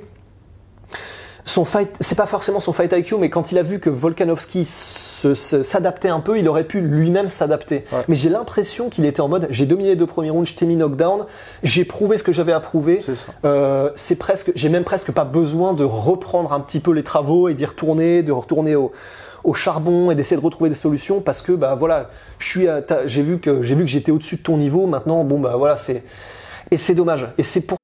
son 1.50 1.66
fight, 1.66 1.90
c'est 2.00 2.18
pas 2.18 2.28
forcément 2.28 2.60
son 2.60 2.74
fight 2.74 2.94
IQ, 2.94 3.16
mais 3.18 3.30
quand 3.30 3.52
il 3.52 3.58
a 3.58 3.64
vu 3.64 3.80
que 3.80 3.90
Volkanovski 3.90 4.66
s'adaptait 4.66 6.10
un 6.10 6.20
peu, 6.20 6.38
il 6.38 6.48
aurait 6.48 6.64
pu 6.64 6.80
lui-même 6.80 7.28
s'adapter. 7.28 7.86
Ouais. 7.92 8.04
Mais 8.08 8.16
j'ai 8.16 8.30
l'impression 8.30 8.90
qu'il 8.90 9.06
était 9.06 9.22
en 9.22 9.28
mode, 9.28 9.48
j'ai 9.50 9.66
dominé 9.66 9.90
les 9.90 9.96
deux 9.96 10.06
premiers 10.06 10.30
rounds, 10.30 10.48
je 10.48 10.56
t'ai 10.56 10.68
mis 10.68 10.76
knockdown, 10.76 11.26
j'ai 11.64 11.86
prouvé 11.86 12.18
ce 12.20 12.24
que 12.24 12.32
j'avais 12.32 12.52
à 12.52 12.60
prouver. 12.60 13.00
C'est. 13.02 13.14
Euh, 13.46 13.90
c'est 13.96 14.16
presque, 14.16 14.52
j'ai 14.54 14.70
même 14.70 14.84
presque 14.84 15.12
pas 15.12 15.24
besoin 15.24 15.74
de 15.74 15.84
reprendre 15.84 16.54
un 16.54 16.60
petit 16.60 16.80
peu 16.80 16.92
les 16.92 17.04
travaux 17.04 17.50
et 17.50 17.56
d'y 17.56 17.66
retourner, 17.66 18.22
de 18.22 18.32
retourner 18.32 18.76
au, 18.76 18.92
au 19.44 19.56
charbon 19.56 20.12
et 20.12 20.16
d'essayer 20.16 20.40
de 20.40 20.46
retrouver 20.46 20.70
des 20.70 20.76
solutions 20.76 21.20
parce 21.20 21.42
que 21.42 21.52
bah 21.52 21.74
voilà, 21.74 22.12
je 22.38 22.48
suis, 22.48 22.68
j'ai 23.06 23.22
vu 23.24 23.40
que 23.40 23.64
j'ai 23.64 23.74
vu 23.74 23.86
que 23.86 23.90
j'étais 23.90 24.12
au-dessus 24.12 24.36
de 24.36 24.44
ton 24.44 24.58
niveau. 24.58 24.86
Maintenant, 24.86 25.24
bon 25.24 25.40
bah 25.40 25.56
voilà, 25.58 25.76
c'est 25.76 26.04
et 26.70 26.78
c'est 26.78 26.94
dommage. 26.94 27.28
Et 27.40 27.44
c'est 27.44 27.62
pour 27.62 27.79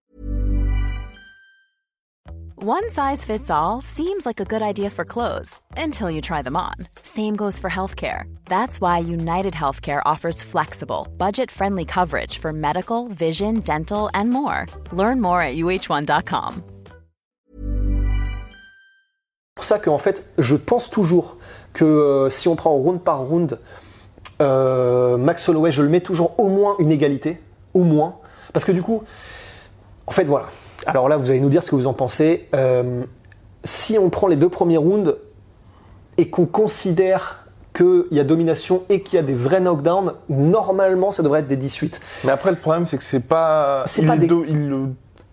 One 2.67 2.89
size 2.89 3.23
fits 3.23 3.51
all 3.51 3.79
seems 3.83 4.25
like 4.25 4.39
a 4.39 4.43
good 4.43 4.63
idea 4.63 4.89
for 4.89 5.05
clothes 5.05 5.59
until 5.77 6.09
you 6.09 6.19
try 6.19 6.41
them 6.41 6.55
on. 6.57 6.73
Same 7.03 7.35
goes 7.35 7.59
for 7.59 7.69
healthcare. 7.69 8.23
That's 8.49 8.81
why 8.81 8.97
United 8.97 9.53
Healthcare 9.53 10.01
offers 10.03 10.41
flexible, 10.41 11.07
budget 11.15 11.51
friendly 11.51 11.85
coverage 11.85 12.39
for 12.39 12.51
medical, 12.51 13.07
vision, 13.09 13.59
dental, 13.59 14.09
and 14.15 14.31
more. 14.31 14.65
Learn 14.91 15.21
more 15.21 15.43
at 15.43 15.57
uh1.com. 15.57 16.63
pour 19.53 19.63
ça 19.63 19.77
qu'en 19.77 19.99
fait, 19.99 20.23
je 20.39 20.55
pense 20.55 20.89
toujours 20.89 21.37
que 21.73 21.85
euh, 21.85 22.29
si 22.31 22.47
on 22.47 22.55
prend 22.55 22.73
round 22.73 22.99
par 22.99 23.19
round, 23.19 23.59
euh, 24.41 25.17
Max 25.17 25.47
Holloway, 25.47 25.69
je 25.69 25.83
le 25.83 25.89
mets 25.89 26.01
toujours 26.01 26.33
au 26.39 26.49
moins 26.49 26.75
une 26.79 26.91
égalité, 26.91 27.39
au 27.75 27.83
moins, 27.83 28.15
parce 28.53 28.65
que 28.65 28.71
du 28.71 28.81
coup, 28.81 29.03
en 30.07 30.11
fait 30.11 30.23
voilà. 30.23 30.47
Alors 30.85 31.09
là, 31.09 31.17
vous 31.17 31.29
allez 31.29 31.39
nous 31.39 31.49
dire 31.49 31.63
ce 31.63 31.71
que 31.71 31.75
vous 31.75 31.87
en 31.87 31.93
pensez. 31.93 32.47
Euh, 32.53 33.03
si 33.63 33.97
on 33.97 34.09
prend 34.09 34.27
les 34.27 34.35
deux 34.35 34.49
premiers 34.49 34.77
rounds 34.77 35.15
et 36.17 36.29
qu'on 36.29 36.45
considère 36.45 37.45
qu'il 37.75 38.05
y 38.11 38.19
a 38.19 38.23
domination 38.23 38.83
et 38.89 39.01
qu'il 39.01 39.15
y 39.15 39.19
a 39.19 39.23
des 39.23 39.33
vrais 39.33 39.59
knockdowns, 39.59 40.13
normalement, 40.29 41.11
ça 41.11 41.23
devrait 41.23 41.39
être 41.41 41.47
des 41.47 41.57
18. 41.57 41.99
Mais 42.23 42.31
après, 42.31 42.51
le 42.51 42.57
problème, 42.57 42.85
c'est 42.85 42.97
que 42.97 43.03
c'est 43.03 43.19
pas. 43.27 43.83
C'est 43.87 44.01
il, 44.03 44.07
pas 44.07 44.17
des- 44.17 44.27
do- 44.27 44.45
il 44.47 44.69
le, 44.69 44.87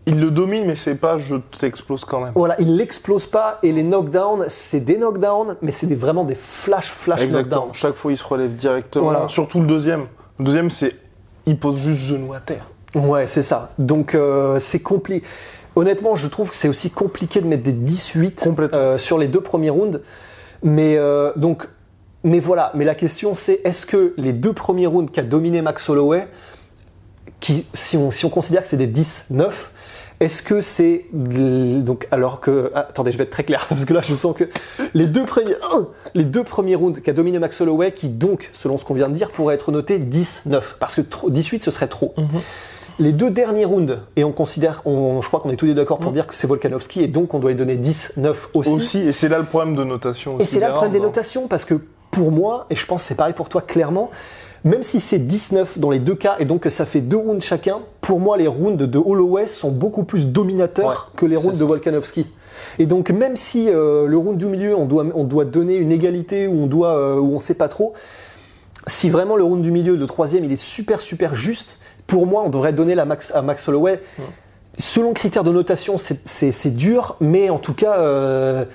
il 0.06 0.18
le 0.18 0.30
domine, 0.32 0.64
mais 0.66 0.74
c'est 0.74 0.96
pas 0.96 1.18
je 1.18 1.36
t'explose 1.36 2.04
quand 2.04 2.20
même. 2.20 2.32
Voilà, 2.34 2.56
il 2.60 2.76
l'explose 2.76 3.26
pas 3.26 3.58
et 3.62 3.70
les 3.70 3.84
knockdowns, 3.84 4.46
c'est 4.48 4.80
des 4.80 4.96
knockdowns, 4.96 5.56
mais 5.62 5.70
c'est 5.70 5.86
des, 5.86 5.94
vraiment 5.94 6.24
des 6.24 6.34
flash 6.34 6.86
flash 6.90 7.20
Exactement. 7.20 7.66
knockdowns. 7.66 7.74
Chaque 7.74 7.94
fois, 7.94 8.10
il 8.10 8.16
se 8.16 8.24
relève 8.24 8.56
directement. 8.56 9.04
Voilà. 9.04 9.28
Surtout 9.28 9.60
le 9.60 9.66
deuxième. 9.66 10.04
Le 10.38 10.44
deuxième, 10.44 10.70
c'est. 10.70 10.96
Il 11.46 11.58
pose 11.58 11.78
juste 11.78 11.98
genou 12.00 12.32
à 12.32 12.40
terre. 12.40 12.66
Ouais, 12.94 13.26
c'est 13.26 13.42
ça. 13.42 13.72
Donc 13.78 14.14
euh, 14.14 14.58
c'est 14.58 14.80
compliqué. 14.80 15.26
Honnêtement, 15.76 16.16
je 16.16 16.28
trouve 16.28 16.50
que 16.50 16.54
c'est 16.56 16.68
aussi 16.68 16.90
compliqué 16.90 17.40
de 17.40 17.46
mettre 17.46 17.62
des 17.62 17.72
18 17.72 18.40
Complètement. 18.40 18.78
euh, 18.78 18.98
sur 18.98 19.16
les 19.18 19.28
deux 19.28 19.40
premiers 19.40 19.70
rounds. 19.70 20.00
Mais 20.62 20.96
euh, 20.96 21.32
donc, 21.36 21.66
mais 22.24 22.40
voilà. 22.40 22.70
Mais 22.74 22.84
la 22.84 22.94
question 22.94 23.32
c'est 23.34 23.60
est-ce 23.64 23.86
que 23.86 24.12
les 24.18 24.32
deux 24.32 24.52
premiers 24.52 24.86
rounds 24.86 25.10
qu'a 25.10 25.22
dominé 25.22 25.62
Max 25.62 25.88
Holloway, 25.88 26.28
qui, 27.40 27.66
si 27.74 27.96
on, 27.96 28.10
si 28.10 28.24
on 28.26 28.30
considère 28.30 28.62
que 28.62 28.68
c'est 28.68 28.76
des 28.76 28.86
10-9, 28.86 29.50
est-ce 30.20 30.42
que 30.42 30.60
c'est 30.60 31.06
donc 31.12 32.06
alors 32.12 32.40
que 32.40 32.70
ah, 32.74 32.86
attendez, 32.90 33.10
je 33.10 33.16
vais 33.18 33.24
être 33.24 33.30
très 33.30 33.42
clair 33.42 33.66
parce 33.70 33.84
que 33.86 33.92
là 33.94 34.02
je 34.04 34.14
sens 34.14 34.36
que 34.36 34.44
les 34.94 35.06
deux 35.06 35.24
premiers 35.24 35.56
les 36.14 36.24
deux 36.24 36.44
premiers 36.44 36.76
rounds 36.76 37.00
qu'a 37.02 37.12
dominé 37.14 37.38
Max 37.40 37.60
Holloway, 37.60 37.92
qui 37.92 38.08
donc 38.08 38.50
selon 38.52 38.76
ce 38.76 38.84
qu'on 38.84 38.94
vient 38.94 39.08
de 39.08 39.14
dire 39.14 39.30
pourraient 39.30 39.54
être 39.56 39.72
notés 39.72 39.98
10-9 39.98 40.60
parce 40.78 40.94
que 40.96 41.00
trop- 41.00 41.30
18 41.30 41.64
ce 41.64 41.70
serait 41.72 41.88
trop. 41.88 42.14
Les 42.98 43.12
deux 43.12 43.30
derniers 43.30 43.64
rounds, 43.64 43.98
et 44.16 44.24
on 44.24 44.32
considère, 44.32 44.82
on, 44.84 45.22
je 45.22 45.28
crois 45.28 45.40
qu'on 45.40 45.50
est 45.50 45.56
tous 45.56 45.66
les 45.66 45.72
deux 45.72 45.80
d'accord 45.80 45.98
pour 45.98 46.12
dire 46.12 46.26
que 46.26 46.36
c'est 46.36 46.46
Volkanovski, 46.46 47.02
et 47.02 47.08
donc 47.08 47.34
on 47.34 47.38
doit 47.38 47.50
lui 47.50 47.56
donner 47.56 47.76
10-9 47.76 48.34
aussi. 48.54 48.70
Aussi, 48.70 48.98
et 48.98 49.12
c'est 49.12 49.28
là 49.28 49.38
le 49.38 49.44
problème 49.44 49.74
de 49.74 49.84
notation. 49.84 50.38
Et 50.38 50.44
c'est 50.44 50.60
là 50.60 50.68
le 50.68 50.72
problème 50.74 50.92
des 50.92 50.98
rounds, 50.98 51.08
hein. 51.08 51.10
notations, 51.10 51.48
parce 51.48 51.64
que 51.64 51.74
pour 52.10 52.30
moi, 52.30 52.66
et 52.70 52.74
je 52.74 52.86
pense 52.86 53.02
que 53.02 53.08
c'est 53.08 53.14
pareil 53.14 53.34
pour 53.34 53.48
toi 53.48 53.62
clairement, 53.62 54.10
même 54.64 54.82
si 54.82 55.00
c'est 55.00 55.18
19 55.18 55.78
dans 55.78 55.90
les 55.90 55.98
deux 55.98 56.14
cas, 56.14 56.36
et 56.38 56.44
donc 56.44 56.60
que 56.60 56.68
ça 56.68 56.86
fait 56.86 57.00
deux 57.00 57.16
rounds 57.16 57.44
chacun, 57.44 57.80
pour 58.00 58.20
moi 58.20 58.36
les 58.36 58.46
rounds 58.46 58.86
de 58.86 58.98
Holloway 58.98 59.46
sont 59.46 59.70
beaucoup 59.70 60.04
plus 60.04 60.26
dominateurs 60.26 61.10
Ouais, 61.12 61.18
que 61.18 61.26
les 61.26 61.36
rounds 61.36 61.58
de. 61.58 61.64
Volkanovski. 61.64 62.26
Et 62.78 62.86
donc 62.86 63.10
même 63.10 63.36
si 63.36 63.68
euh, 63.68 64.06
le 64.06 64.16
round 64.16 64.38
du 64.38 64.46
milieu, 64.46 64.76
on 64.76 64.84
doit, 64.84 65.04
on 65.14 65.24
doit 65.24 65.44
donner 65.44 65.76
une 65.76 65.90
égalité, 65.90 66.46
ou 66.46 66.62
on 66.62 66.66
doit, 66.66 66.96
euh, 66.96 67.18
ou 67.18 67.34
on 67.34 67.38
sait 67.40 67.54
pas 67.54 67.68
trop, 67.68 67.94
si 68.86 69.10
vraiment 69.10 69.36
le 69.36 69.44
round 69.44 69.62
du 69.62 69.70
milieu, 69.70 69.96
le 69.96 70.06
troisième, 70.06 70.44
il 70.44 70.52
est 70.52 70.56
super 70.56 71.00
super 71.00 71.34
juste, 71.34 71.78
pour 72.12 72.26
moi, 72.26 72.42
on 72.44 72.50
devrait 72.50 72.74
donner 72.74 72.94
la 72.94 73.06
max, 73.06 73.32
à 73.34 73.40
Max 73.40 73.66
Holloway. 73.66 74.02
Selon 74.76 75.14
critères 75.14 75.44
de 75.44 75.50
notation, 75.50 75.96
c'est- 75.96 76.68
dur, 76.76 77.16
mais 77.20 77.48
en 77.48 77.58
tout 77.58 77.72
cas, 77.72 77.96
euh, 78.00 78.66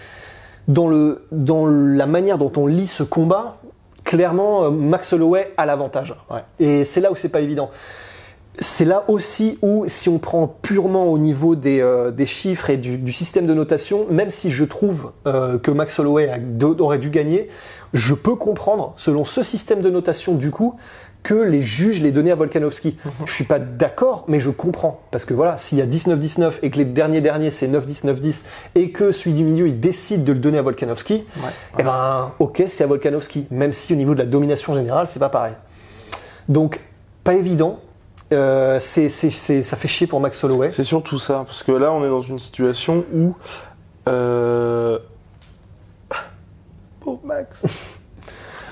dans, 0.68 0.88
le, 0.88 1.28
dans 1.32 1.68
la 1.68 2.08
manière 2.08 2.40
dont 2.40 2.52
on 2.58 2.66
lit 2.66 2.88
ce 2.88 3.04
combat, 3.04 3.58
clairement, 4.04 4.64
euh, 4.64 4.70
Max 4.72 5.14
Holloway 5.14 5.54
a 5.56 5.68
l'avantage. 5.68 6.16
Ouais. 6.32 6.40
Et 6.60 6.84
c'est 6.84 7.00
là 7.00 7.12
où 7.12 7.16
c'est 7.16 7.30
pas 7.30 7.42
évident. 7.42 7.70
c'est 8.60 8.86
là 8.86 9.04
aussi 9.08 9.60
où, 9.62 9.86
si 9.88 10.10
on 10.10 10.18
prend 10.18 10.48
purement 10.48 11.06
au 11.06 11.20
niveau 11.20 11.54
des, 11.56 11.80
euh, 11.80 12.10
des 12.10 12.26
chiffres 12.26 12.72
et 12.72 12.78
du, 12.78 12.98
du 12.98 13.12
système 13.14 13.46
de 13.46 13.54
notation, 13.54 14.08
même 14.10 14.32
si 14.32 14.50
je 14.50 14.64
trouve 14.66 15.12
euh, 15.28 15.60
que 15.60 15.70
Max 15.70 16.00
Holloway 16.00 16.28
a- 16.28 16.66
aurait 16.82 16.98
dû 16.98 17.12
gagner, 17.12 17.50
je 17.94 18.16
peux 18.16 18.34
comprendre, 18.36 18.94
selon 18.98 19.26
ce 19.26 19.44
système 19.44 19.82
de 19.82 19.92
notation 19.92 20.34
du 20.34 20.50
coup, 20.50 20.74
que 21.28 21.34
les 21.34 21.62
juges 21.62 22.02
les 22.02 22.14
donnaient 22.14 22.32
à 22.32 22.36
Volkanovski. 22.36 22.98
Je 23.26 23.34
suis 23.34 23.44
pas 23.44 23.60
d'accord, 23.60 24.24
mais 24.30 24.40
je 24.40 24.50
comprends. 24.50 25.02
Parce 25.12 25.26
que 25.26 25.34
voilà, 25.34 25.58
s'il 25.58 25.78
y 25.78 25.82
a 25.82 25.86
19-19 25.86 26.54
et 26.64 26.70
que 26.72 26.78
les 26.78 26.86
derniers 26.86 27.20
derniers 27.20 27.52
c'est 27.52 27.68
9-10-9-10 27.68 28.44
et 28.76 28.92
que 28.92 29.12
celui 29.12 29.36
du 29.36 29.44
milieu 29.44 29.68
il 29.68 29.78
décide 29.82 30.24
de 30.24 30.32
le 30.32 30.40
donner 30.40 30.58
à 30.58 30.62
Volkanovski, 30.62 31.26
eh 31.80 31.84
ben 31.84 32.32
ok, 32.40 32.64
c'est 32.68 32.86
à 32.86 32.88
Volkanovski. 32.88 33.46
Même 33.52 33.74
si 33.74 33.92
au 33.92 33.98
niveau 33.98 34.14
de 34.14 34.20
la 34.20 34.26
domination 34.26 34.74
générale, 34.74 35.08
c'est 35.10 35.20
pas 35.20 35.28
pareil. 35.28 35.56
Donc, 36.48 36.80
pas 37.26 37.34
évident. 37.34 37.82
Euh, 38.32 38.80
c'est- 38.80 39.10
ça 39.10 39.76
fait 39.76 39.88
chier 39.90 40.08
pour 40.08 40.22
Max 40.22 40.42
Holloway. 40.46 40.72
C'est 40.72 40.84
surtout 40.86 41.20
ça, 41.20 41.44
parce 41.46 41.62
que 41.62 41.74
là, 41.74 41.92
on 41.92 42.06
est 42.06 42.10
dans 42.10 42.22
une 42.22 42.40
situation 42.40 43.04
où. 43.14 43.36
Euh... 44.08 44.98
Pauvre 47.02 47.20
Max. 47.26 47.64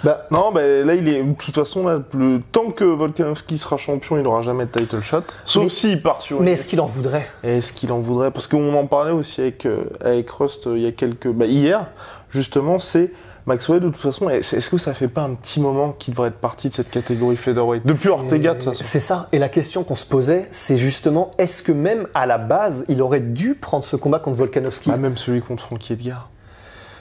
Bah, 0.05 0.27
non, 0.29 0.51
bah, 0.51 0.61
là, 0.61 0.93
il 0.93 1.07
est. 1.07 1.23
De 1.23 1.33
toute 1.33 1.55
façon, 1.55 1.87
là, 1.87 1.99
le 2.13 2.39
tant 2.51 2.69
que 2.69 2.83
Volkanovski 2.83 3.57
sera 3.57 3.77
champion, 3.77 4.17
il 4.17 4.23
n'aura 4.23 4.41
jamais 4.43 4.67
de 4.67 4.71
title 4.71 5.01
shot. 5.01 5.23
Sauf 5.45 5.63
Mais- 5.63 5.69
s'il 5.69 6.01
part 6.03 6.21
sur. 6.21 6.39
mais 6.41 6.51
est-ce 6.51 6.67
qu'il 6.67 6.79
en 6.79 6.85
voudrait? 6.85 7.27
Est-ce 7.43 7.73
qu'il 7.73 7.91
en 7.91 7.99
voudrait? 7.99 8.29
Parce 8.29 8.45
qu'on 8.45 8.75
en 8.75 8.85
parlait 8.85 9.11
aussi 9.11 9.41
avec, 9.41 9.65
euh, 9.65 9.85
avec 10.01 10.29
Rust 10.29 10.67
euh, 10.67 10.77
il 10.77 10.83
y 10.83 10.87
a 10.87 10.91
quelques. 10.91 11.27
Bah, 11.29 11.47
hier, 11.47 11.87
justement, 12.29 12.77
c'est. 12.77 13.11
Max 13.47 13.69
Holloway, 13.69 13.85
de 13.85 13.91
toute 13.91 14.01
façon, 14.01 14.27
est-ce 14.27 14.55
est-ce 14.55 14.69
que 14.71 14.79
ça 14.79 14.95
fait 14.95 15.07
pas 15.07 15.21
un 15.21 15.35
petit 15.35 15.59
moment 15.59 15.91
qu'il 15.91 16.13
devrait 16.15 16.29
être 16.29 16.39
parti 16.39 16.69
de 16.69 16.73
cette 16.73 16.89
catégorie 16.89 17.35
featherweight? 17.35 17.85
Depuis 17.85 18.09
Ortega, 18.09 18.53
de 18.53 18.59
toute 18.59 18.69
façon. 18.69 18.83
C'est 18.83 18.99
ça. 18.99 19.27
Et 19.31 19.37
la 19.39 19.49
question 19.49 19.83
qu'on 19.83 19.93
se 19.93 20.05
posait, 20.05 20.47
c'est 20.49 20.79
justement, 20.79 21.29
est-ce 21.37 21.61
que 21.61 21.71
même 21.71 22.07
à 22.15 22.25
la 22.25 22.39
base, 22.39 22.85
il 22.87 23.03
aurait 23.03 23.19
dû 23.19 23.53
prendre 23.53 23.83
ce 23.85 23.95
combat 23.95 24.17
contre 24.17 24.37
Volkanovski? 24.37 24.89
Ah, 24.91 24.97
même 24.97 25.15
celui 25.15 25.41
contre 25.43 25.61
Frankie 25.63 25.93
Edgar. 25.93 26.29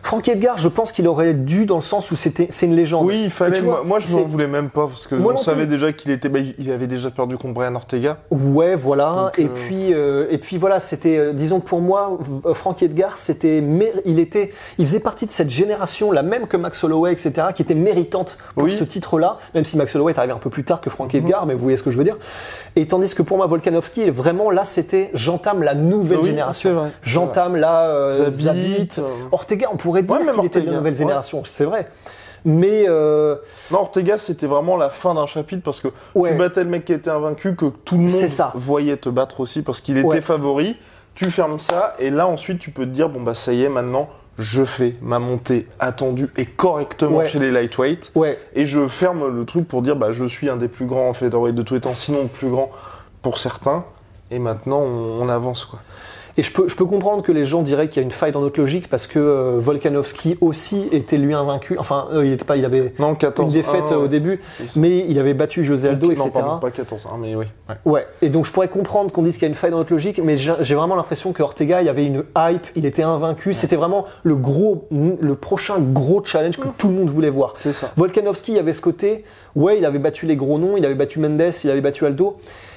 Frank 0.04 0.28
Edgar, 0.28 0.58
je 0.58 0.68
pense 0.68 0.92
qu'il 0.92 1.08
aurait 1.08 1.32
dû 1.32 1.64
dans 1.64 1.76
le 1.76 1.82
sens 1.82 2.10
où 2.10 2.16
c'était, 2.16 2.46
c'est 2.50 2.66
une 2.66 2.76
légende. 2.76 3.06
Oui, 3.06 3.22
il 3.24 3.30
fallait. 3.30 3.60
Vois, 3.60 3.76
moi, 3.76 3.84
moi, 3.86 3.98
je 4.00 4.12
n'en 4.14 4.22
voulais 4.24 4.46
même 4.46 4.68
pas 4.68 4.86
parce 4.86 5.06
que 5.06 5.14
Moi 5.14 5.32
on 5.32 5.38
savait 5.38 5.62
plus. 5.64 5.76
déjà 5.78 5.92
qu'il 5.94 6.10
était. 6.10 6.28
bah, 6.28 6.40
il 6.58 6.70
avait 6.70 6.86
déjà 6.86 7.10
perdu 7.10 7.38
contre 7.38 7.54
Brian 7.54 7.74
Ortega. 7.74 8.18
Ouais, 8.30 8.74
voilà. 8.74 9.32
Donc, 9.34 9.38
et 9.38 9.44
euh, 9.46 9.48
puis, 9.54 9.94
euh, 9.94 10.26
et 10.28 10.36
puis 10.36 10.58
voilà, 10.58 10.78
c'était, 10.78 11.16
euh, 11.16 11.32
disons 11.32 11.60
pour 11.60 11.80
moi, 11.80 12.18
euh, 12.44 12.52
Frank 12.52 12.82
Edgar, 12.82 13.16
c'était, 13.16 13.64
il 14.04 14.18
était, 14.18 14.50
il 14.76 14.86
faisait 14.86 15.00
partie 15.00 15.24
de 15.24 15.32
cette 15.32 15.48
génération, 15.48 16.12
la 16.12 16.22
même 16.22 16.48
que 16.48 16.58
Max 16.58 16.84
Holloway, 16.84 17.10
etc., 17.10 17.32
qui 17.54 17.62
était 17.62 17.74
méritante 17.74 18.36
pour 18.56 18.64
Oui. 18.64 18.72
Mhm. 18.72 18.78
ce 18.80 18.84
titre-là, 18.84 19.38
même 19.54 19.64
si 19.64 19.78
Max 19.78 19.94
Holloway 19.96 20.12
est 20.12 20.18
arrivé 20.18 20.34
un 20.34 20.38
peu 20.38 20.50
plus 20.50 20.64
tard 20.64 20.82
que 20.82 20.90
Frank 20.90 21.14
Edgar, 21.14 21.46
mais 21.46 21.54
vous 21.54 21.60
voyez 21.60 21.78
ce 21.78 21.82
que 21.82 21.90
je 21.90 21.96
veux 21.96 22.04
dire. 22.04 22.18
Et 22.76 22.86
tandis 22.86 23.14
que 23.14 23.22
pour 23.22 23.38
moi, 23.38 23.46
Volkanovski, 23.46 24.10
vraiment 24.10 24.50
là, 24.50 24.64
c'était, 24.66 25.10
j'entame 25.14 25.62
la 25.62 25.74
nouvelle 25.74 26.18
Oui, 26.18 26.26
génération. 26.26 26.90
J'entame 27.02 27.56
la 27.56 27.88
euh, 27.88 28.30
Zabit, 28.30 28.90
Ortega, 29.32 29.68
on 29.72 29.76
pourrait 29.76 29.93
dire 30.02 30.16
Ouais, 30.16 30.32
qu'il 30.34 30.44
était 30.44 30.60
de 30.60 30.66
la 30.66 30.72
nouvelle 30.78 30.92
ouais. 30.92 30.98
génération, 30.98 31.42
c'est 31.44 31.64
vrai. 31.64 31.88
Mais 32.46 32.84
euh, 32.88 33.36
Non, 33.70 33.80
Ortega, 33.80 34.18
c'était 34.18 34.46
vraiment 34.46 34.76
la 34.76 34.90
fin 34.90 35.14
d'un 35.14 35.24
chapitre 35.26 35.62
parce 35.62 35.80
que 35.80 35.88
Ouais. 36.14 36.32
tu 36.32 36.36
battais 36.36 36.64
le 36.64 36.70
mec 36.70 36.84
qui 36.84 36.92
était 36.92 37.08
invaincu, 37.10 37.54
que 37.56 37.66
tout 37.66 37.94
le 37.96 38.02
monde 38.02 38.28
ça. 38.28 38.52
voyait 38.54 38.96
te 38.98 39.08
battre 39.08 39.40
aussi 39.40 39.62
parce 39.62 39.80
qu'il 39.80 39.96
était 39.96 40.06
Ouais. 40.06 40.20
favori. 40.20 40.76
Tu 41.14 41.30
fermes 41.30 41.58
ça 41.60 41.94
et 42.00 42.10
là 42.10 42.26
ensuite 42.26 42.58
tu 42.58 42.70
peux 42.72 42.84
te 42.84 42.90
dire 42.90 43.08
bon 43.08 43.20
bah 43.22 43.34
ça 43.36 43.52
y 43.52 43.62
est 43.62 43.68
maintenant 43.68 44.08
je 44.36 44.64
fais 44.64 44.96
ma 45.00 45.20
montée 45.20 45.68
attendue 45.78 46.28
et 46.36 46.44
correctement 46.44 47.18
Ouais. 47.18 47.28
chez 47.28 47.38
les 47.38 47.52
lightweight 47.52 48.12
et 48.56 48.66
je 48.66 48.88
ferme 48.88 49.28
le 49.28 49.44
truc 49.44 49.68
pour 49.68 49.80
dire 49.80 49.94
bah 49.94 50.10
je 50.10 50.24
suis 50.24 50.50
un 50.50 50.56
des 50.56 50.66
plus 50.66 50.86
grands 50.86 51.12
featherweight 51.14 51.54
de 51.54 51.62
tous 51.62 51.74
les 51.74 51.80
temps, 51.80 51.94
sinon 51.94 52.22
le 52.22 52.28
plus 52.28 52.48
grand 52.48 52.72
pour 53.22 53.38
certains. 53.38 53.84
Et 54.32 54.40
maintenant 54.40 54.80
on, 54.80 55.22
on 55.22 55.28
avance 55.28 55.64
quoi. 55.64 55.78
Et 56.36 56.42
je 56.42 56.52
peux, 56.52 56.68
je 56.68 56.74
peux 56.74 56.84
comprendre 56.84 57.22
que 57.22 57.32
les 57.32 57.44
gens 57.44 57.62
diraient 57.62 57.88
qu'il 57.88 58.00
y 58.00 58.00
a 58.00 58.02
une 58.04 58.10
faille 58.10 58.32
dans 58.32 58.40
notre 58.40 58.58
logique 58.58 58.88
parce 58.88 59.06
que 59.06 59.18
euh, 59.18 59.56
Volkanovski 59.58 60.36
aussi 60.40 60.88
était 60.90 61.16
lui 61.16 61.32
invaincu. 61.32 61.78
Enfin, 61.78 62.08
euh, 62.12 62.26
il 62.26 62.32
était 62.32 62.44
pas, 62.44 62.56
il 62.56 62.64
avait 62.64 62.92
Non 62.98 63.14
14 63.14 63.54
une 63.54 63.62
défaite 63.62 63.92
euh, 63.92 64.04
au 64.04 64.08
début, 64.08 64.40
mais 64.74 65.06
il 65.08 65.18
avait 65.18 65.34
battu 65.34 65.62
José 65.62 65.88
Aldo, 65.88 66.06
non, 66.06 66.12
etc. 66.12 66.30
pardon, 66.32 66.58
pas 66.58 66.70
14 66.70 67.06
hein, 67.06 67.16
mais 67.20 67.36
oui. 67.36 67.46
Ouais. 67.68 67.76
Ouais. 67.84 68.06
Et 68.20 68.30
donc 68.30 68.46
je 68.46 68.50
pourrais 68.50 68.68
comprendre 68.68 69.12
qu'on 69.12 69.22
dise 69.22 69.34
qu'il 69.34 69.42
y 69.42 69.46
a 69.46 69.48
une 69.48 69.54
faille 69.54 69.70
dans 69.70 69.78
notre 69.78 69.92
logique, 69.92 70.20
mais 70.22 70.36
j'ai 70.36 70.74
vraiment 70.74 70.96
l'impression 70.96 71.32
que 71.32 71.42
Ortega, 71.42 71.82
il 71.82 71.86
y 71.86 71.90
avait 71.90 72.04
une 72.04 72.24
hype, 72.36 72.66
il 72.74 72.84
était 72.84 73.02
invaincu. 73.02 73.54
C'était 73.54 73.76
vraiment 73.76 74.06
le 74.24 74.34
gros, 74.34 74.88
le 74.90 75.34
prochain 75.36 75.76
gros 75.78 76.24
challenge 76.24 76.58
que 76.58 76.68
tout 76.76 76.88
le 76.88 76.94
monde 76.94 77.10
voulait 77.10 77.30
voir. 77.30 77.54
C'est 77.60 77.72
ça. 77.72 77.92
Volkanovski, 77.96 78.52
il 78.52 78.58
avait 78.58 78.72
ce 78.72 78.80
côté, 78.80 79.24
ouais, 79.54 79.78
il 79.78 79.84
avait 79.84 79.98
battu 79.98 80.26
les 80.26 80.36
gros 80.36 80.58
noms, 80.58 80.76
il 80.76 80.84
avait 80.84 80.94
battu 80.94 81.20
Mendes, 81.20 81.52
il 81.62 81.70
avait 81.70 81.80
battu 81.80 82.06
Aldo, 82.06 82.36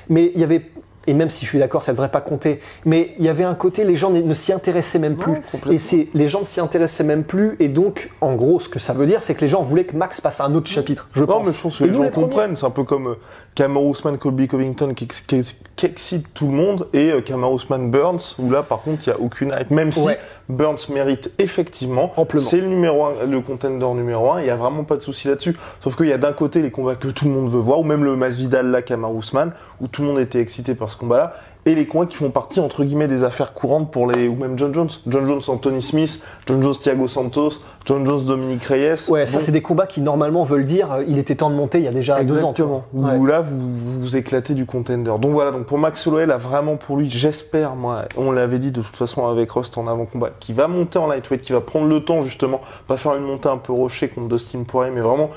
mais 0.09 0.31
il 0.35 0.41
y 0.41 0.43
avait, 0.43 0.61
et 1.07 1.13
même 1.13 1.29
si 1.29 1.45
je 1.45 1.49
suis 1.49 1.59
d'accord, 1.59 1.81
ça 1.83 1.91
ne 1.91 1.95
devrait 1.97 2.11
pas 2.11 2.21
compter, 2.21 2.59
mais 2.85 3.15
il 3.17 3.25
y 3.25 3.29
avait 3.29 3.43
un 3.45 3.55
côté, 3.55 3.83
les 3.83 3.95
gens 3.95 4.09
ne 4.11 4.33
s'y 4.33 4.53
intéressaient 4.53 4.99
même 4.99 5.15
plus. 5.15 5.41
et 5.71 5.77
c'est, 5.79 6.09
les 6.13 6.27
gens 6.27 6.41
ne 6.41 6.45
s'y 6.45 6.59
intéressaient 6.59 7.03
même 7.03 7.23
plus, 7.23 7.55
et 7.59 7.69
donc, 7.69 8.09
en 8.21 8.35
gros, 8.35 8.59
ce 8.59 8.69
que 8.69 8.79
ça 8.79 8.93
veut 8.93 9.05
dire, 9.05 9.23
c'est 9.23 9.33
que 9.33 9.41
les 9.41 9.47
gens 9.47 9.61
voulaient 9.61 9.85
que 9.85 9.95
Max 9.95 10.21
passe 10.21 10.39
à 10.41 10.45
un 10.45 10.53
autre 10.53 10.67
chapitre, 10.67 11.09
je 11.13 11.21
Non, 11.21 11.27
pense. 11.27 11.47
mais 11.47 11.53
je 11.53 11.61
pense 11.61 11.77
que 11.77 11.83
Et 11.83 11.87
les 11.87 11.93
gens 11.93 12.09
comprennent. 12.09 12.55
C'est 12.55 12.65
un 12.65 12.69
peu 12.71 12.83
comme 12.83 13.07
euh, 13.07 13.15
Kamaru 13.55 13.91
Usman, 13.91 14.17
Colby 14.17 14.47
Covington 14.47 14.93
qui, 14.93 15.05
ex- 15.05 15.21
qui 15.21 15.35
ex- 15.37 15.55
qui 15.75 15.85
excite 15.85 16.33
tout 16.33 16.47
le 16.47 16.53
monde 16.53 16.87
et 16.93 17.11
euh, 17.11 17.21
Kamaru 17.21 17.55
Usman 17.55 17.89
Burns 17.89 18.35
où 18.39 18.51
là 18.51 18.61
par 18.63 18.81
contre 18.81 19.03
il 19.07 19.09
n'y 19.09 19.15
a 19.15 19.19
aucune 19.19 19.53
hype. 19.59 19.71
Même 19.71 19.91
si 19.91 20.05
Ouais. 20.05 20.19
Burns 20.49 20.89
mérite 20.89 21.31
effectivement, 21.39 22.13
c'est 22.39 22.61
le 22.61 22.67
numéro 22.67 23.05
un, 23.05 23.25
le 23.25 23.41
contender 23.41 23.85
numéro 23.93 24.31
un. 24.31 24.39
Il 24.39 24.45
n'y 24.45 24.49
a 24.49 24.55
vraiment 24.55 24.85
pas 24.85 24.95
de 24.95 25.01
souci 25.01 25.27
là-dessus. 25.27 25.57
Sauf 25.81 25.97
qu'il 25.97 26.07
y 26.07 26.13
a 26.13 26.17
d'un 26.17 26.31
côté 26.31 26.61
les 26.61 26.71
combats 26.71 26.95
que 26.95 27.09
tout 27.09 27.25
le 27.25 27.31
monde 27.31 27.51
veut 27.51 27.59
voir 27.59 27.79
ou 27.79 27.83
même 27.83 28.03
le 28.05 28.15
Masvidal 28.15 28.67
là 28.67 28.81
Kamaru 28.81 29.19
Usman 29.19 29.51
où 29.81 29.87
tout 29.87 30.03
le 30.03 30.07
monde 30.07 30.19
était 30.19 30.39
excité 30.39 30.73
par 30.73 30.89
ce 30.89 30.95
combat-là. 30.97 31.35
Et 31.67 31.75
les 31.75 31.85
combats 31.85 32.05
qui 32.05 32.15
font 32.15 32.29
partie 32.29 32.61
entre 32.61 32.85
guillemets 32.85 33.09
des 33.09 33.25
affaires 33.25 33.53
courantes 33.53 33.91
pour 33.91 34.09
les 34.09 34.29
ou 34.29 34.35
même 34.35 34.57
John 34.57 34.73
Jones, 34.73 34.87
John 35.05 35.27
Jones 35.27 35.41
Anthony 35.49 35.81
Smith, 35.81 36.23
John 36.45 36.63
Jones 36.63 36.75
Thiago 36.81 37.09
Santos, 37.09 37.59
John 37.83 38.05
Jones 38.05 38.23
Dominique 38.23 38.63
Reyes. 38.63 39.09
Ouais, 39.09 39.25
ça 39.25 39.39
Bon, 39.39 39.43
c'est 39.43 39.51
des 39.51 39.61
combats 39.61 39.85
qui 39.85 39.99
normalement 39.99 40.45
veulent 40.45 40.63
dire 40.63 40.93
euh, 40.93 41.03
il 41.09 41.17
était 41.17 41.35
temps 41.35 41.49
de 41.49 41.55
monter 41.55 41.79
il 41.79 41.83
y 41.83 41.89
a 41.89 41.91
déjà 41.91 42.23
deux 42.23 42.35
ans. 42.35 42.51
Exactement. 42.51 42.85
Ouais. 42.93 43.19
Là, 43.27 43.41
vous, 43.41 43.99
vous 43.99 44.15
éclatez 44.15 44.53
du 44.53 44.65
contender. 44.65 45.11
Donc 45.19 45.31
voilà, 45.31 45.51
donc 45.51 45.65
pour 45.65 45.77
Max 45.77 46.07
Holloway, 46.07 46.25
là, 46.25 46.37
vraiment 46.37 46.77
pour 46.77 46.95
lui, 46.95 47.09
j'espère, 47.09 47.75
moi, 47.75 48.03
on 48.15 48.31
l'avait 48.31 48.59
dit 48.59 48.71
de 48.71 48.81
toute 48.81 48.95
façon 48.95 49.27
avec 49.27 49.51
Rust 49.51 49.77
en 49.77 49.87
avant-combat, 49.87 50.29
qui 50.39 50.53
va 50.53 50.69
monter 50.69 50.99
en 50.99 51.07
lightweight, 51.07 51.41
qui 51.41 51.51
va 51.51 51.59
prendre 51.59 51.87
le 51.87 51.99
temps 51.99 52.21
justement, 52.21 52.61
pas 52.87 52.95
faire 52.95 53.13
une 53.15 53.23
montée 53.23 53.49
un 53.49 53.57
peu 53.57 53.73
rocher 53.73 54.07
contre 54.07 54.29
Dustin 54.29 54.63
Poirier, 54.63 54.93
mais 54.95 55.01
vraiment 55.01 55.31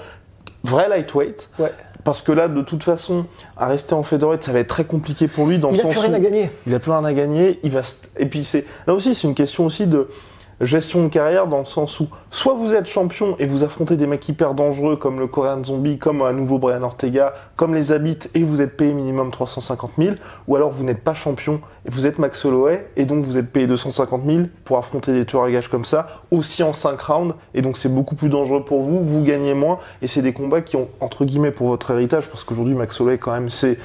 vrai 0.62 0.88
lightweight. 0.88 1.48
Ouais. 1.58 1.72
Parce 2.04 2.22
que 2.22 2.32
là, 2.32 2.48
de 2.48 2.62
toute 2.62 2.82
façon, 2.82 3.26
à 3.56 3.66
rester 3.66 3.94
en 3.94 4.02
featherweight, 4.02 4.42
ça 4.42 4.52
va 4.52 4.60
être 4.60 4.68
très 4.68 4.84
compliqué 4.84 5.28
pour 5.28 5.46
lui 5.46 5.58
dans 5.58 5.70
Il 5.70 5.76
le 5.76 5.82
sens 5.82 5.92
plus 5.92 6.00
rien 6.00 6.12
où 6.12 6.14
à 6.14 6.20
gagner. 6.20 6.50
il 6.66 6.74
a 6.74 6.78
plus 6.78 6.90
rien 6.90 7.04
à 7.04 7.12
gagner. 7.12 7.60
Il 7.62 7.70
va 7.70 7.82
et 8.18 8.26
puis 8.26 8.44
c'est 8.44 8.64
là 8.86 8.94
aussi 8.94 9.14
c'est 9.14 9.26
une 9.26 9.34
question 9.34 9.66
aussi 9.66 9.86
de 9.86 10.08
gestion 10.60 11.04
de 11.04 11.08
carrière 11.08 11.46
dans 11.46 11.58
le 11.58 11.64
sens 11.64 12.00
où 12.00 12.08
soit 12.30 12.54
vous 12.54 12.74
êtes 12.74 12.86
champion 12.86 13.34
et 13.38 13.46
vous 13.46 13.64
affrontez 13.64 13.96
des 13.96 14.06
mecs 14.06 14.28
hyper 14.28 14.54
dangereux 14.54 14.96
comme 14.96 15.18
le 15.18 15.26
Korean 15.26 15.64
Zombie, 15.64 15.98
comme 15.98 16.22
à 16.22 16.32
nouveau 16.32 16.58
Brian 16.58 16.82
Ortega, 16.82 17.34
comme 17.56 17.74
les 17.74 17.92
Habits 17.92 18.18
et 18.34 18.42
vous 18.42 18.60
êtes 18.60 18.76
payé 18.76 18.92
minimum 18.92 19.30
350 19.30 19.92
000, 19.98 20.14
ou 20.46 20.56
alors 20.56 20.70
vous 20.70 20.84
n'êtes 20.84 21.02
pas 21.02 21.14
champion 21.14 21.60
et 21.86 21.90
vous 21.90 22.06
êtes 22.06 22.18
Max 22.18 22.44
Holloway 22.44 22.88
et 22.96 23.06
donc 23.06 23.24
vous 23.24 23.38
êtes 23.38 23.50
payé 23.50 23.66
250 23.66 24.22
000 24.24 24.38
pour 24.64 24.78
affronter 24.78 25.12
des 25.12 25.24
tueurs 25.24 25.44
à 25.44 25.50
gages 25.50 25.68
comme 25.68 25.84
ça, 25.84 26.22
aussi 26.30 26.62
en 26.62 26.72
5 26.72 27.00
rounds 27.00 27.34
et 27.54 27.62
donc 27.62 27.78
c'est 27.78 27.92
beaucoup 27.92 28.14
plus 28.14 28.28
dangereux 28.28 28.64
pour 28.64 28.82
vous, 28.82 29.00
vous 29.02 29.22
gagnez 29.22 29.54
moins 29.54 29.78
et 30.02 30.06
c'est 30.06 30.22
des 30.22 30.32
combats 30.32 30.60
qui 30.60 30.76
ont 30.76 30.88
entre 31.00 31.24
guillemets 31.24 31.52
pour 31.52 31.68
votre 31.68 31.90
héritage 31.90 32.26
parce 32.26 32.44
qu'aujourd'hui 32.44 32.74
Max 32.74 33.00
Holloway 33.00 33.18
quand 33.18 33.32
même 33.32 33.48
c'est 33.48 33.78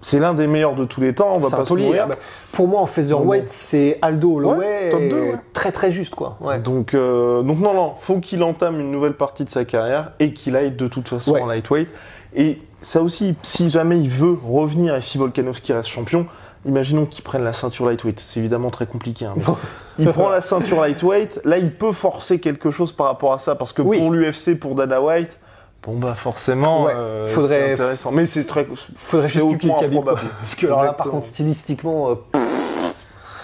c'est 0.00 0.18
l'un 0.20 0.34
des 0.34 0.46
meilleurs 0.46 0.74
de 0.74 0.84
tous 0.84 1.00
les 1.00 1.14
temps, 1.14 1.32
on 1.34 1.38
va 1.40 1.50
pas 1.56 1.64
se 1.64 1.72
mourir. 1.74 2.02
Ah 2.04 2.08
bah, 2.10 2.14
Pour 2.52 2.68
moi, 2.68 2.80
en 2.80 2.86
featherweight, 2.86 3.44
Bon. 3.44 3.50
c'est 3.52 3.98
Aldo 4.02 4.34
Holloway. 4.36 4.56
Ouais, 4.58 4.90
top 4.90 5.00
deux, 5.00 5.18
et 5.18 5.30
ouais. 5.32 5.36
Très 5.52 5.72
très 5.72 5.90
juste 5.92 6.14
quoi. 6.14 6.36
Ouais. 6.40 6.60
Donc, 6.60 6.94
euh, 6.94 7.42
donc 7.42 7.58
non, 7.58 7.74
non, 7.74 7.94
faut 7.98 8.20
qu'il 8.20 8.42
entame 8.42 8.78
une 8.80 8.90
nouvelle 8.90 9.14
partie 9.14 9.44
de 9.44 9.50
sa 9.50 9.64
carrière 9.64 10.12
et 10.20 10.32
qu'il 10.32 10.54
aille 10.56 10.70
de 10.72 10.86
toute 10.88 11.08
façon 11.08 11.34
en 11.36 11.46
lightweight. 11.46 11.88
Et 12.34 12.58
ça 12.82 13.02
aussi, 13.02 13.34
si 13.42 13.70
jamais 13.70 13.98
il 13.98 14.10
veut 14.10 14.36
revenir 14.44 14.94
et 14.94 15.00
si 15.00 15.16
Volkanovski 15.18 15.72
reste 15.72 15.88
champion, 15.88 16.26
imaginons 16.66 17.06
qu'il 17.06 17.24
prenne 17.24 17.42
la 17.44 17.52
ceinture 17.54 17.86
lightweight. 17.86 18.20
C'est 18.20 18.38
évidemment 18.40 18.70
très 18.70 18.86
compliqué. 18.86 19.24
hein, 19.24 19.34
il 19.98 20.08
prend 20.12 20.28
la 20.28 20.42
ceinture 20.42 20.80
lightweight, 20.82 21.40
là 21.44 21.56
il 21.58 21.72
peut 21.72 21.92
forcer 21.92 22.38
quelque 22.38 22.70
chose 22.70 22.92
par 22.92 23.06
rapport 23.06 23.32
à 23.32 23.38
ça 23.38 23.54
parce 23.54 23.72
que 23.72 23.82
Oui. 23.82 23.98
pour 23.98 24.10
l'UFC, 24.12 24.58
pour 24.58 24.74
Dana 24.74 25.00
White, 25.00 25.38
bon 25.86 25.94
bah 25.96 26.14
forcément, 26.14 26.84
Ouais, 26.84 26.92
euh, 26.94 27.26
faudrait- 27.28 27.66
c'est 27.68 27.72
intéressant. 27.74 28.10
Mais 28.12 28.26
c'est 28.26 28.44
très. 28.44 28.66
Faudrait 28.96 29.28
c'est 29.28 29.38
juste 29.38 29.58
qu'il 29.60 29.70
y. 29.70 30.00
Parce 30.04 30.54
que 30.54 30.66
alors 30.66 30.84
là, 30.84 30.92
par 30.92 31.08
contre, 31.08 31.26
stylistiquement. 31.26 32.10
euh, 32.10 32.14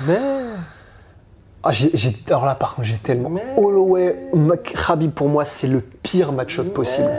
Mais 0.06 0.18
ah, 1.62 1.70
j'ai, 1.70 1.90
j'ai- 1.94 2.16
alors 2.28 2.44
là, 2.44 2.54
par 2.56 2.74
contre, 2.74 2.88
j'ai 2.88 2.98
tellement. 2.98 3.28
Mais- 3.30 3.42
Holloway, 3.56 4.18
Mac- 4.34 4.74
Khabib, 4.86 5.12
pour 5.12 5.28
moi, 5.28 5.44
c'est 5.44 5.68
le 5.68 5.80
pire 5.80 6.32
match-up 6.32 6.72
possible. 6.74 7.10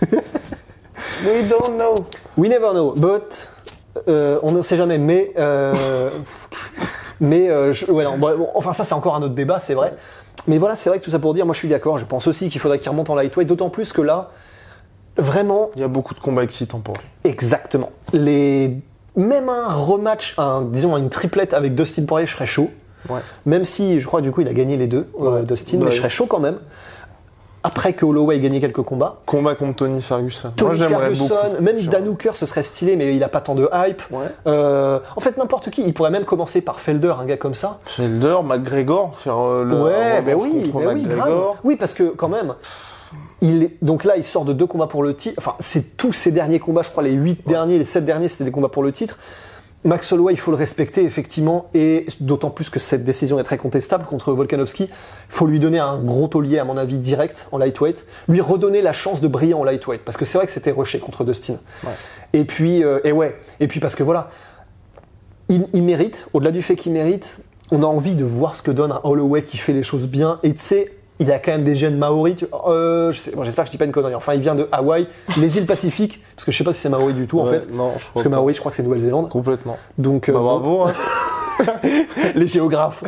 we 1.24 1.44
don't 1.48 1.76
know. 1.76 1.94
We 2.36 2.48
never 2.48 2.70
know, 2.72 2.92
but 2.96 3.50
euh, 4.08 4.38
on 4.42 4.52
ne 4.52 4.62
sait 4.62 4.76
jamais. 4.76 4.98
Mais, 4.98 5.32
euh, 5.38 6.10
mais 7.20 7.48
euh, 7.50 7.72
je- 7.72 7.90
ouais, 7.90 8.04
non, 8.04 8.16
bon, 8.18 8.48
enfin 8.54 8.72
ça 8.72 8.84
c'est 8.84 8.94
encore 8.94 9.16
un 9.16 9.22
autre 9.22 9.34
débat, 9.34 9.58
c'est 9.60 9.74
vrai. 9.74 9.94
Mais 10.46 10.58
voilà, 10.58 10.76
c'est 10.76 10.88
vrai 10.88 10.98
que 10.98 11.04
tout 11.04 11.10
ça 11.10 11.18
pour 11.18 11.34
dire, 11.34 11.44
moi 11.46 11.52
je 11.54 11.58
suis 11.58 11.68
d'accord. 11.68 11.98
Je 11.98 12.04
pense 12.04 12.26
aussi 12.26 12.48
qu'il 12.48 12.60
faudrait 12.60 12.78
qu'il 12.78 12.88
remonte 12.90 13.10
en 13.10 13.14
lightweight, 13.14 13.48
d'autant 13.48 13.70
plus 13.70 13.92
que 13.92 14.02
là, 14.02 14.30
Vraiment, 15.16 15.70
Il 15.74 15.80
y 15.80 15.84
a 15.84 15.88
beaucoup 15.88 16.14
de 16.14 16.20
combats 16.20 16.44
excitants 16.44 16.78
pour 16.78 16.94
lui. 16.94 17.30
exactement. 17.30 17.90
Les... 18.12 18.72
Même 19.16 19.48
un 19.48 19.66
rematch, 19.66 20.34
un, 20.38 20.62
disons 20.62 20.96
une 20.96 21.10
triplette 21.10 21.54
avec 21.54 21.74
Dustin 21.74 22.04
Poirier, 22.04 22.28
je 22.28 22.34
serais 22.34 22.46
chaud. 22.46 22.70
Ouais. 23.08 23.18
Même 23.44 23.64
si 23.64 23.98
je 23.98 24.06
crois 24.06 24.20
du 24.20 24.30
coup 24.30 24.42
il 24.42 24.48
a 24.48 24.52
gagné 24.52 24.76
les 24.76 24.86
deux, 24.86 25.08
euh. 25.20 25.42
Dustin, 25.42 25.78
Ouais. 25.78 25.86
mais 25.86 25.90
je 25.90 25.96
serais 25.96 26.08
chaud 26.10 26.26
quand 26.26 26.38
même. 26.38 26.58
Après 27.62 27.92
que 27.92 28.04
Holloway 28.04 28.36
ait 28.36 28.40
gagné 28.40 28.60
quelques 28.60 28.82
combats. 28.82 29.20
Combat 29.26 29.54
contre 29.54 29.76
Tony 29.76 30.00
Ferguson. 30.00 30.48
Moi, 30.48 30.54
Tony 30.56 30.78
j'aimerais 30.78 31.00
Ferguson, 31.00 31.28
beaucoup. 31.28 31.62
même 31.62 31.78
J'aimerais. 31.78 31.98
Dan 31.98 32.08
Hooker, 32.08 32.36
ce 32.36 32.46
serait 32.46 32.62
stylé, 32.62 32.96
mais 32.96 33.14
il 33.14 33.22
a 33.24 33.28
pas 33.28 33.40
tant 33.40 33.54
de 33.54 33.68
hype. 33.72 34.02
Ouais. 34.10 34.26
Euh, 34.46 35.00
en 35.16 35.20
fait, 35.20 35.36
n'importe 35.36 35.70
qui. 35.70 35.82
Il 35.82 35.92
pourrait 35.92 36.10
même 36.10 36.24
commencer 36.24 36.60
par 36.60 36.80
Felder, 36.80 37.14
un 37.20 37.24
gars 37.24 37.36
comme 37.36 37.54
ça. 37.54 37.80
Felder, 37.84 38.38
McGregor, 38.44 39.16
faire 39.16 39.38
euh, 39.38 39.64
le 39.64 39.82
ouais, 39.82 40.20
revanche 40.20 40.42
oui, 40.44 40.72
ben 40.72 40.94
oui, 40.94 41.02
grave. 41.02 41.54
Oui, 41.64 41.76
parce 41.76 41.94
que 41.94 42.04
quand 42.04 42.28
même, 42.28 42.54
il 43.40 43.64
est, 43.64 43.76
donc 43.82 44.04
là, 44.04 44.16
il 44.16 44.24
sort 44.24 44.44
de 44.44 44.52
deux 44.52 44.66
combats 44.66 44.86
pour 44.86 45.02
le 45.02 45.14
titre. 45.14 45.34
Enfin, 45.38 45.54
c'est 45.60 45.96
tous 45.96 46.12
ses 46.12 46.30
derniers 46.30 46.60
combats, 46.60 46.82
je 46.82 46.90
crois, 46.90 47.02
les 47.02 47.12
huit 47.12 47.46
derniers, 47.46 47.78
les 47.78 47.84
sept 47.84 48.04
derniers, 48.04 48.28
c'était 48.28 48.44
des 48.44 48.50
combats 48.50 48.68
pour 48.68 48.82
le 48.82 48.92
titre. 48.92 49.18
Max 49.84 50.10
Holloway, 50.12 50.32
il 50.32 50.38
faut 50.38 50.50
le 50.50 50.56
respecter, 50.56 51.04
effectivement, 51.04 51.70
et 51.72 52.06
d'autant 52.20 52.50
plus 52.50 52.68
que 52.68 52.80
cette 52.80 53.04
décision 53.04 53.38
est 53.38 53.44
très 53.44 53.58
contestable 53.58 54.04
contre 54.04 54.32
Volkanovski. 54.32 54.84
Il 54.84 54.90
faut 55.28 55.46
lui 55.46 55.60
donner 55.60 55.78
un 55.78 55.98
gros 55.98 56.26
taulier, 56.26 56.58
à 56.58 56.64
mon 56.64 56.76
avis, 56.76 56.98
direct, 56.98 57.46
en 57.52 57.58
lightweight. 57.58 58.04
Lui 58.28 58.40
redonner 58.40 58.82
la 58.82 58.92
chance 58.92 59.20
de 59.20 59.28
briller 59.28 59.54
en 59.54 59.62
lightweight. 59.62 60.02
Parce 60.04 60.16
que 60.16 60.24
c'est 60.24 60.36
vrai 60.36 60.46
que 60.46 60.52
c'était 60.52 60.72
rushé 60.72 60.98
contre 60.98 61.24
Dustin. 61.24 61.58
Ouais. 61.84 61.92
Et 62.32 62.44
puis, 62.44 62.82
euh, 62.82 62.98
et 63.04 63.12
ouais. 63.12 63.36
Et 63.60 63.68
puis, 63.68 63.78
parce 63.78 63.94
que 63.94 64.02
voilà, 64.02 64.30
il, 65.48 65.68
il 65.72 65.84
mérite, 65.84 66.26
au-delà 66.32 66.50
du 66.50 66.60
fait 66.60 66.74
qu'il 66.74 66.92
mérite, 66.92 67.38
on 67.70 67.82
a 67.84 67.86
envie 67.86 68.16
de 68.16 68.24
voir 68.24 68.56
ce 68.56 68.62
que 68.62 68.72
donne 68.72 68.90
un 68.90 69.00
Holloway 69.04 69.44
qui 69.44 69.58
fait 69.58 69.72
les 69.72 69.84
choses 69.84 70.08
bien. 70.08 70.40
Et 70.42 70.54
tu 70.54 70.60
sais, 70.60 70.97
il 71.20 71.30
a 71.32 71.38
quand 71.38 71.52
même 71.52 71.64
des 71.64 71.74
gènes 71.74 71.96
maoris. 71.96 72.36
tu- 72.36 72.46
euh, 72.66 73.12
je 73.12 73.20
sais- 73.20 73.30
bon, 73.34 73.44
J'espère 73.44 73.64
que 73.64 73.68
je 73.68 73.72
dis 73.72 73.78
pas 73.78 73.84
une 73.84 73.92
connerie. 73.92 74.14
Enfin, 74.14 74.34
il 74.34 74.40
vient 74.40 74.54
de 74.54 74.68
Hawaï, 74.72 75.06
les 75.38 75.58
îles 75.58 75.66
Pacifiques, 75.66 76.22
parce 76.36 76.44
que 76.44 76.52
je 76.52 76.58
sais 76.58 76.64
pas 76.64 76.72
si 76.72 76.80
c'est 76.80 76.88
maori 76.88 77.12
du 77.14 77.26
tout 77.26 77.40
en 77.40 77.44
Ouais, 77.46 77.60
fait. 77.60 77.70
Non, 77.72 77.88
je 77.90 77.92
Parce 77.94 78.04
crois 78.10 78.22
que 78.22 78.28
pas. 78.28 78.36
maori, 78.36 78.54
je 78.54 78.60
crois 78.60 78.70
que 78.70 78.76
c'est 78.76 78.82
Nouvelle-Zélande. 78.82 79.28
Complètement. 79.28 79.76
Donc, 79.98 80.28
euh, 80.28 80.32
Bah, 80.32 80.38
bon, 80.38 80.44
bravo. 80.44 80.82
hein. 80.84 80.92
les 82.34 82.46
géographes. 82.46 83.02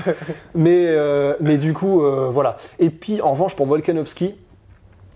mais, 0.54 0.86
euh, 0.88 1.34
mais 1.40 1.56
du 1.56 1.72
coup, 1.72 2.02
euh, 2.04 2.28
voilà. 2.32 2.56
Et 2.78 2.90
puis, 2.90 3.20
en 3.22 3.30
revanche, 3.32 3.54
pour 3.54 3.66
Volkanovski, 3.66 4.34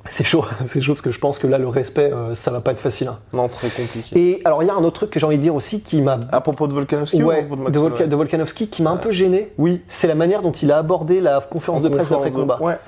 c'est 0.08 0.24
chaud. 0.24 0.44
c'est 0.66 0.80
chaud 0.80 0.92
parce 0.94 1.02
que 1.02 1.10
je 1.10 1.18
pense 1.18 1.38
que 1.38 1.46
là, 1.46 1.58
le 1.58 1.68
respect, 1.68 2.12
euh, 2.12 2.34
ça 2.34 2.50
va 2.50 2.60
pas 2.60 2.72
être 2.72 2.80
facile. 2.80 3.08
hein. 3.08 3.18
Non, 3.32 3.48
très 3.48 3.68
compliqué. 3.70 4.10
Et 4.18 4.42
alors, 4.44 4.62
il 4.62 4.66
y 4.66 4.70
a 4.70 4.74
un 4.74 4.84
autre 4.84 4.92
truc 5.00 5.10
que 5.10 5.18
j'ai 5.20 5.26
envie 5.26 5.36
de 5.38 5.42
dire 5.42 5.54
aussi 5.54 5.80
qui 5.82 6.00
m'a. 6.02 6.20
À 6.32 6.40
propos 6.40 6.66
de 6.66 6.74
Volkanovski 6.74 7.22
ou 7.22 7.30
à 7.30 7.36
propos 7.42 7.56
de 7.64 7.70
de, 7.70 7.78
Volka- 7.78 8.14
Volkanovski 8.14 8.68
qui 8.68 8.82
m'a 8.82 8.90
un 8.90 8.96
peu 8.96 9.10
gêné. 9.10 9.52
Oui. 9.58 9.82
C'est 9.88 10.06
la 10.08 10.14
manière 10.14 10.42
dont 10.42 10.52
il 10.52 10.70
a 10.72 10.78
abordé 10.78 11.20
la 11.20 11.40
conférence 11.40 11.82
de 11.82 11.88
presse 11.88 12.08
d'après 12.10 12.30
combat. 12.32 12.58
Ouais. 12.60 12.78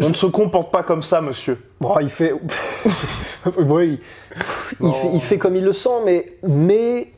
On 0.00 0.08
ne 0.10 0.14
se 0.14 0.26
comporte 0.26 0.70
pas 0.70 0.84
comme 0.84 1.02
ça, 1.02 1.20
monsieur. 1.20 1.60
Bon, 1.80 1.96
il 2.00 2.08
fait. 2.08 2.32
oui, 3.58 4.00
il, 4.80 4.86
Non. 4.86 4.92
fait, 4.92 5.08
il 5.14 5.20
fait 5.20 5.38
comme 5.38 5.56
il 5.56 5.64
le 5.64 5.72
sent, 5.72 5.88
mais. 6.04 6.34
mais 6.46 7.08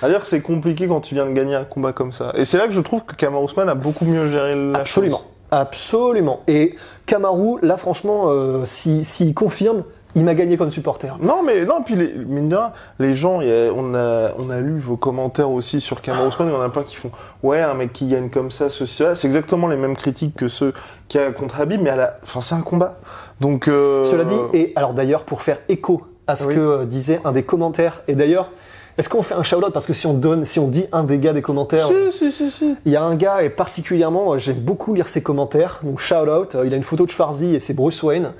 C'est-à-dire 0.00 0.20
que 0.20 0.26
c'est 0.26 0.40
compliqué 0.40 0.88
quand 0.88 1.00
tu 1.00 1.14
viens 1.14 1.26
de 1.26 1.32
gagner 1.32 1.54
un 1.54 1.64
combat 1.64 1.92
comme 1.92 2.10
ça. 2.12 2.32
Et 2.36 2.44
c'est 2.44 2.58
là 2.58 2.66
que 2.66 2.72
je 2.72 2.80
trouve 2.80 3.04
que 3.04 3.14
Kamar 3.14 3.42
Ousmane 3.42 3.68
a 3.68 3.74
beaucoup 3.74 4.04
mieux 4.04 4.28
géré 4.30 4.54
la 4.72 4.80
absolument. 4.80 5.18
chose. 5.18 5.26
Absolument. 5.60 6.40
Et 6.48 6.74
Kamaru, 7.06 7.58
là, 7.62 7.76
franchement, 7.76 8.24
euh, 8.28 8.64
si- 8.64 9.04
s'il 9.04 9.34
confirme, 9.34 9.82
il 10.16 10.24
m'a 10.24 10.34
gagné 10.34 10.56
comme 10.56 10.70
supporter. 10.70 11.16
Non, 11.20 11.42
mais 11.44 11.64
non, 11.64 11.82
puis 11.84 11.96
les, 11.96 12.12
mine 12.14 12.48
de 12.48 12.56
rien, 12.56 12.72
les 13.00 13.14
gens, 13.14 13.40
y 13.40 13.50
a- 13.50 13.72
on, 13.74 13.94
a, 13.94 14.30
on 14.38 14.48
a 14.50 14.60
lu 14.60 14.78
vos 14.78 14.96
commentaires 14.96 15.50
aussi 15.50 15.80
sur 15.80 16.00
Kamar 16.02 16.26
Ousmane, 16.26 16.48
il 16.48 16.54
y 16.54 16.56
en 16.56 16.60
a 16.60 16.68
plein 16.68 16.82
qui 16.84 16.94
font 16.96 17.10
Ouais, 17.42 17.60
un 17.60 17.74
mec 17.74 17.92
qui 17.92 18.06
gagne 18.08 18.30
comme 18.30 18.50
ça, 18.50 18.70
ceci, 18.70 18.94
cela. 18.94 19.14
C'est 19.14 19.26
exactement 19.26 19.66
les 19.68 19.76
mêmes 19.76 19.96
critiques 19.96 20.36
que 20.36 20.48
ceux 20.48 20.72
qu'il 21.08 21.20
y 21.20 21.24
a 21.24 21.30
contre 21.32 21.60
Habib, 21.60 21.80
mais 21.82 21.90
à 21.90 21.96
la, 21.96 22.18
enfin, 22.22 22.40
c'est 22.40 22.54
un 22.54 22.60
combat. 22.62 22.98
Donc. 23.40 23.66
euh, 23.68 24.04
Cela 24.04 24.24
dit, 24.24 24.36
et 24.52 24.72
alors 24.76 24.94
d'ailleurs, 24.94 25.24
pour 25.24 25.42
faire 25.42 25.58
écho 25.68 26.02
à 26.26 26.36
ce 26.36 26.46
Oui. 26.46 26.54
que 26.54 26.60
euh, 26.60 26.84
disait 26.84 27.20
un 27.24 27.32
des 27.32 27.42
commentaires, 27.42 28.02
et 28.08 28.14
d'ailleurs, 28.14 28.50
est-ce 28.96 29.08
qu'on 29.08 29.22
fait 29.22 29.34
un 29.34 29.42
shout-out 29.42 29.72
Parce 29.72 29.86
que 29.86 29.92
si 29.92 30.06
on 30.06 30.14
donne, 30.14 30.44
si 30.44 30.58
on 30.58 30.68
dit 30.68 30.86
un 30.92 31.04
des 31.04 31.18
gars 31.18 31.32
des 31.32 31.42
commentaires. 31.42 31.88
Si, 31.88 32.12
si, 32.12 32.32
si, 32.32 32.50
si. 32.50 32.76
Il 32.86 32.92
y 32.92 32.96
a 32.96 33.02
un 33.02 33.16
gars, 33.16 33.42
et 33.42 33.50
particulièrement, 33.50 34.34
euh, 34.34 34.38
j'aime 34.38 34.60
beaucoup 34.60 34.94
lire 34.94 35.08
ses 35.08 35.22
commentaires, 35.22 35.80
donc 35.82 36.00
shout 36.00 36.14
out, 36.14 36.54
euh, 36.54 36.66
il 36.66 36.72
a 36.72 36.76
une 36.76 36.82
photo 36.82 37.04
de 37.04 37.10
Schwarzy 37.10 37.54
et 37.54 37.60
c'est 37.60 37.74
Bruce 37.74 38.02
Wayne. 38.02 38.32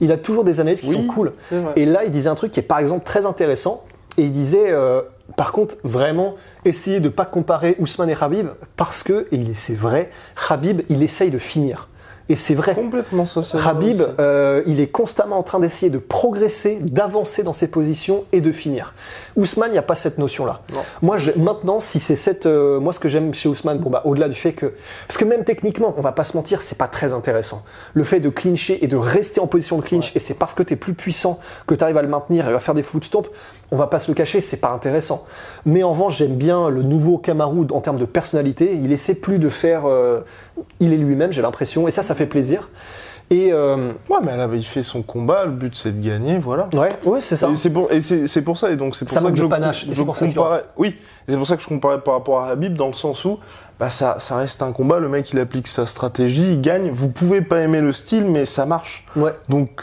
Il 0.00 0.12
a 0.12 0.16
toujours 0.16 0.44
des 0.44 0.60
analyses 0.60 0.80
qui 0.80 0.88
Oui, 0.88 0.96
sont 0.96 1.06
cool. 1.06 1.32
Et 1.76 1.86
là, 1.86 2.04
il 2.04 2.10
disait 2.10 2.28
un 2.28 2.34
truc 2.34 2.52
qui 2.52 2.60
est 2.60 2.64
par 2.64 2.78
exemple 2.78 3.04
très 3.04 3.24
intéressant, 3.24 3.84
et 4.18 4.24
il 4.24 4.32
disait, 4.32 4.70
euh, 4.70 5.00
par 5.36 5.52
contre, 5.52 5.76
vraiment, 5.84 6.34
essayer 6.64 7.00
de 7.00 7.08
pas 7.08 7.24
comparer 7.24 7.76
Ousmane 7.78 8.10
et 8.10 8.16
Habib, 8.20 8.48
parce 8.76 9.02
que, 9.02 9.28
et 9.32 9.40
c'est 9.54 9.76
vrai, 9.76 10.10
Habib, 10.48 10.82
il 10.88 11.02
essaye 11.02 11.30
de 11.30 11.38
finir. 11.38 11.88
Et 12.32 12.36
c'est 12.36 12.54
vrai. 12.54 12.74
Complètement, 12.74 13.26
ça, 13.26 13.42
c'est 13.42 13.58
vrai 13.58 13.68
Habib, 13.70 14.00
euh, 14.18 14.62
il 14.66 14.80
est 14.80 14.86
constamment 14.86 15.36
en 15.36 15.42
train 15.42 15.60
d'essayer 15.60 15.90
de 15.90 15.98
progresser, 15.98 16.78
d'avancer 16.80 17.42
dans 17.42 17.52
ses 17.52 17.68
positions 17.68 18.24
et 18.32 18.40
de 18.40 18.50
finir. 18.52 18.94
Ousmane, 19.36 19.68
il 19.68 19.72
n'y 19.72 19.78
a 19.78 19.82
pas 19.82 19.94
cette 19.94 20.16
notion-là. 20.16 20.62
Moi, 21.02 21.18
je- 21.18 21.32
maintenant, 21.36 21.78
si 21.78 22.00
c'est 22.00 22.16
cette, 22.16 22.46
euh, 22.46 22.80
moi, 22.80 22.94
ce 22.94 23.00
que 23.00 23.10
j'aime 23.10 23.34
chez 23.34 23.50
Ousmane, 23.50 23.78
bon 23.80 23.90
bah, 23.90 24.00
au-delà 24.06 24.30
du 24.30 24.34
fait 24.34 24.54
que, 24.54 24.72
parce 25.06 25.18
que 25.18 25.26
même 25.26 25.44
techniquement, 25.44 25.92
on 25.98 26.00
va 26.00 26.12
pas 26.12 26.24
se 26.24 26.34
mentir, 26.34 26.62
c'est 26.62 26.78
pas 26.78 26.88
très 26.88 27.12
intéressant. 27.12 27.62
Le 27.92 28.02
fait 28.02 28.18
de 28.20 28.30
clincher 28.30 28.82
et 28.82 28.86
de 28.88 28.96
rester 28.96 29.38
en 29.38 29.46
position 29.46 29.76
de 29.76 29.82
clinch, 29.82 30.16
et 30.16 30.18
c'est 30.18 30.32
parce 30.34 30.54
que 30.54 30.62
tu 30.62 30.72
es 30.72 30.76
plus 30.76 30.94
puissant 30.94 31.38
que 31.66 31.74
tu 31.74 31.84
arrives 31.84 31.98
à 31.98 32.02
le 32.02 32.08
maintenir 32.08 32.48
et 32.48 32.54
à 32.54 32.58
faire 32.60 32.72
des 32.74 32.82
footstomps, 32.82 33.26
on 33.72 33.76
va 33.76 33.86
pas 33.86 33.98
se 33.98 34.08
le 34.10 34.14
cacher, 34.14 34.40
c'est 34.42 34.58
pas 34.58 34.70
intéressant. 34.70 35.24
Mais 35.64 35.82
en 35.82 35.90
revanche, 35.92 36.18
j'aime 36.18 36.36
bien 36.36 36.68
le 36.68 36.82
nouveau 36.82 37.16
Kamaru 37.16 37.66
en 37.72 37.80
termes 37.80 37.98
de 37.98 38.04
personnalité. 38.04 38.78
Il 38.80 38.92
essaie 38.92 39.14
plus 39.14 39.38
de 39.38 39.48
faire, 39.48 39.86
euh, 39.86 40.20
il 40.78 40.92
est 40.92 40.98
lui-même, 40.98 41.32
j'ai 41.32 41.40
l'impression, 41.42 41.88
et 41.88 41.90
ça, 41.90 42.02
ça 42.02 42.14
fait 42.14 42.26
plaisir. 42.26 42.68
Et 43.30 43.50
euh, 43.50 43.92
Ouais, 44.10 44.18
mais 44.22 44.36
là, 44.36 44.46
il 44.52 44.62
fait 44.64 44.82
son 44.82 45.02
combat, 45.02 45.46
le 45.46 45.52
but 45.52 45.74
c'est 45.74 45.98
de 45.98 46.06
gagner, 46.06 46.38
voilà. 46.38 46.68
ouais, 46.74 46.90
ouais, 47.04 47.22
c'est 47.22 47.36
ça. 47.36 47.48
Et 47.48 47.56
c'est 47.56 47.70
pour, 47.70 47.90
et 47.90 48.02
c'est, 48.02 48.26
c'est 48.26 48.42
pour 48.42 48.58
ça, 48.58 48.70
et 48.70 48.76
donc 48.76 48.94
c'est 48.94 49.06
pour 49.06 49.14
Ça 49.14 49.22
que 49.22 49.34
je, 49.34 49.46
panache, 49.46 49.86
je 49.90 50.02
pour 50.02 50.18
ça 50.18 50.26
comparais, 50.26 50.64
oui, 50.76 50.96
c'est 51.26 51.36
pour 51.38 51.46
ça 51.46 51.56
que 51.56 51.62
je 51.62 51.68
comparais 51.68 52.02
par 52.02 52.12
rapport 52.12 52.40
à 52.42 52.48
Habib 52.48 52.74
dans 52.74 52.88
le 52.88 52.92
sens 52.92 53.24
où, 53.24 53.38
bah 53.80 53.88
ça, 53.88 54.16
ça 54.20 54.36
reste 54.36 54.60
un 54.60 54.72
combat, 54.72 54.98
le 54.98 55.08
mec 55.08 55.30
il 55.32 55.40
applique 55.40 55.66
sa 55.66 55.86
stratégie, 55.86 56.52
il 56.52 56.60
gagne, 56.60 56.90
vous 56.90 57.08
pouvez 57.08 57.40
pas 57.40 57.60
aimer 57.60 57.80
le 57.80 57.94
style, 57.94 58.26
mais 58.26 58.44
ça 58.44 58.66
marche. 58.66 59.06
Ouais, 59.16 59.34
Donc, 59.48 59.80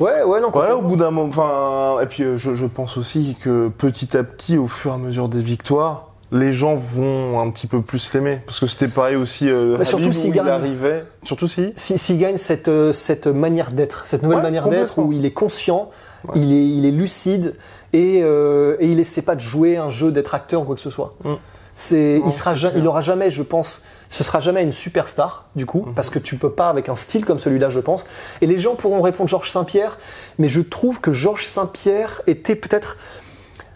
ouais, 0.00 0.22
ouais, 0.22 0.40
non. 0.40 0.50
voilà, 0.52 0.76
au 0.76 0.82
bout 0.82 0.96
d'un 0.96 1.10
moment, 1.10 1.28
enfin, 1.28 2.00
et 2.02 2.06
puis 2.06 2.22
euh, 2.22 2.36
je, 2.36 2.54
je 2.54 2.66
pense 2.66 2.96
aussi 2.96 3.36
que 3.42 3.68
petit 3.68 4.16
à 4.16 4.22
petit, 4.24 4.56
au 4.58 4.66
fur 4.68 4.92
et 4.92 4.94
à 4.94 4.98
mesure 4.98 5.28
des 5.28 5.42
victoires, 5.42 6.08
les 6.32 6.52
gens 6.52 6.74
vont 6.74 7.38
un 7.40 7.50
petit 7.50 7.66
peu 7.66 7.80
plus 7.80 8.12
l'aimer. 8.12 8.40
Parce 8.46 8.58
que 8.58 8.66
c'était 8.66 8.88
pareil 8.88 9.16
aussi, 9.16 9.48
euh, 9.48 9.76
Bah, 9.78 9.84
surtout 9.84 10.12
s'il 10.12 10.32
gagne. 10.32 10.48
arrivait, 10.48 11.04
surtout 11.22 11.46
si? 11.48 11.72
Si- 11.76 11.98
S'il 11.98 12.18
gagne 12.18 12.36
cette, 12.38 12.68
euh, 12.68 12.92
cette 12.92 13.26
manière 13.28 13.70
d'être, 13.70 14.02
cette 14.06 14.22
nouvelle 14.22 14.38
Ouais, 14.38 14.42
manière 14.44 14.68
d'être 14.68 14.98
où 14.98 15.12
il 15.12 15.24
est 15.24 15.30
conscient, 15.32 15.90
Ouais. 16.26 16.32
il, 16.36 16.52
est, 16.52 16.66
il 16.66 16.86
est 16.86 16.90
lucide 16.90 17.54
et, 17.92 18.20
euh, 18.22 18.76
et 18.80 18.88
il 18.88 18.98
essaie 18.98 19.20
pas 19.22 19.34
de 19.34 19.40
jouer 19.40 19.76
un 19.76 19.90
jeu 19.90 20.10
d'être 20.10 20.34
acteur 20.34 20.62
ou 20.62 20.64
quoi 20.64 20.74
que 20.74 20.80
ce 20.80 20.88
soit. 20.90 21.14
Mm. 21.22 21.32
C'est, 21.76 22.22
il 22.24 22.32
sera, 22.32 22.54
il 22.76 22.86
aura 22.86 23.00
jamais, 23.02 23.30
je 23.30 23.42
pense, 23.42 23.82
ce 24.14 24.22
sera 24.22 24.38
jamais 24.38 24.62
une 24.62 24.70
superstar 24.70 25.46
du 25.56 25.66
coup, 25.66 25.88
parce 25.96 26.08
que 26.08 26.20
tu 26.20 26.36
peux 26.36 26.52
pas 26.52 26.68
avec 26.68 26.88
un 26.88 26.94
style 26.94 27.24
comme 27.24 27.40
celui-là, 27.40 27.68
je 27.68 27.80
pense. 27.80 28.06
Et 28.40 28.46
les 28.46 28.58
gens 28.58 28.76
pourront 28.76 29.02
répondre 29.02 29.28
Georges 29.28 29.50
Saint-Pierre, 29.50 29.98
mais 30.38 30.46
je 30.46 30.60
trouve 30.60 31.00
que 31.00 31.12
Georges 31.12 31.46
Saint-Pierre 31.46 32.22
était 32.28 32.54
peut-être 32.54 32.96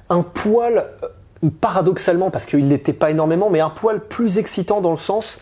un 0.08 0.22
poil, 0.22 0.86
euh, 1.02 1.48
paradoxalement, 1.60 2.30
parce 2.30 2.46
qu'il 2.46 2.68
n'était 2.68 2.92
pas 2.92 3.10
énormément, 3.10 3.50
mais 3.50 3.58
un 3.58 3.68
poil 3.68 3.98
plus 3.98 4.38
excitant 4.38 4.80
dans 4.80 4.92
le 4.92 4.96
sens, 4.96 5.40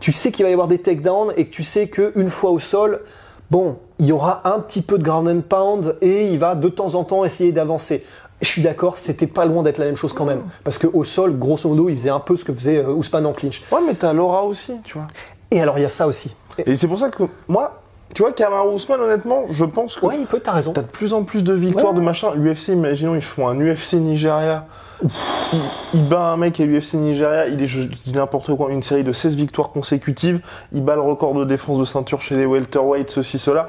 tu 0.00 0.10
sais 0.10 0.32
qu'il 0.32 0.46
va 0.46 0.48
y 0.48 0.54
avoir 0.54 0.68
des 0.68 0.78
takedowns 0.78 1.34
et 1.36 1.44
que 1.44 1.50
tu 1.50 1.62
sais 1.62 1.90
qu'une 1.90 2.30
fois 2.30 2.50
au 2.50 2.60
sol, 2.60 3.02
bon, 3.50 3.76
il 3.98 4.06
y 4.06 4.12
aura 4.12 4.40
un 4.48 4.58
petit 4.60 4.80
peu 4.80 4.96
de 4.96 5.02
ground 5.02 5.28
and 5.28 5.42
pound 5.46 5.96
et 6.00 6.24
il 6.28 6.38
va 6.38 6.54
de 6.54 6.70
temps 6.70 6.94
en 6.94 7.04
temps 7.04 7.26
essayer 7.26 7.52
d'avancer. 7.52 8.06
Je 8.40 8.48
suis 8.48 8.62
d'accord, 8.62 8.96
c'était 8.98 9.26
pas 9.26 9.44
loin 9.44 9.62
d'être 9.62 9.78
la 9.78 9.84
même 9.86 9.96
chose 9.96 10.12
quand 10.14 10.24
même. 10.24 10.42
Parce 10.64 10.78
qu'au 10.78 11.04
sol, 11.04 11.38
grosso 11.38 11.68
modo, 11.68 11.88
il 11.88 11.96
faisait 11.98 12.10
un 12.10 12.20
peu 12.20 12.36
ce 12.36 12.44
que 12.44 12.52
faisait 12.54 12.78
euh, 12.78 12.88
Ousmane 12.92 13.26
en 13.26 13.32
clinch. 13.32 13.62
Ouais, 13.70 13.80
mais 13.86 13.94
t'as 13.94 14.12
Laura 14.14 14.44
aussi, 14.44 14.72
tu 14.84 14.94
vois. 14.94 15.06
Et 15.50 15.60
alors, 15.60 15.78
il 15.78 15.82
y 15.82 15.84
a 15.84 15.90
ça 15.90 16.06
aussi. 16.06 16.34
Et- 16.58 16.70
Et 16.72 16.76
c'est 16.76 16.88
pour 16.88 16.98
ça 16.98 17.10
que 17.10 17.24
moi, 17.48 17.82
tu 18.14 18.22
vois, 18.22 18.32
Kamaru 18.32 18.74
Ousmane, 18.74 19.00
honnêtement, 19.00 19.42
je 19.50 19.64
pense 19.64 19.96
que 19.96 20.06
ouais, 20.06 20.16
il 20.18 20.26
peut, 20.26 20.40
t'as 20.42 20.52
raison. 20.52 20.72
t'as 20.72 20.82
de 20.82 20.86
plus 20.86 21.12
en 21.12 21.22
plus 21.22 21.44
de 21.44 21.52
victoires 21.52 21.92
Ouais. 21.92 21.98
de 21.98 22.04
machin. 22.04 22.32
UFC, 22.34 22.68
imaginons, 22.72 23.14
ils 23.14 23.22
font 23.22 23.46
un 23.46 23.60
UFC 23.60 23.94
Nigeria. 23.94 24.66
Il, 25.02 25.58
il 25.94 26.08
bat 26.08 26.24
un 26.32 26.36
mec 26.36 26.60
à 26.60 26.64
l'UFC 26.64 26.94
Nigeria, 26.94 27.46
il 27.48 27.62
est, 27.62 27.66
je 27.66 27.82
dis 27.82 28.12
n'importe 28.14 28.54
quoi, 28.54 28.70
une 28.70 28.82
série 28.82 29.04
de 29.04 29.12
16 29.12 29.34
victoires 29.34 29.70
consécutives. 29.70 30.40
Il 30.72 30.82
bat 30.84 30.94
le 30.94 31.00
record 31.00 31.34
de 31.34 31.44
défense 31.44 31.78
de 31.78 31.84
ceinture 31.84 32.20
chez 32.20 32.36
les 32.36 32.44
welterweights, 32.46 33.10
ceci, 33.10 33.38
cela. 33.38 33.68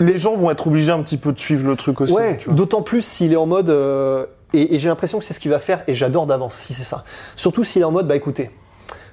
Les 0.00 0.18
gens 0.18 0.36
vont 0.36 0.50
être 0.50 0.66
obligés 0.66 0.92
un 0.92 1.02
petit 1.02 1.16
peu 1.16 1.32
de 1.32 1.38
suivre 1.38 1.66
le 1.68 1.76
truc 1.76 2.00
aussi. 2.00 2.12
Ouais, 2.14 2.40
d'autant 2.48 2.82
plus 2.82 3.02
s'il 3.02 3.32
est 3.32 3.36
en 3.36 3.46
mode. 3.46 3.70
euh, 3.70 4.26
et 4.52 4.74
et 4.74 4.78
j'ai 4.78 4.88
l'impression 4.88 5.18
que 5.18 5.24
c'est 5.24 5.34
ce 5.34 5.40
qu'il 5.40 5.50
va 5.50 5.58
faire, 5.58 5.82
et 5.88 5.94
j'adore 5.94 6.26
d'avance 6.26 6.54
si 6.54 6.74
c'est 6.74 6.84
ça. 6.84 7.04
Surtout 7.36 7.64
s'il 7.64 7.82
est 7.82 7.84
en 7.84 7.90
mode, 7.90 8.06
bah 8.06 8.16
écoutez, 8.16 8.50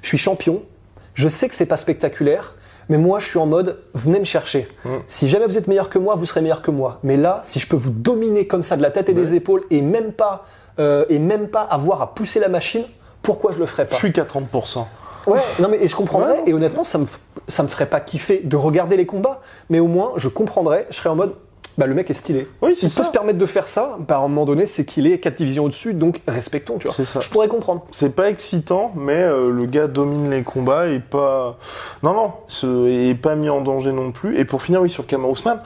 je 0.01 0.07
suis 0.07 0.17
champion, 0.17 0.61
je 1.13 1.27
sais 1.27 1.49
que 1.49 1.55
c'est 1.55 1.65
pas 1.65 1.77
spectaculaire, 1.77 2.55
mais 2.89 2.97
moi 2.97 3.19
je 3.19 3.27
suis 3.27 3.39
en 3.39 3.45
mode, 3.47 3.79
venez 3.93 4.19
me 4.19 4.25
chercher. 4.25 4.67
Mm. 4.85 4.89
Si 5.07 5.27
jamais 5.27 5.45
vous 5.47 5.57
êtes 5.57 5.67
meilleur 5.67 5.89
que 5.89 5.97
moi, 5.97 6.15
vous 6.15 6.25
serez 6.25 6.41
meilleur 6.41 6.61
que 6.61 6.71
moi. 6.71 6.99
Mais 7.03 7.17
là, 7.17 7.39
si 7.43 7.59
je 7.59 7.67
peux 7.67 7.75
vous 7.75 7.89
dominer 7.89 8.47
comme 8.47 8.63
ça 8.63 8.77
de 8.77 8.81
la 8.81 8.91
tête 8.91 9.09
et 9.09 9.13
des 9.13 9.33
épaules, 9.33 9.63
et 9.71 9.81
même 9.81 10.11
pas, 10.13 10.45
euh, 10.79 11.05
et 11.09 11.19
même 11.19 11.47
pas 11.47 11.61
avoir 11.61 12.01
à 12.01 12.13
pousser 12.13 12.39
la 12.39 12.49
machine, 12.49 12.83
pourquoi 13.21 13.51
je 13.51 13.59
le 13.59 13.65
ferais 13.65 13.85
pas? 13.85 13.95
Je 13.95 13.99
suis 13.99 14.13
qu'à 14.13 14.23
30%. 14.23 14.85
Ouais, 15.27 15.39
non 15.59 15.67
mais 15.69 15.77
et 15.81 15.87
je 15.87 15.95
comprendrais, 15.95 16.31
Ouais, 16.39 16.43
et 16.47 16.53
honnêtement, 16.53 16.83
ça 16.83 16.97
me, 16.97 17.05
ça 17.47 17.63
me 17.63 17.67
ferait 17.67 17.85
pas 17.85 17.99
kiffer 17.99 18.41
de 18.43 18.55
regarder 18.55 18.97
les 18.97 19.05
combats, 19.05 19.41
mais 19.69 19.79
au 19.79 19.87
moins, 19.87 20.13
je 20.17 20.27
comprendrais, 20.27 20.87
je 20.89 20.95
serais 20.97 21.09
en 21.09 21.15
mode, 21.15 21.33
bah, 21.77 21.85
le 21.87 21.93
mec 21.93 22.09
est 22.09 22.13
stylé. 22.13 22.47
Oui, 22.61 22.75
c'est 22.75 22.87
Il 22.87 22.93
peut 22.93 23.03
se 23.03 23.09
permettre 23.11 23.37
de 23.39 23.45
faire 23.45 23.67
ça, 23.67 23.97
bah, 24.07 24.15
à 24.15 24.19
un 24.19 24.27
moment 24.27 24.45
donné, 24.45 24.65
c'est 24.65 24.83
qu'il 24.85 25.07
est 25.07 25.19
4 25.19 25.35
divisions 25.37 25.63
au-dessus, 25.65 25.93
donc 25.93 26.21
respectons, 26.27 26.77
tu 26.77 26.87
vois. 26.87 26.95
C'est 26.95 27.05
ça. 27.05 27.19
Je 27.21 27.29
pourrais 27.29 27.47
comprendre. 27.47 27.85
C'est 27.91 28.15
pas 28.15 28.29
excitant, 28.29 28.91
mais 28.95 29.13
euh, 29.21 29.49
le 29.51 29.65
gars 29.65 29.87
domine 29.87 30.29
les 30.29 30.43
combats 30.43 30.87
et 30.89 30.99
pas. 30.99 31.57
Non, 32.03 32.13
non, 32.13 32.31
ce- 32.47 32.87
et 32.89 33.15
pas 33.15 33.35
mis 33.35 33.49
en 33.49 33.61
danger 33.61 33.93
non 33.93 34.11
plus. 34.11 34.37
Et 34.37 34.43
pour 34.45 34.61
finir, 34.61 34.81
oui, 34.81 34.89
sur 34.89 35.05
Kamar 35.07 35.29
Ousmane, 35.29 35.61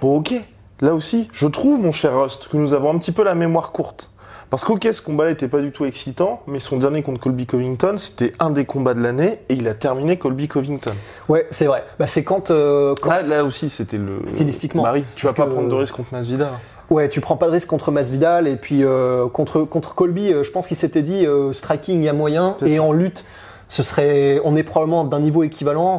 bon, 0.00 0.18
ok, 0.18 0.34
là 0.80 0.94
aussi, 0.94 1.28
je 1.32 1.46
trouve, 1.48 1.80
mon 1.80 1.90
cher 1.92 2.16
Rust, 2.20 2.48
que 2.52 2.56
nous 2.56 2.72
avons 2.72 2.90
un 2.94 2.98
petit 2.98 3.12
peu 3.12 3.24
la 3.24 3.34
mémoire 3.34 3.72
courte. 3.72 4.10
Parce 4.50 4.64
qu'ok, 4.64 4.88
ce 4.92 5.02
combat-là 5.02 5.30
était 5.32 5.48
pas 5.48 5.60
du 5.60 5.72
tout 5.72 5.84
excitant, 5.84 6.40
mais 6.46 6.58
son 6.58 6.78
dernier 6.78 7.02
contre 7.02 7.20
Colby 7.20 7.46
Covington, 7.46 7.94
c'était 7.98 8.32
un 8.40 8.48
des 8.50 8.64
combats 8.64 8.94
de 8.94 9.00
l'année 9.02 9.40
et 9.50 9.54
il 9.54 9.68
a 9.68 9.74
terminé 9.74 10.16
Colby 10.16 10.48
Covington. 10.48 10.92
Ouais, 11.28 11.46
c'est 11.50 11.66
vrai. 11.66 11.84
Bah, 11.98 12.06
c'est 12.06 12.24
quand. 12.24 12.50
euh, 12.50 12.94
quand- 13.00 13.10
Là, 13.10 13.22
là 13.22 13.44
aussi, 13.44 13.68
c'était 13.68 13.98
le. 13.98 14.20
Stylistiquement. 14.24 14.84
Marie, 14.84 15.04
tu 15.16 15.26
vas 15.26 15.32
pas 15.34 15.44
que- 15.44 15.50
prendre 15.50 15.68
de 15.68 15.74
risque 15.74 15.94
contre 15.94 16.12
Masvidal. 16.12 16.48
Ouais, 16.90 17.10
tu 17.10 17.20
prends 17.20 17.36
pas 17.36 17.48
de 17.48 17.52
risque 17.52 17.68
contre 17.68 17.90
Masvidal 17.90 18.48
et 18.48 18.56
puis 18.56 18.82
euh, 18.82 19.28
contre 19.28 19.60
contre 19.64 19.94
Colby, 19.94 20.32
euh, 20.32 20.42
je 20.42 20.50
pense 20.50 20.66
qu'il 20.66 20.76
s'était 20.78 21.02
dit 21.02 21.26
euh, 21.26 21.52
striking 21.52 21.98
il 22.00 22.04
y 22.04 22.08
a 22.08 22.14
moyen 22.14 22.56
et 22.64 22.76
ça. 22.76 22.82
en 22.82 22.92
lutte, 22.92 23.26
ce 23.68 23.82
serait 23.82 24.40
on 24.44 24.56
est 24.56 24.62
probablement 24.62 25.04
d'un 25.04 25.20
niveau 25.20 25.42
équivalent, 25.42 25.98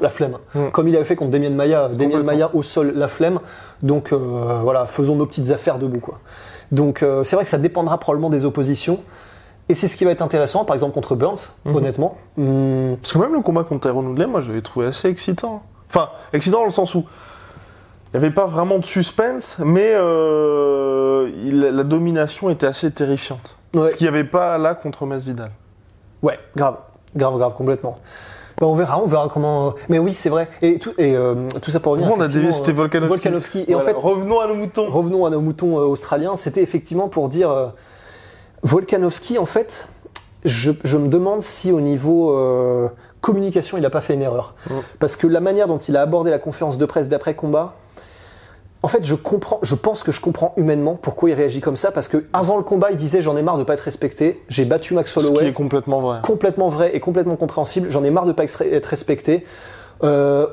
la 0.00 0.10
flemme. 0.10 0.38
Mm. 0.54 0.68
Comme 0.72 0.88
il 0.88 0.96
avait 0.96 1.04
fait 1.04 1.16
contre 1.16 1.30
Damien 1.30 1.50
Maya, 1.50 1.88
Damien. 1.88 2.22
Maya 2.22 2.50
au 2.54 2.62
sol, 2.62 2.92
la 2.94 3.08
flemme. 3.08 3.40
Donc 3.82 4.12
euh, 4.12 4.60
voilà, 4.62 4.86
faisons 4.86 5.16
nos 5.16 5.26
petites 5.26 5.50
affaires 5.50 5.78
debout 5.78 6.00
quoi. 6.00 6.20
Donc 6.72 7.02
euh, 7.02 7.22
c'est 7.24 7.36
vrai 7.36 7.44
que 7.44 7.50
ça 7.50 7.58
dépendra 7.58 7.98
probablement 7.98 8.30
des 8.30 8.44
oppositions. 8.44 9.00
Et 9.68 9.74
c'est 9.74 9.88
ce 9.88 9.96
qui 9.96 10.04
va 10.04 10.10
être 10.10 10.20
intéressant, 10.22 10.64
par 10.66 10.74
exemple 10.74 10.92
contre 10.94 11.14
Burns, 11.14 11.52
Mhm. 11.64 11.76
honnêtement. 11.76 12.18
Hum, 12.38 12.96
Parce 13.00 13.12
que 13.14 13.18
même 13.18 13.32
le 13.32 13.40
combat 13.40 13.64
contre 13.64 13.88
Tyrone 13.88 14.08
Woodley, 14.08 14.26
moi, 14.26 14.40
je 14.42 14.48
l'avais 14.48 14.60
trouvé 14.60 14.86
assez 14.86 15.08
excitant. 15.08 15.62
Enfin, 15.88 16.10
excitant 16.34 16.58
dans 16.60 16.64
le 16.66 16.70
sens 16.70 16.94
où 16.94 17.06
il 18.12 18.18
n'y 18.20 18.24
avait 18.24 18.34
pas 18.34 18.44
vraiment 18.46 18.78
de 18.78 18.84
suspense, 18.84 19.56
mais 19.60 19.92
euh, 19.94 21.30
il- 21.44 21.60
la 21.60 21.82
domination 21.84 22.50
était 22.50 22.66
assez 22.66 22.90
terrifiante. 22.90 23.56
ouais. 23.74 23.90
Ce 23.90 23.94
qu'il 23.96 24.04
n'y 24.04 24.08
avait 24.08 24.24
pas 24.24 24.58
là 24.58 24.74
contre 24.74 25.06
Masvidal. 25.06 25.50
Ouais, 26.22 26.38
grave, 26.56 26.76
grave, 27.16 27.36
grave, 27.38 27.54
complètement. 27.54 27.98
Bah, 28.60 28.66
on 28.66 28.74
verra, 28.74 29.00
on 29.02 29.06
verra 29.06 29.28
comment. 29.28 29.74
Mais 29.88 29.98
oui, 29.98 30.12
c'est 30.12 30.28
vrai. 30.28 30.48
Et 30.62 30.78
tout, 30.78 30.92
et 30.98 31.16
euh, 31.16 31.48
tout 31.60 31.70
ça 31.70 31.80
pour 31.80 31.92
revenir. 31.92 32.12
On 32.12 32.20
a 32.20 32.28
dévié, 32.28 32.52
c'était 32.52 32.70
euh, 32.70 32.74
Volkanovski. 32.74 33.08
Volkanovski. 33.08 33.64
Et 33.68 33.74
en 33.74 33.80
fait, 33.80 33.96
revenons 33.96 34.40
à 34.40 34.46
nos 34.46 34.54
moutons. 34.54 34.88
revenons 34.88 35.26
à 35.26 35.30
nos 35.30 35.40
moutons 35.40 35.78
euh, 35.78 35.82
australiens. 35.82 36.36
C'était 36.36 36.62
effectivement 36.62 37.08
pour 37.08 37.28
dire 37.28 37.50
euh, 37.50 37.66
Volkanovski. 38.62 39.38
En 39.38 39.46
fait, 39.46 39.88
je, 40.44 40.70
je 40.84 40.96
me 40.96 41.08
demande 41.08 41.42
si 41.42 41.72
au 41.72 41.80
niveau 41.80 42.36
euh, 42.36 42.88
communication, 43.20 43.76
il 43.76 43.80
n'a 43.80 43.90
pas 43.90 44.00
fait 44.00 44.14
une 44.14 44.22
erreur. 44.22 44.54
Mm. 44.70 44.74
Parce 45.00 45.16
que 45.16 45.26
la 45.26 45.40
manière 45.40 45.66
dont 45.66 45.78
il 45.78 45.96
a 45.96 46.02
abordé 46.02 46.30
la 46.30 46.38
conférence 46.38 46.78
de 46.78 46.86
presse 46.86 47.08
d'après 47.08 47.34
combat. 47.34 47.74
En 48.84 48.88
fait, 48.88 49.02
je 49.02 49.14
comprends, 49.14 49.60
je 49.62 49.74
pense 49.74 50.02
que 50.02 50.12
je 50.12 50.20
comprends 50.20 50.52
humainement 50.58 50.98
pourquoi 51.00 51.30
il 51.30 51.32
réagit 51.32 51.62
comme 51.62 51.74
ça, 51.76 51.90
parce 51.90 52.06
que 52.06 52.26
avant 52.34 52.58
le 52.58 52.62
combat, 52.62 52.88
il 52.90 52.98
disait 52.98 53.22
j'en 53.22 53.34
ai 53.34 53.40
marre 53.40 53.56
de 53.56 53.64
pas 53.64 53.72
être 53.72 53.80
respecté, 53.80 54.42
j'ai 54.50 54.66
battu 54.66 54.92
Max 54.92 55.10
Ce 55.10 55.20
qui 55.20 55.24
Holloway, 55.26 55.48
est 55.48 55.52
complètement 55.54 56.00
vrai. 56.02 56.18
complètement 56.22 56.68
vrai 56.68 56.94
et 56.94 57.00
complètement 57.00 57.36
compréhensible. 57.36 57.86
J'en 57.90 58.04
ai 58.04 58.10
marre 58.10 58.26
de 58.26 58.32
pas 58.32 58.44
être 58.44 58.86
respecté. 58.86 59.44
Euh, 60.02 60.46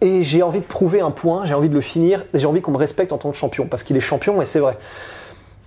et 0.00 0.22
j'ai 0.22 0.44
envie 0.44 0.60
de 0.60 0.64
prouver 0.64 1.00
un 1.00 1.10
point, 1.10 1.44
j'ai 1.44 1.54
envie 1.54 1.68
de 1.68 1.74
le 1.74 1.80
finir, 1.80 2.24
et 2.32 2.38
j'ai 2.38 2.46
envie 2.46 2.60
qu'on 2.62 2.70
me 2.70 2.76
respecte 2.78 3.12
en 3.12 3.18
tant 3.18 3.32
que 3.32 3.36
champion, 3.36 3.66
parce 3.66 3.82
qu'il 3.82 3.96
est 3.96 4.00
champion 4.00 4.40
et 4.40 4.44
c'est 4.44 4.60
vrai. 4.60 4.78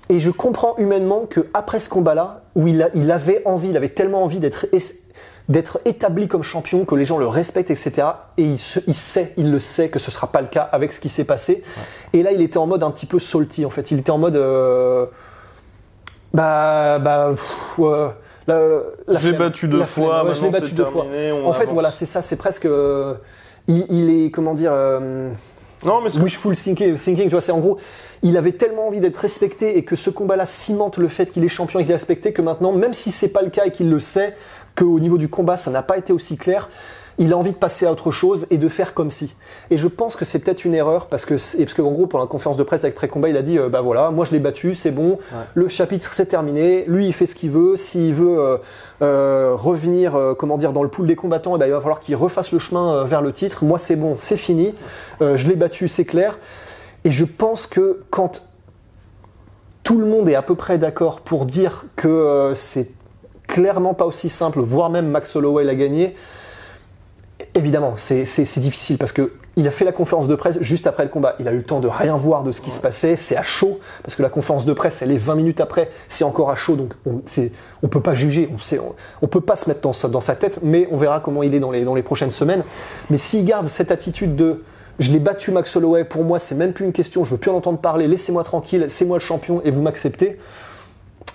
Et 0.08 0.20
je 0.20 0.32
comprends 0.32 0.76
humainement 0.78 1.26
que 1.30 1.48
après 1.54 1.80
ce 1.82 1.90
combat-là, 1.90 2.44
où 2.56 2.66
il, 2.66 2.82
a- 2.82 2.90
il 2.94 3.12
avait 3.12 3.42
envie, 3.44 3.70
il 3.70 3.76
avait 3.78 3.90
tellement 3.90 4.24
envie 4.24 4.40
d'être 4.40 4.68
d'être 5.50 5.80
établi 5.86 6.28
comme 6.28 6.44
champion, 6.44 6.86
que 6.86 6.96
les 6.96 7.04
gens 7.06 7.18
le 7.18 7.28
respectent, 7.28 7.70
etc. 7.72 8.08
Et 8.38 8.44
il, 8.44 8.58
se- 8.58 8.80
il 8.88 8.94
sait, 8.94 9.34
il 9.38 9.52
le 9.52 9.60
sait 9.60 9.90
que 9.90 10.00
ce 10.00 10.10
sera 10.12 10.28
pas 10.28 10.40
le 10.42 10.48
cas 10.48 10.62
avec 10.72 10.94
ce 10.94 11.00
qui 11.00 11.10
s'est 11.10 11.26
passé. 11.26 11.64
Et 12.14 12.24
là, 12.24 12.32
il 12.32 12.42
était 12.42 12.58
en 12.58 12.66
mode 12.68 12.82
un 12.84 12.92
petit 12.92 13.06
peu 13.06 13.20
salty, 13.20 13.66
en 13.66 13.70
fait. 13.70 13.92
Il 13.92 14.00
était 14.00 14.12
en 14.12 14.18
mode, 14.18 14.38
euh, 14.38 15.06
bah, 16.34 17.00
bah, 17.00 17.30
pff, 17.32 17.78
ouais, 17.78 18.08
la, 18.48 18.60
la 19.08 19.20
Je 19.20 19.30
l'ai 19.30 19.38
battu 19.38 19.68
deux 19.68 19.80
la 19.80 19.86
fois, 19.86 20.24
Ouais, 20.24 20.34
je 20.34 20.42
l'ai 20.44 20.50
battu 20.50 20.72
deux 20.74 20.86
fois. 20.86 21.04
terminé, 21.04 21.32
En 21.32 21.54
fait, 21.54 21.66
voilà, 21.68 21.92
c'est 21.92 22.06
ça, 22.06 22.22
c'est 22.22 22.36
presque. 22.38 22.66
euh, 22.66 23.16
il, 23.68 23.86
il 23.90 24.26
est, 24.26 24.32
comment 24.32 24.54
dire, 24.54 24.72
euh, 24.74 25.30
Non, 25.86 26.02
mais 26.02 26.16
wishful 26.18 26.56
thinking, 26.56 26.96
thinking, 26.98 27.26
tu 27.26 27.30
vois, 27.32 27.42
c'est 27.42 27.52
en 27.52 27.60
gros, 27.60 27.78
il 28.24 28.38
avait 28.38 28.52
tellement 28.54 28.88
envie 28.88 29.00
d'être 29.00 29.18
respecté 29.18 29.78
et 29.78 29.84
que 29.84 29.96
ce 29.96 30.10
combat-là 30.10 30.46
cimente 30.46 30.98
le 30.98 31.08
fait 31.08 31.28
qu'il 31.32 31.44
est 31.44 31.50
champion 31.50 31.80
et 31.80 31.84
qu'il 31.84 31.92
est 31.92 31.96
respecté 31.96 32.34
que 32.34 32.42
maintenant, 32.42 32.72
même 32.72 32.94
si 32.94 33.12
c'est 33.12 33.28
pas 33.30 33.42
le 33.42 33.50
cas 33.50 33.66
et 33.66 33.72
qu'il 33.72 33.90
le 33.90 34.00
sait, 34.00 34.36
qu'au 34.76 35.00
niveau 35.00 35.18
du 35.18 35.30
combat, 35.30 35.58
ça 35.58 35.72
n'a 35.72 35.84
pas 35.84 35.98
été 35.98 36.14
aussi 36.14 36.38
clair, 36.38 36.70
il 37.20 37.32
a 37.32 37.38
envie 37.38 37.52
de 37.52 37.58
passer 37.58 37.86
à 37.86 37.92
autre 37.92 38.10
chose 38.10 38.48
et 38.50 38.58
de 38.58 38.68
faire 38.68 38.96
comme 38.96 39.12
si. 39.12 39.36
Et 39.70 39.78
je 39.78 39.88
pense 39.88 40.16
que 40.16 40.26
c'est 40.26 40.40
peut-être 40.40 40.66
une 40.66 40.74
erreur 40.74 41.06
parce 41.06 41.26
que, 41.26 41.38
c'est- 41.38 41.60
parce 41.60 41.76
qu'en 41.76 41.92
gros, 41.92 42.08
pendant 42.08 42.24
la 42.24 42.28
conférence 42.28 42.58
de 42.58 42.64
presse 42.64 42.84
avec 42.84 42.96
pré-combat, 42.96 43.30
il 43.30 43.38
a 43.38 43.44
dit, 43.44 43.60
euh, 43.60 43.70
bah 43.70 43.82
voilà, 43.82 44.10
moi 44.10 44.26
je 44.26 44.32
l'ai 44.32 44.40
battu, 44.40 44.74
c'est 44.74 44.90
bon, 44.90 45.20
le 45.54 45.68
chapitre 45.68 46.12
c'est 46.12 46.26
terminé, 46.26 46.86
lui 46.88 47.06
il 47.06 47.14
fait 47.14 47.28
ce 47.28 47.36
qu'il 47.36 47.52
veut, 47.52 47.78
s'il 47.78 48.16
veut 48.16 48.40
euh, 48.40 48.58
euh, 49.04 49.52
revenir, 49.56 50.18
comment 50.40 50.58
dire, 50.58 50.74
dans 50.74 50.82
le 50.82 50.90
pool 50.90 51.06
des 51.06 51.16
combattants, 51.16 51.56
eh 51.56 51.60
ben, 51.60 51.68
il 51.68 51.72
va 51.72 51.82
falloir 51.82 52.00
qu'il 52.00 52.16
refasse 52.16 52.52
le 52.52 52.58
chemin 52.58 53.04
vers 53.04 53.22
le 53.22 53.32
titre. 53.32 53.64
Moi 53.64 53.78
c'est 53.78 53.96
bon, 53.96 54.16
c'est 54.18 54.38
fini, 54.38 54.74
je 55.22 55.48
l'ai 55.48 55.56
battu, 55.56 55.88
c'est 55.88 56.06
clair. 56.06 56.40
Et 57.06 57.12
je 57.12 57.26
pense 57.26 57.68
que 57.68 58.02
quand 58.10 58.48
tout 59.84 60.00
le 60.00 60.06
monde 60.08 60.30
est 60.30 60.36
à 60.36 60.42
peu 60.42 60.56
près 60.56 60.80
d'accord 60.80 61.20
pour 61.22 61.46
dire 61.46 61.86
que 61.96 62.54
c'est 62.56 62.90
clairement 63.48 63.94
pas 63.94 64.06
aussi 64.06 64.30
simple, 64.30 64.60
voire 64.62 64.90
même 64.90 65.08
Max 65.08 65.36
Holloway 65.36 65.64
l'a 65.64 65.76
gagné, 65.76 66.16
évidemment, 67.56 67.94
c'est 67.96 68.60
difficile 68.60 68.98
parce 68.98 69.12
que 69.12 69.34
il 69.56 69.68
a 69.68 69.72
fait 69.72 69.86
la 69.86 69.92
conférence 69.92 70.28
de 70.28 70.34
presse 70.34 70.58
juste 70.62 70.88
après 70.88 71.04
le 71.04 71.10
combat. 71.10 71.36
Il 71.40 71.48
a 71.48 71.52
eu 71.52 71.58
le 71.58 71.64
temps 71.64 71.80
de 71.80 71.88
rien 71.88 72.16
voir 72.16 72.42
de 72.42 72.52
ce 72.52 72.60
qui 72.60 72.72
se 72.72 72.80
passait. 72.80 73.16
C'est 73.16 73.38
à 73.38 73.44
chaud 73.44 73.80
parce 74.02 74.16
que 74.16 74.24
la 74.24 74.30
conférence 74.30 74.66
de 74.66 74.74
presse, 74.74 75.04
elle 75.04 75.12
est 75.12 75.18
20 75.18 75.36
minutes 75.36 75.62
après. 75.62 75.92
C'est 76.08 76.24
encore 76.24 76.50
à 76.50 76.56
chaud, 76.56 76.76
donc 76.76 76.94
on, 77.06 77.22
on 77.84 77.88
peut 77.88 78.02
pas 78.02 78.16
juger. 78.16 78.50
On, 78.52 78.96
on 79.22 79.28
peut 79.28 79.42
pas 79.42 79.56
se 79.56 79.70
mettre 79.70 79.82
dans 79.82 79.94
sa, 79.94 80.08
dans 80.08 80.22
sa 80.22 80.36
tête, 80.36 80.60
mais 80.64 80.88
on 80.90 80.98
verra 80.98 81.20
comment 81.20 81.44
il 81.44 81.54
est 81.54 81.60
dans 81.60 81.70
les, 81.70 81.84
dans 81.84 81.94
les 81.94 82.02
prochaines 82.02 82.32
semaines. 82.32 82.64
Mais 83.12 83.18
s'il 83.18 83.46
garde 83.46 83.68
cette 83.68 83.92
attitude 83.92 84.36
de 84.36 84.64
je 85.00 85.12
l'ai 85.12 85.20
battu 85.20 85.52
Max 85.52 85.76
Holloway, 85.76 86.04
pour 86.04 86.24
moi 86.24 86.38
c'est 86.40 86.56
même 86.56 86.72
plus 86.72 86.86
une 86.86 86.92
question, 86.92 87.24
je 87.24 87.32
veux 87.32 87.38
plus 87.38 87.50
en 87.50 87.56
entendre 87.56 87.80
parler, 87.80 88.08
laissez-moi 88.08 88.44
tranquille, 88.44 88.86
c'est 88.90 89.06
moi 89.06 89.18
le 89.18 89.24
champion 89.24 89.60
et 89.64 89.72
vous 89.72 89.82
m'acceptez, 89.82 90.38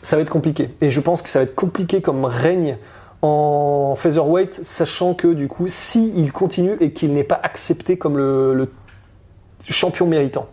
ça 0.02 0.16
va 0.16 0.22
être 0.22 0.30
compliqué. 0.30 0.70
Et 0.80 0.90
je 0.90 1.00
pense 1.00 1.22
que 1.22 1.28
ça 1.28 1.38
va 1.40 1.44
être 1.44 1.54
compliqué 1.54 2.00
comme 2.00 2.24
règne 2.24 2.76
en 3.22 3.96
featherweight, 3.96 4.60
sachant 4.64 5.14
que 5.14 5.28
du 5.28 5.48
coup, 5.48 5.66
si 5.68 6.12
il 6.16 6.32
continue 6.32 6.76
et 6.80 6.92
qu'il 6.92 7.12
n'est 7.12 7.24
pas 7.24 7.40
accepté 7.42 7.98
comme 7.98 8.16
le, 8.16 8.54
le 8.54 8.68
champion 9.66 10.06
méritant, 10.06 10.46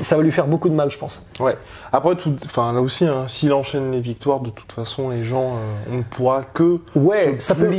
ça 0.00 0.16
va 0.16 0.22
lui 0.22 0.32
faire 0.32 0.46
beaucoup 0.46 0.68
de 0.68 0.74
mal, 0.74 0.90
je 0.90 0.98
pense. 0.98 1.26
Ouais. 1.40 1.56
Après, 1.92 2.14
tout, 2.14 2.34
enfin 2.44 2.72
là 2.72 2.80
aussi, 2.80 3.04
hein, 3.06 3.26
s'il 3.28 3.52
enchaîne 3.52 3.90
les 3.90 4.00
victoires, 4.00 4.40
de 4.40 4.50
toute 4.50 4.72
façon, 4.72 5.10
les 5.10 5.24
gens, 5.24 5.56
euh, 5.56 5.92
on 5.92 5.96
ne 5.98 6.02
pourra 6.02 6.42
que 6.54 6.78
Ouais, 6.94 7.34
se 7.38 7.46
ça 7.46 7.54
peut, 7.54 7.70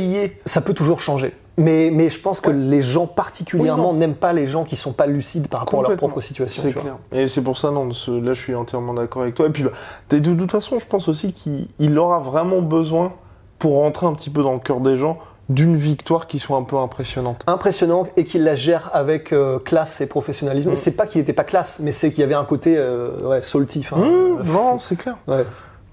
ça 0.44 0.60
peut 0.60 0.74
toujours 0.74 1.00
changer. 1.00 1.34
Mais, 1.56 1.90
mais 1.92 2.08
je 2.10 2.18
pense 2.20 2.40
que 2.40 2.50
les 2.50 2.80
gens 2.82 3.06
particulièrement 3.06 3.92
Oui, 3.92 3.98
n'aiment 3.98 4.14
pas 4.16 4.32
les 4.32 4.46
gens 4.46 4.64
qui 4.64 4.74
sont 4.74 4.92
pas 4.92 5.06
lucides 5.06 5.46
par 5.48 5.60
rapport 5.60 5.84
à 5.84 5.88
leur 5.88 5.96
propre 5.96 6.20
situation. 6.20 6.62
C'est 6.62 6.70
vois. 6.72 6.82
clair. 6.82 6.96
Et 7.12 7.28
c'est 7.28 7.42
pour 7.42 7.56
ça, 7.58 7.70
non, 7.70 7.90
ce- 7.92 8.10
là, 8.10 8.32
je 8.32 8.40
suis 8.40 8.54
entièrement 8.56 8.92
d'accord 8.94 9.22
avec 9.22 9.34
toi. 9.36 9.46
Et 9.46 9.50
puis, 9.50 9.62
bah, 9.62 9.70
de, 10.10 10.18
de 10.18 10.34
toute 10.34 10.50
façon, 10.50 10.78
je 10.80 10.86
pense 10.86 11.08
aussi 11.08 11.32
qu'il 11.32 11.68
il 11.78 11.96
aura 11.98 12.18
vraiment 12.18 12.60
besoin, 12.60 13.12
pour 13.60 13.74
rentrer 13.78 14.06
un 14.06 14.14
petit 14.14 14.30
peu 14.30 14.42
dans 14.42 14.52
le 14.54 14.58
cœur 14.58 14.80
des 14.80 14.96
gens, 14.96 15.18
d'une 15.48 15.76
victoire 15.76 16.26
qui 16.26 16.38
soit 16.40 16.56
un 16.56 16.62
peu 16.64 16.76
impressionnante. 16.76 17.44
Impressionnant 17.46 18.06
et 18.16 18.24
qu'il 18.24 18.42
la 18.44 18.54
gère 18.56 18.90
avec 18.92 19.32
euh, 19.32 19.58
classe 19.58 20.00
et 20.00 20.06
professionnalisme. 20.06 20.70
Mm. 20.72 20.74
C'est 20.74 20.96
pas 20.96 21.06
qu'il 21.06 21.20
était 21.20 21.32
pas 21.34 21.44
classe, 21.44 21.78
mais 21.80 21.92
c'est 21.92 22.10
qu'il 22.10 22.20
y 22.20 22.24
avait 22.24 22.34
un 22.34 22.44
côté 22.46 22.74
euh, 22.76 23.28
ouais, 23.28 23.42
salty. 23.42 23.80
enfin, 23.80 23.98
Mmh, 23.98 24.02
euh, 24.02 24.42
non, 24.44 24.78
c'est 24.80 24.96
clair. 24.96 25.16
ouais. 25.28 25.44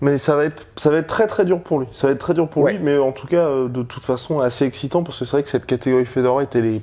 Mais 0.02 0.18
ça 0.18 0.36
va 0.36 0.46
être, 0.46 0.66
ça 0.78 0.90
va 0.90 0.98
être 0.98 1.08
très 1.08 1.28
très 1.28 1.46
dur 1.46 1.60
pour 1.62 1.80
lui. 1.80 1.88
Ça 1.92 2.08
va 2.08 2.14
être 2.14 2.20
très 2.20 2.34
dur 2.34 2.48
pour 2.48 2.64
Ouais. 2.64 2.74
lui, 2.74 2.80
mais 2.84 2.98
en 2.98 3.12
tout 3.12 3.28
cas, 3.28 3.38
euh, 3.46 3.68
de 3.68 3.84
toute 3.84 4.04
façon, 4.04 4.40
assez 4.40 4.66
excitant 4.66 5.04
parce 5.04 5.20
que 5.20 5.26
c'est 5.26 5.32
vrai 5.32 5.44
que 5.44 5.50
cette 5.50 5.66
catégorie 5.68 6.06
featherweight, 6.06 6.56
elle 6.56 6.66
est 6.66 6.82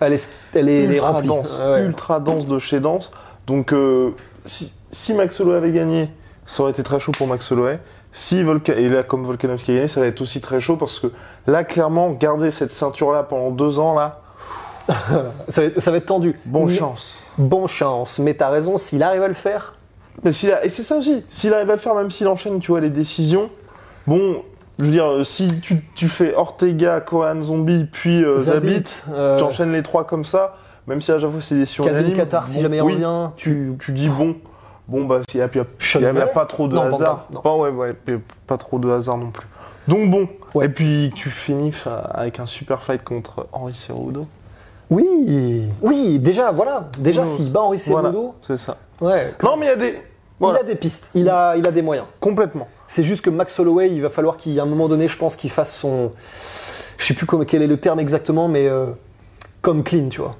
Elle 0.00 0.12
est, 0.14 0.28
elle 0.54 0.68
est, 0.68 0.84
elle 0.84 0.90
est 0.92 0.94
ultra 0.94 1.12
remplie. 1.12 1.28
dense, 1.28 1.58
Ouais. 1.60 1.82
ultra 1.82 2.20
dense 2.20 2.46
de 2.46 2.58
chez 2.58 2.80
dense. 2.80 3.10
Donc, 3.46 3.72
euh, 3.72 4.10
si, 4.46 4.72
si 4.90 5.12
Max 5.14 5.38
Holloway 5.40 5.56
avait 5.56 5.72
gagné, 5.72 6.08
ça 6.46 6.62
aurait 6.62 6.72
été 6.72 6.82
très 6.82 6.98
chaud 7.00 7.12
pour 7.12 7.26
Max 7.26 7.50
Holloway. 7.52 7.78
Si 8.12 8.42
Volka 8.42 8.74
et 8.74 8.88
là, 8.88 9.02
comme 9.02 9.24
Volkanovski 9.24 9.72
a 9.72 9.74
gagné, 9.74 9.88
ça 9.88 10.00
va 10.00 10.06
être 10.06 10.20
aussi 10.22 10.40
très 10.40 10.60
chaud 10.60 10.76
parce 10.76 10.98
que 11.00 11.08
là, 11.46 11.62
clairement, 11.64 12.10
garder 12.12 12.50
cette 12.50 12.70
ceinture-là 12.70 13.24
pendant 13.24 13.50
deux 13.50 13.78
ans, 13.78 13.94
là, 13.94 14.20
Ça, 14.88 15.60
va 15.60 15.64
être, 15.64 15.80
ça 15.82 15.90
va 15.90 15.98
être 15.98 16.06
tendu. 16.06 16.40
bonne 16.46 16.70
chance. 16.70 17.22
Bon 17.36 17.66
chance. 17.66 18.18
Mais 18.18 18.32
t'as 18.32 18.48
raison, 18.48 18.78
s'il 18.78 19.02
arrive 19.02 19.22
à 19.22 19.28
le 19.28 19.34
faire, 19.34 19.74
Mais 20.24 20.32
a- 20.52 20.64
et 20.64 20.68
c'est 20.68 20.82
ça 20.82 20.96
aussi, 20.96 21.24
s'il 21.30 21.54
arrive 21.54 21.70
à 21.70 21.74
le 21.74 21.78
faire, 21.80 21.94
même 21.94 22.10
s'il 22.10 22.26
enchaîne, 22.28 22.58
tu 22.60 22.70
vois, 22.72 22.80
les 22.80 22.90
décisions, 22.90 23.50
bon, 24.06 24.42
je 24.78 24.84
veux 24.84 24.90
dire, 24.90 25.06
euh, 25.06 25.24
si 25.24 25.60
tu, 25.60 25.82
tu 25.94 26.08
fais 26.08 26.34
Ortega, 26.34 27.00
Kohan, 27.00 27.40
Zombie, 27.42 27.86
puis 27.90 28.24
euh, 28.24 28.38
Zabit, 28.38 28.84
euh, 29.12 29.38
tu 29.38 29.44
enchaînes 29.44 29.72
les 29.72 29.82
trois 29.82 30.04
comme 30.04 30.24
ça, 30.24 30.56
même 30.86 31.00
si 31.00 31.12
à 31.12 31.20
chaque 31.20 31.30
fois 31.30 31.40
c'est 31.40 31.54
des 31.54 31.66
Calvin 31.66 32.10
Qatar, 32.12 32.48
si 32.48 32.60
jamais 32.60 32.78
il 32.78 32.82
oui, 32.82 32.92
revient, 32.94 33.30
tu. 33.36 33.72
tu 33.78 33.92
dis 33.92 34.08
bon, 34.08 34.34
bon 34.88 35.04
bah 35.04 35.20
il 35.32 35.36
n'y 35.36 35.42
a, 35.42 35.46
a- 35.46 36.26
pas 36.26 36.46
trop 36.46 36.66
de 36.68 36.74
Non, 36.74 36.88
pas 36.90 36.96
hasard. 36.96 37.26
non. 37.32 37.40
Pas, 37.40 37.54
ouais, 37.56 37.70
ouais, 37.70 37.94
pas 38.46 38.56
trop 38.58 38.78
de 38.78 38.90
hasard 38.90 39.18
non 39.18 39.30
plus. 39.30 39.46
Donc 39.86 40.10
bon, 40.10 40.28
Ouais. 40.54 40.66
et 40.66 40.68
puis 40.68 41.12
tu 41.14 41.28
finis 41.30 41.72
avec 42.12 42.40
un 42.40 42.46
super 42.46 42.82
fight 42.82 43.04
contre 43.04 43.46
Henri 43.52 43.74
Cerudo. 43.74 44.26
Oui, 44.90 45.64
oui, 45.82 46.18
déjà, 46.18 46.50
voilà. 46.50 46.88
Déjà, 46.98 47.24
s'il 47.26 47.52
bat 47.52 47.60
Henri 47.60 47.80
Voilà, 47.88 48.08
Cejudo, 48.08 48.34
c'est 48.46 48.58
ça. 48.58 48.76
ouais, 49.02 49.34
Non, 49.42 49.56
mais 49.58 49.66
il 49.66 49.68
y 49.68 49.72
a 49.72 49.76
des. 49.76 50.02
Voilà, 50.40 50.58
il 50.58 50.62
a 50.62 50.64
des 50.64 50.74
pistes, 50.76 51.10
il 51.14 51.28
a, 51.28 51.56
il 51.56 51.66
a 51.66 51.70
des 51.70 51.82
moyens. 51.82 52.06
complètement. 52.20 52.68
C'est 52.86 53.04
juste 53.04 53.22
que 53.22 53.30
Max 53.30 53.58
Holloway, 53.58 53.90
il 53.90 54.00
va 54.00 54.08
falloir 54.10 54.36
qu'à 54.36 54.62
un 54.62 54.66
moment 54.66 54.88
donné, 54.88 55.08
je 55.08 55.16
pense 55.18 55.36
qu'il 55.36 55.50
fasse 55.50 55.74
son. 55.76 56.12
Je 56.96 57.04
sais 57.06 57.14
plus 57.14 57.26
comment, 57.26 57.44
quel 57.44 57.60
est 57.62 57.66
le 57.66 57.78
terme 57.78 58.00
exactement, 58.00 58.48
mais 58.48 58.66
euh, 58.66 58.86
comme 59.60 59.82
clean, 59.84 60.08
tu 60.08 60.20
vois. 60.20 60.36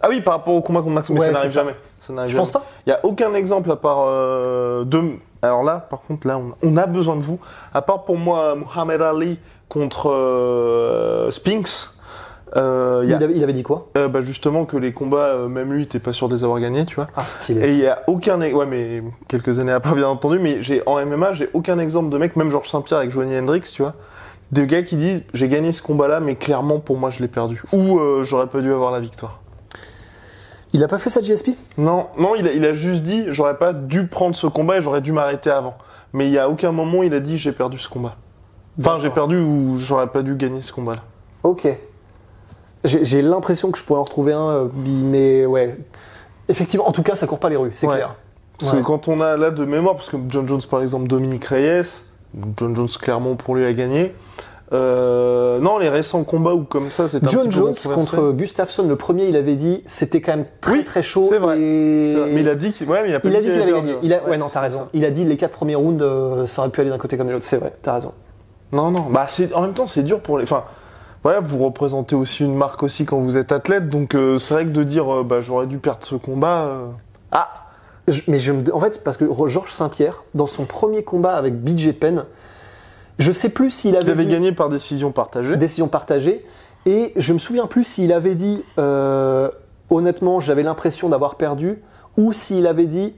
Ah 0.00 0.08
oui, 0.08 0.20
par 0.20 0.34
rapport 0.34 0.54
au 0.54 0.60
combat 0.62 0.80
contre 0.80 0.94
Max, 0.94 1.10
mais 1.10 1.20
Ouais, 1.20 1.26
ça 1.26 1.32
n'arrive 1.32 1.52
jamais. 1.52 1.74
Ça 2.00 2.12
n'arrive 2.12 2.30
Tu 2.32 2.36
penses 2.36 2.48
jamais. 2.52 2.64
pas? 2.64 2.70
Il 2.86 2.90
n'y 2.90 2.94
a 2.94 3.04
aucun 3.04 3.34
exemple 3.34 3.70
à 3.70 3.76
part 3.76 4.04
euh, 4.08 4.84
deux. 4.84 5.12
Alors 5.42 5.62
là, 5.62 5.86
par 5.88 6.00
contre, 6.02 6.26
là, 6.26 6.38
on, 6.38 6.52
on 6.62 6.76
a 6.76 6.86
besoin 6.86 7.16
de 7.16 7.22
vous. 7.22 7.38
À 7.72 7.82
part 7.82 8.04
pour 8.04 8.18
moi, 8.18 8.56
Muhammad 8.56 9.00
Ali 9.00 9.38
contre 9.68 10.10
euh, 10.10 11.30
Spinks. 11.30 11.88
Euh, 12.56 13.00
il 13.04 13.08
il, 13.08 13.12
a, 13.14 13.16
avait, 13.16 13.34
il 13.34 13.42
avait 13.42 13.52
dit 13.52 13.62
quoi? 13.62 13.88
Euh, 13.96 14.08
bah, 14.08 14.22
justement 14.22 14.64
que 14.64 14.76
les 14.76 14.92
combats, 14.92 15.28
euh, 15.28 15.48
même 15.48 15.72
lui, 15.72 15.86
t'es 15.86 15.98
pas 15.98 16.12
sûr 16.12 16.28
de 16.28 16.36
les 16.36 16.44
avoir 16.44 16.60
gagnés, 16.60 16.84
tu 16.84 16.96
vois. 16.96 17.06
Ah, 17.16 17.24
stylé. 17.26 17.68
Et 17.68 17.72
il 17.72 17.78
y 17.78 17.86
a 17.86 18.02
aucun, 18.06 18.40
ouais, 18.40 18.66
mais 18.66 19.02
quelques 19.28 19.58
années 19.58 19.72
après, 19.72 19.94
bien 19.94 20.08
entendu, 20.08 20.38
mais 20.38 20.62
j'ai 20.62 20.82
en 20.86 21.04
MMA, 21.04 21.32
j'ai 21.32 21.48
aucun 21.54 21.78
exemple 21.78 22.10
de 22.10 22.18
mec, 22.18 22.36
même 22.36 22.50
Georges 22.50 22.68
Saint-Pierre 22.68 22.98
avec 22.98 23.10
Johnny 23.10 23.38
Hendricks, 23.38 23.70
tu 23.72 23.82
vois, 23.82 23.94
de 24.50 24.64
gars 24.64 24.82
qui 24.82 24.96
disent 24.96 25.22
j'ai 25.32 25.48
gagné 25.48 25.72
ce 25.72 25.82
combat-là, 25.82 26.20
mais 26.20 26.34
clairement 26.34 26.78
pour 26.78 26.98
moi 26.98 27.10
je 27.10 27.20
l'ai 27.20 27.28
perdu, 27.28 27.62
ou 27.72 27.98
j'aurais 28.22 28.48
pas 28.48 28.60
dû 28.60 28.70
avoir 28.70 28.90
la 28.90 29.00
victoire. 29.00 29.40
Il 30.74 30.82
a 30.82 30.88
pas 30.88 30.98
fait 30.98 31.10
ça, 31.10 31.20
GSP 31.20 31.50
Non, 31.76 32.06
non, 32.18 32.34
il 32.34 32.46
a, 32.46 32.52
il 32.52 32.64
a 32.64 32.72
juste 32.72 33.02
dit 33.02 33.26
j'aurais 33.28 33.58
pas 33.58 33.72
dû 33.74 34.06
prendre 34.06 34.34
ce 34.34 34.46
combat 34.46 34.78
et 34.78 34.82
j'aurais 34.82 35.02
dû 35.02 35.12
m'arrêter 35.12 35.50
avant. 35.50 35.74
Mais 36.14 36.26
il 36.26 36.32
y 36.32 36.38
a 36.38 36.48
aucun 36.48 36.72
moment 36.72 37.02
il 37.02 37.12
a 37.14 37.20
dit 37.20 37.36
j'ai 37.36 37.52
perdu 37.52 37.78
ce 37.78 37.88
combat. 37.88 38.16
Enfin, 38.78 38.98
j'ai 39.02 39.10
perdu 39.10 39.38
ou 39.38 39.78
j'aurais 39.78 40.06
pas 40.06 40.22
dû 40.22 40.34
gagner 40.34 40.62
ce 40.62 40.72
combat-là. 40.72 41.02
Ok. 41.42 41.68
J'ai 42.84 43.22
l'impression 43.22 43.70
que 43.70 43.78
je 43.78 43.84
pourrais 43.84 44.00
en 44.00 44.04
retrouver 44.04 44.32
un, 44.32 44.48
euh, 44.48 44.64
mais 44.76 45.46
ouais. 45.46 45.76
Effectivement, 46.48 46.88
en 46.88 46.92
tout 46.92 47.02
cas, 47.04 47.14
ça 47.14 47.26
court 47.26 47.38
pas 47.38 47.48
les 47.48 47.56
rues, 47.56 47.70
c'est 47.74 47.86
Ouais. 47.86 47.94
clair. 47.96 48.14
Parce 48.58 48.72
Ouais. 48.72 48.78
que 48.80 48.84
quand 48.84 49.08
on 49.08 49.20
a 49.20 49.36
là 49.36 49.50
de 49.50 49.64
mémoire, 49.64 49.94
parce 49.96 50.08
que 50.10 50.16
John 50.28 50.46
Jones 50.48 50.60
par 50.70 50.82
exemple, 50.82 51.06
Dominique 51.06 51.44
Reyes, 51.46 51.82
John 52.58 52.74
Jones 52.74 52.88
clairement 53.00 53.34
pour 53.36 53.54
lui 53.54 53.64
a 53.64 53.72
gagné. 53.72 54.14
Euh, 54.72 55.58
non, 55.60 55.76
les 55.78 55.88
récents 55.90 56.24
combats 56.24 56.54
ou 56.54 56.62
comme 56.64 56.90
ça, 56.90 57.06
c'est 57.08 57.22
un 57.24 57.28
John 57.28 57.46
petit 57.48 57.56
Jones 57.58 57.74
contre 57.94 58.32
Gustafsson, 58.32 58.86
le 58.88 58.96
premier, 58.96 59.26
il 59.28 59.36
avait 59.36 59.54
dit 59.56 59.82
c'était 59.86 60.20
quand 60.22 60.36
même 60.36 60.46
très 60.62 60.72
Oui, 60.72 60.84
très 60.84 61.02
chaud. 61.02 61.26
c'est 61.30 61.38
vrai. 61.38 61.60
et- 61.60 62.14
vrai. 62.14 62.30
Mais 62.32 62.40
il 62.40 62.48
a 62.48 62.54
dit 62.54 62.72
qu'il 62.72 62.88
ouais, 62.88 63.04
qu'il 63.04 63.14
avait 63.36 63.72
gagné. 63.72 63.96
Il 64.02 64.14
a... 64.14 64.22
Ouais, 64.24 64.38
non, 64.38 64.46
c'est 64.48 64.54
t'as 64.54 64.60
raison. 64.60 64.78
ça. 64.78 64.88
Il 64.94 65.04
a 65.04 65.10
dit 65.10 65.24
les 65.24 65.36
quatre 65.36 65.52
premiers 65.52 65.74
rounds, 65.74 66.02
euh, 66.02 66.46
ça 66.46 66.62
aurait 66.62 66.70
pu 66.70 66.80
aller 66.80 66.90
d'un 66.90 66.98
côté 66.98 67.16
comme 67.18 67.26
de 67.26 67.32
l'autre. 67.32 67.44
C'est 67.44 67.58
vrai, 67.58 67.74
t'as 67.82 67.94
raison. 67.94 68.12
Non, 68.72 68.90
non. 68.90 69.02
Bah, 69.10 69.26
en 69.54 69.60
même 69.60 69.74
temps, 69.74 69.86
c'est 69.86 70.02
dur 70.02 70.20
pour 70.20 70.38
les. 70.38 70.44
Enfin, 70.44 70.64
voilà, 71.22 71.40
vous 71.40 71.58
représentez 71.64 72.14
aussi 72.14 72.44
une 72.44 72.54
marque 72.56 72.82
aussi 72.82 73.04
quand 73.04 73.18
vous 73.20 73.36
êtes 73.36 73.52
athlète, 73.52 73.88
donc 73.88 74.14
euh, 74.14 74.38
c'est 74.38 74.54
vrai 74.54 74.64
que 74.64 74.70
de 74.70 74.82
dire 74.82 75.12
euh, 75.12 75.22
bah 75.22 75.40
j'aurais 75.40 75.66
dû 75.66 75.78
perdre 75.78 76.04
ce 76.04 76.14
combat. 76.16 76.64
euh, 76.64 76.86
Ah 77.30 77.48
Je- 78.08 78.22
Mais 78.26 78.38
je 78.38 78.52
me... 78.52 78.74
en 78.74 78.80
fait, 78.80 79.02
parce 79.04 79.16
que 79.16 79.24
Georges 79.46 79.70
Saint-Pierre, 79.72 80.24
dans 80.34 80.46
son 80.46 80.64
premier 80.64 81.04
combat 81.04 81.34
avec 81.36 81.54
BJ 81.62 81.92
Penn, 81.92 82.24
je 83.18 83.30
sais 83.30 83.50
plus 83.50 83.70
s'il 83.70 83.94
avait, 83.96 84.06
Il 84.06 84.10
avait 84.10 84.24
dit 84.24 84.32
gagné 84.32 84.52
par 84.52 84.68
décision 84.68 85.12
partagée. 85.12 85.56
décision 85.56 85.86
partagée, 85.88 86.44
et 86.86 87.12
je 87.16 87.32
me 87.32 87.38
souviens 87.38 87.66
plus 87.66 87.84
s'il 87.84 88.12
avait 88.12 88.34
dit 88.34 88.64
euh, 88.78 89.48
honnêtement, 89.90 90.40
j'avais 90.40 90.62
l'impression 90.64 91.08
d'avoir 91.08 91.36
perdu, 91.36 91.80
ou 92.16 92.32
s'il 92.32 92.66
avait 92.66 92.86
dit, 92.86 93.14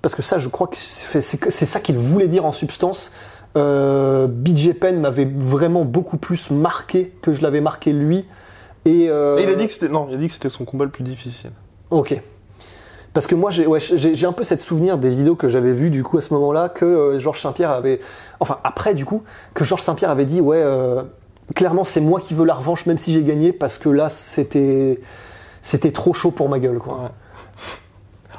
parce 0.00 0.14
que 0.14 0.22
ça, 0.22 0.38
je 0.38 0.48
crois 0.48 0.68
que 0.68 0.76
c'est 0.76 1.20
c'est- 1.20 1.50
c'est 1.50 1.66
ça 1.66 1.80
qu'il 1.80 1.98
voulait 1.98 2.28
dire 2.28 2.46
en 2.46 2.52
substance. 2.52 3.10
Euh, 3.56 4.26
BJ 4.26 4.72
Penn 4.72 5.00
m'avait 5.00 5.24
vraiment 5.24 5.84
beaucoup 5.84 6.16
plus 6.16 6.50
marqué 6.50 7.12
que 7.22 7.32
je 7.32 7.42
l'avais 7.42 7.60
marqué 7.60 7.92
lui. 7.92 8.24
Et, 8.84 9.08
euh, 9.08 9.38
Et 9.38 9.44
il 9.44 9.48
a 9.48 9.54
dit 9.54 9.66
que 9.66 9.72
c'était 9.72 9.88
non, 9.88 10.08
il 10.10 10.14
a 10.14 10.18
dit 10.18 10.26
que 10.26 10.34
c'était 10.34 10.50
son 10.50 10.64
combat 10.64 10.84
le 10.84 10.90
plus 10.90 11.04
difficile. 11.04 11.52
Ok. 11.90 12.20
Parce 13.12 13.28
que 13.28 13.36
moi, 13.36 13.50
j'ai 13.52 13.66
ouais, 13.66 13.78
un 14.24 14.32
peu 14.32 14.42
cette 14.42 14.60
souvenir 14.60 14.98
des 14.98 15.08
vidéos 15.08 15.36
que 15.36 15.48
j'avais 15.48 15.72
vues 15.72 15.90
du 15.90 16.02
coup 16.02 16.18
à 16.18 16.20
ce 16.20 16.34
moment-là 16.34 16.68
que 16.68 16.84
euh, 16.84 17.18
Georges 17.20 17.40
Saint-Pierre 17.40 17.70
avait, 17.70 18.00
enfin 18.40 18.58
après 18.64 18.94
du 18.94 19.04
coup, 19.04 19.22
que 19.54 19.64
Georges 19.64 19.82
Saint-Pierre 19.82 20.10
avait 20.10 20.24
dit 20.24 20.40
ouais, 20.40 20.64
clairement 21.54 21.84
c'est 21.84 22.00
moi 22.00 22.20
qui 22.20 22.34
veux 22.34 22.44
la 22.44 22.54
revanche 22.54 22.86
même 22.86 22.98
si 22.98 23.12
j'ai 23.12 23.22
gagné 23.22 23.52
parce 23.52 23.78
que 23.78 23.88
là 23.88 24.08
c'était 24.08 25.00
c'était 25.62 25.92
trop 25.92 26.12
chaud 26.12 26.32
pour 26.32 26.48
ma 26.48 26.58
gueule 26.58 26.78
quoi. 26.78 26.94
Ouais. 26.94 27.10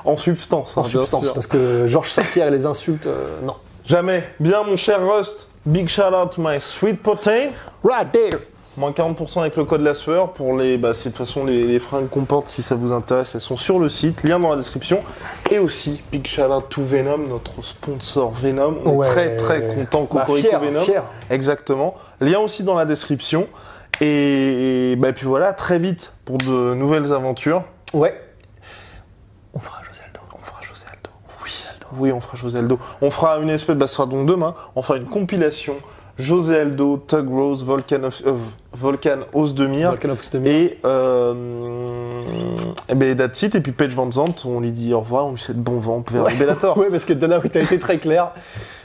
En 0.03 0.17
substance. 0.17 0.77
En 0.77 0.81
hein, 0.81 0.83
bien 0.83 0.91
substance 0.91 1.23
sûr. 1.23 1.33
parce 1.33 1.47
que 1.47 1.87
Georges 1.87 2.11
Saint-Pierre 2.11 2.49
et 2.49 2.51
les 2.51 2.65
insultes, 2.65 3.07
non. 3.43 3.55
Jamais. 3.87 4.23
Bien, 4.39 4.63
mon 4.63 4.75
cher 4.75 4.99
Rust. 5.05 5.47
Big 5.65 5.87
shout 5.87 6.13
out 6.13 6.31
to 6.31 6.41
my 6.41 6.59
sweet 6.59 7.01
protein. 7.01 7.51
Right 7.83 8.11
there. 8.11 8.39
Moins 8.77 8.91
40% 8.91 9.39
avec 9.39 9.55
le 9.55 9.63
code 9.63 9.81
la 9.81 9.93
sueur 9.93 10.33
pour 10.33 10.57
les. 10.57 10.77
Bah, 10.77 10.93
c'est 10.93 11.09
de 11.09 11.15
toute 11.15 11.25
façon 11.25 11.45
les, 11.45 11.63
les 11.65 11.79
fringues 11.79 12.09
qu'on 12.09 12.25
porte 12.25 12.49
si 12.49 12.61
ça 12.61 12.75
vous 12.75 12.91
intéresse, 12.91 13.33
elles 13.33 13.41
sont 13.41 13.55
sur 13.57 13.79
le 13.79 13.87
site, 13.87 14.27
lien 14.27 14.37
dans 14.39 14.49
la 14.51 14.57
description. 14.57 15.01
Et 15.49 15.59
aussi, 15.59 16.03
big 16.11 16.27
shout 16.27 16.41
out 16.51 16.65
to 16.69 16.83
Venom, 16.83 17.19
notre 17.29 17.63
sponsor 17.63 18.31
Venom. 18.31 18.79
On 18.85 18.95
Ouais. 18.97 19.07
est 19.07 19.11
très 19.11 19.35
très 19.37 19.61
content 19.75 20.07
Bah, 20.11 20.21
Cocorico 20.25 20.49
fier, 20.49 20.59
Venom. 20.59 20.81
fier. 20.81 21.03
Exactement. 21.29 21.95
Lien 22.19 22.39
aussi 22.39 22.63
dans 22.63 22.75
la 22.75 22.85
description. 22.85 23.47
Et, 24.01 24.91
et 24.91 24.95
bah, 24.97 25.13
puis 25.13 25.25
voilà, 25.25 25.53
très 25.53 25.79
vite 25.79 26.11
pour 26.25 26.37
de 26.37 26.73
nouvelles 26.73 27.13
aventures. 27.13 27.63
Ouais. 27.93 28.19
On 29.53 29.59
fera 29.59 29.81
José 29.83 30.01
Aldo. 30.05 30.19
On 30.37 30.43
fera 30.43 30.61
José 30.61 30.83
Aldo. 30.91 31.09
Oui, 31.97 32.11
on 32.11 32.19
fera 32.19 32.37
José 32.37 32.59
Aldo. 32.59 32.79
On 33.01 33.11
fera 33.11 33.37
une 33.39 33.49
espèce, 33.49 33.75
bah, 33.75 33.87
ce 33.87 33.95
sera 33.95 34.07
donc 34.07 34.25
demain, 34.25 34.55
on 34.75 34.81
fera 34.81 34.97
une 34.97 35.05
compilation 35.05 35.75
José 36.17 36.59
Aldo, 36.59 37.03
Tug 37.05 37.27
Rose, 37.29 37.65
Volcan, 37.65 38.03
of, 38.05 38.21
euh, 38.25 38.33
Volcan 38.71 39.17
Osdemir. 39.33 39.89
Volcan 39.89 40.09
of. 40.11 40.21
Et, 40.45 40.79
euh, 40.85 42.21
et 42.87 42.95
ben, 42.95 43.15
that's 43.17 43.41
it. 43.41 43.55
Et 43.55 43.59
puis 43.61 43.73
Page 43.73 43.93
Van 43.95 44.09
Zandt, 44.09 44.45
on 44.47 44.61
lui 44.61 44.71
dit 44.71 44.93
au 44.93 45.01
revoir, 45.01 45.25
on 45.27 45.31
lui 45.31 45.39
souhaite 45.39 45.57
bon 45.61 45.79
vent 45.79 46.03
vers 46.09 46.29
le 46.29 46.35
Bellator. 46.35 46.77
Ouais, 46.77 46.89
parce 46.89 47.03
que 47.05 47.13
Dana, 47.13 47.39
oui, 47.43 47.49
t'as 47.49 47.61
été 47.61 47.79
très 47.79 47.97
clair. 47.97 48.31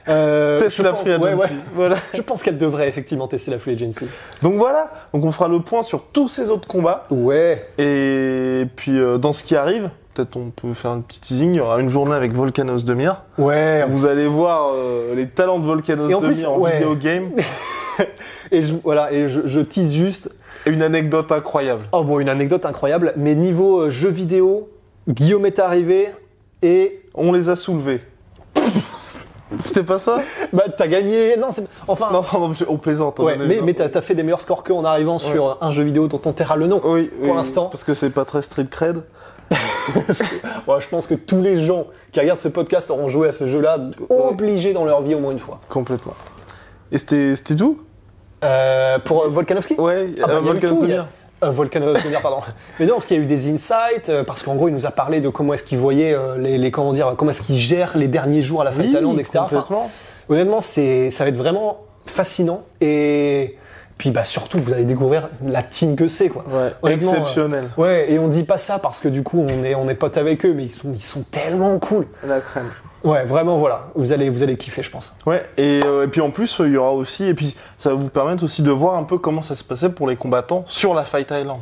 Euh, 0.09 0.59
Teste 0.59 0.78
je 0.78 0.82
la 0.82 0.90
pense- 0.92 1.01
free 1.03 1.11
ouais, 1.16 1.28
agency. 1.28 1.53
ouais. 1.53 1.59
Voilà. 1.74 1.96
Je 2.14 2.22
pense 2.22 2.42
qu'elle 2.42 2.59
devrait 2.59 2.88
effectivement 2.88 3.28
tester 3.28 3.51
la 3.53 3.59
free 3.59 3.74
agency. 3.74 4.07
Donc 4.42 4.55
voilà. 4.55 4.90
Donc 5.14 5.24
on 5.24 5.30
fera 5.30 5.46
le 5.46 5.61
point 5.61 5.82
sur 5.84 6.03
tous 6.12 6.28
ces 6.28 6.48
autres 6.51 6.66
combats. 6.66 7.07
Ouais. 7.11 7.68
Et 7.78 8.64
puis 8.76 8.98
euh, 8.98 9.18
dans 9.18 9.32
ce 9.32 9.44
qui 9.44 9.55
arrive, 9.55 9.90
peut-être 10.20 10.36
on 10.36 10.50
peut 10.50 10.74
faire 10.74 10.90
un 10.90 11.00
petit 11.00 11.20
teasing. 11.20 11.54
Il 11.54 11.56
y 11.56 11.60
aura 11.60 11.80
une 11.80 11.88
journée 11.88 12.14
avec 12.14 12.32
Volcanos 12.32 12.84
Demir. 12.84 13.22
Ouais. 13.38 13.84
Vous 13.88 14.06
allez 14.06 14.26
voir 14.26 14.72
euh, 14.74 15.14
les 15.14 15.26
talents 15.28 15.58
de 15.58 15.66
Volcanos 15.66 16.10
Et 16.10 16.14
en 16.14 16.20
plus, 16.20 16.44
en 16.46 16.58
ouais. 16.58 16.74
vidéo 16.74 16.94
game. 16.94 17.30
Et 18.52 18.62
je, 18.62 18.74
voilà, 18.82 19.12
et 19.12 19.28
je, 19.28 19.42
je 19.44 19.60
tease 19.60 19.94
juste. 19.94 20.30
Et 20.66 20.70
une 20.70 20.82
anecdote 20.82 21.30
incroyable. 21.30 21.84
Oh 21.92 22.02
bon, 22.02 22.18
une 22.18 22.28
anecdote 22.28 22.66
incroyable. 22.66 23.12
Mais 23.16 23.34
niveau 23.36 23.82
euh, 23.82 23.90
jeu 23.90 24.08
vidéo, 24.08 24.70
Guillaume 25.06 25.46
est 25.46 25.60
arrivé 25.60 26.08
et 26.62 27.02
On 27.14 27.30
les 27.30 27.48
a 27.48 27.54
soulevés. 27.56 28.00
C'était 29.60 29.82
pas 29.84 29.98
ça? 29.98 30.20
Bah 30.52 30.64
t'as 30.76 30.88
gagné. 30.88 31.36
Non, 31.36 31.48
c'est 31.52 31.64
enfin. 31.86 32.08
Non, 32.10 32.22
non, 32.32 32.48
non, 32.48 32.54
on 32.68 32.76
plaisante. 32.78 33.18
Ouais, 33.20 33.36
mais, 33.38 33.46
déjà- 33.46 33.62
mais 33.62 33.74
t'as 33.74 33.98
as 33.98 34.00
fait 34.02 34.14
des 34.14 34.22
meilleurs 34.24 34.40
scores 34.40 34.64
qu'eux 34.64 34.74
en 34.74 34.84
arrivant 34.84 35.18
sur 35.18 35.58
un 35.60 35.70
jeu 35.70 35.84
vidéo 35.84 36.08
dont 36.08 36.20
on 36.24 36.32
taira 36.32 36.56
le 36.56 36.66
nom. 36.66 36.80
Oui, 36.84 37.10
pour 37.22 37.30
oui, 37.32 37.36
l'instant. 37.36 37.66
Parce 37.66 37.84
que 37.84 37.94
c'est 37.94 38.10
pas 38.10 38.24
très 38.24 38.42
street 38.42 38.66
cred. 38.70 39.02
Ouais, 40.66 40.80
je 40.80 40.88
pense 40.88 41.07
que 41.07 41.14
tous 41.14 41.42
les 41.42 41.57
gens 41.57 41.86
qui 42.12 42.20
regardent 42.20 42.40
ce 42.40 42.48
podcast 42.48 42.90
auront 42.90 43.09
joué 43.09 43.28
à 43.28 43.32
ce 43.32 43.46
jeu-là, 43.46 43.78
obligés 44.09 44.72
dans 44.72 44.84
leur 44.84 45.03
vie 45.03 45.14
au 45.14 45.20
moins 45.20 45.32
une 45.32 45.38
fois. 45.38 45.61
Complètement. 45.68 46.14
Et 46.92 46.98
c'était 46.98 47.34
c'était 47.36 47.57
tout? 47.57 47.80
Euh, 48.44 48.98
pour 49.01 49.24
euh, 49.24 49.28
Volkanovski? 49.28 49.74
Ouais, 49.74 50.11
Ah 50.22 50.26
bah, 50.26 50.34
euh, 50.44 50.53
Demir. 50.55 51.07
Euh, 51.42 51.53
pardon. 52.22 52.38
Mais 52.78 52.86
non, 52.86 52.94
parce 52.94 53.07
qu'il 53.07 53.16
y 53.16 53.20
a 53.20 53.22
eu 53.22 53.26
des 53.26 53.51
insights, 53.51 54.12
parce 54.26 54.42
qu'en 54.42 54.55
gros, 54.57 54.68
il 54.68 54.74
nous 54.74 54.86
a 54.86 54.90
parlé 54.90 55.20
de 55.20 55.28
comment 55.30 55.55
est-ce 55.55 55.64
qu'il 55.64 55.78
voyait 55.78 56.14
les, 56.38 56.59
les- 56.59 56.70
comment 56.70 56.92
dire, 56.92 57.14
comment 57.16 57.30
est-ce 57.30 57.42
qu'il 57.42 57.57
gère 57.57 57.96
les 57.96 58.09
derniers 58.09 58.42
jours 58.42 58.61
à 58.61 58.64
la 58.64 58.72
Fight 58.72 58.90
Oui, 58.92 58.96
Island, 58.98 59.18
etc. 59.18 59.38
Enfin, 59.40 59.64
honnêtement, 60.28 60.61
c'est, 60.61 61.11
ça 61.11 61.24
va 61.24 61.30
être 61.30 61.36
vraiment 61.38 61.78
fascinant 62.07 62.62
et 62.80 63.57
puis 64.01 64.11
bah 64.12 64.24
surtout, 64.24 64.57
vous 64.57 64.72
allez 64.72 64.86
découvrir 64.86 65.28
la 65.44 65.62
team 65.62 65.94
que 65.94 66.09
c'est, 66.09 66.30
quoi. 66.30 66.42
Ouais, 66.82 66.94
exceptionnel. 66.94 67.68
euh, 67.78 67.82
ouais, 67.82 68.11
et 68.11 68.18
on 68.18 68.28
dit 68.28 68.44
pas 68.44 68.57
ça 68.57 68.78
parce 68.78 68.98
que 68.98 69.09
du 69.09 69.22
coup, 69.22 69.44
on 69.46 69.62
est, 69.62 69.74
on 69.74 69.90
est 69.90 69.94
potes 69.94 70.16
avec 70.16 70.46
eux, 70.46 70.55
mais 70.55 70.62
ils 70.62 70.70
sont, 70.70 70.90
ils 70.94 71.03
sont 71.03 71.22
tellement 71.30 71.78
cool. 71.78 72.07
La 72.26 72.40
crème. 72.40 72.70
Ouais, 73.05 73.24
vraiment, 73.26 73.59
voilà. 73.59 73.88
Vous 73.94 74.12
allez, 74.12 74.30
vous 74.30 74.42
allez 74.42 74.57
kiffer, 74.57 74.82
je 74.82 74.90
pense. 74.90 75.14
Ouais, 75.26 75.44
et, 75.59 75.82
euh, 75.84 76.05
et 76.05 76.09
puis 76.09 76.22
en 76.22 76.30
plus, 76.30 76.62
il 76.64 76.72
y 76.72 76.78
aura 76.78 76.92
aussi, 76.92 77.24
et 77.26 77.34
puis 77.34 77.55
ça 77.76 77.90
va 77.90 77.96
vous 77.96 78.09
permettre 78.09 78.42
aussi 78.42 78.62
de 78.62 78.70
voir 78.70 78.94
un 78.94 79.05
peu 79.05 79.18
comment 79.18 79.42
ça 79.42 79.55
se 79.55 79.62
passait 79.64 79.90
pour 79.90 80.09
les 80.09 80.16
combattants 80.16 80.64
sur 80.66 80.94
la 80.94 81.05
Fight 81.05 81.30
Island. 81.30 81.61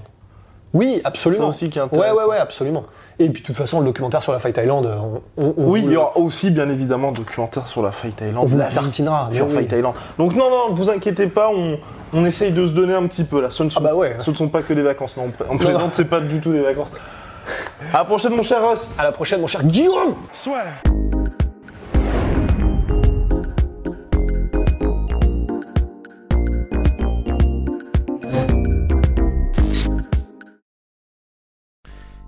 Oui, 0.74 1.00
absolument. 1.04 1.44
Ça 1.44 1.48
aussi 1.50 1.70
qui 1.70 1.78
est 1.78 1.82
Ouais, 1.82 1.86
intéressant. 1.86 2.14
ouais, 2.16 2.24
ouais, 2.30 2.36
absolument. 2.38 2.84
Et 3.18 3.30
puis, 3.30 3.42
de 3.42 3.46
toute 3.46 3.56
façon, 3.56 3.80
le 3.80 3.86
documentaire 3.86 4.22
sur 4.22 4.32
la 4.32 4.38
Fight 4.38 4.56
Island, 4.62 4.86
on, 4.86 5.22
on, 5.42 5.54
on 5.56 5.64
Oui, 5.70 5.80
vous 5.80 5.88
il 5.88 5.92
y 5.94 5.96
aura 5.96 6.16
aussi 6.18 6.50
bien 6.50 6.68
évidemment 6.68 7.10
documentaire 7.10 7.66
sur 7.66 7.82
la 7.82 7.90
Fight 7.90 8.14
Island. 8.20 8.38
On 8.42 8.46
vous 8.46 8.58
la 8.58 8.66
tartinera, 8.66 9.30
sur 9.32 9.46
mais 9.46 9.54
Fight 9.54 9.68
oui. 9.72 9.78
Island. 9.78 9.94
Donc 10.18 10.34
non, 10.36 10.50
non, 10.50 10.74
vous 10.74 10.88
inquiétez 10.90 11.26
pas, 11.26 11.50
on, 11.52 11.78
on 12.12 12.24
essaye 12.24 12.52
de 12.52 12.66
se 12.66 12.72
donner 12.72 12.94
un 12.94 13.06
petit 13.06 13.24
peu 13.24 13.40
là. 13.40 13.50
Ce 13.50 13.62
ne 13.62 13.70
sont, 13.70 13.80
Ah 13.80 13.84
bah 13.88 13.94
ouais. 13.94 14.16
ce 14.20 14.30
ne 14.30 14.36
sont 14.36 14.48
pas 14.48 14.62
que 14.62 14.72
des 14.74 14.82
vacances, 14.82 15.16
non. 15.16 15.24
On 15.50 15.56
plaisante, 15.56 15.92
c'est 15.94 16.04
pas 16.04 16.20
du 16.20 16.40
tout 16.40 16.52
des 16.52 16.60
vacances. 16.62 16.92
À 17.94 17.98
la 17.98 18.04
prochaine, 18.04 18.34
mon 18.34 18.42
cher 18.42 18.62
Ross. 18.62 18.90
À 18.98 19.04
la 19.04 19.12
prochaine, 19.12 19.40
mon 19.40 19.46
cher 19.46 19.64
Guillaume 19.64 20.14
Swear. 20.32 20.66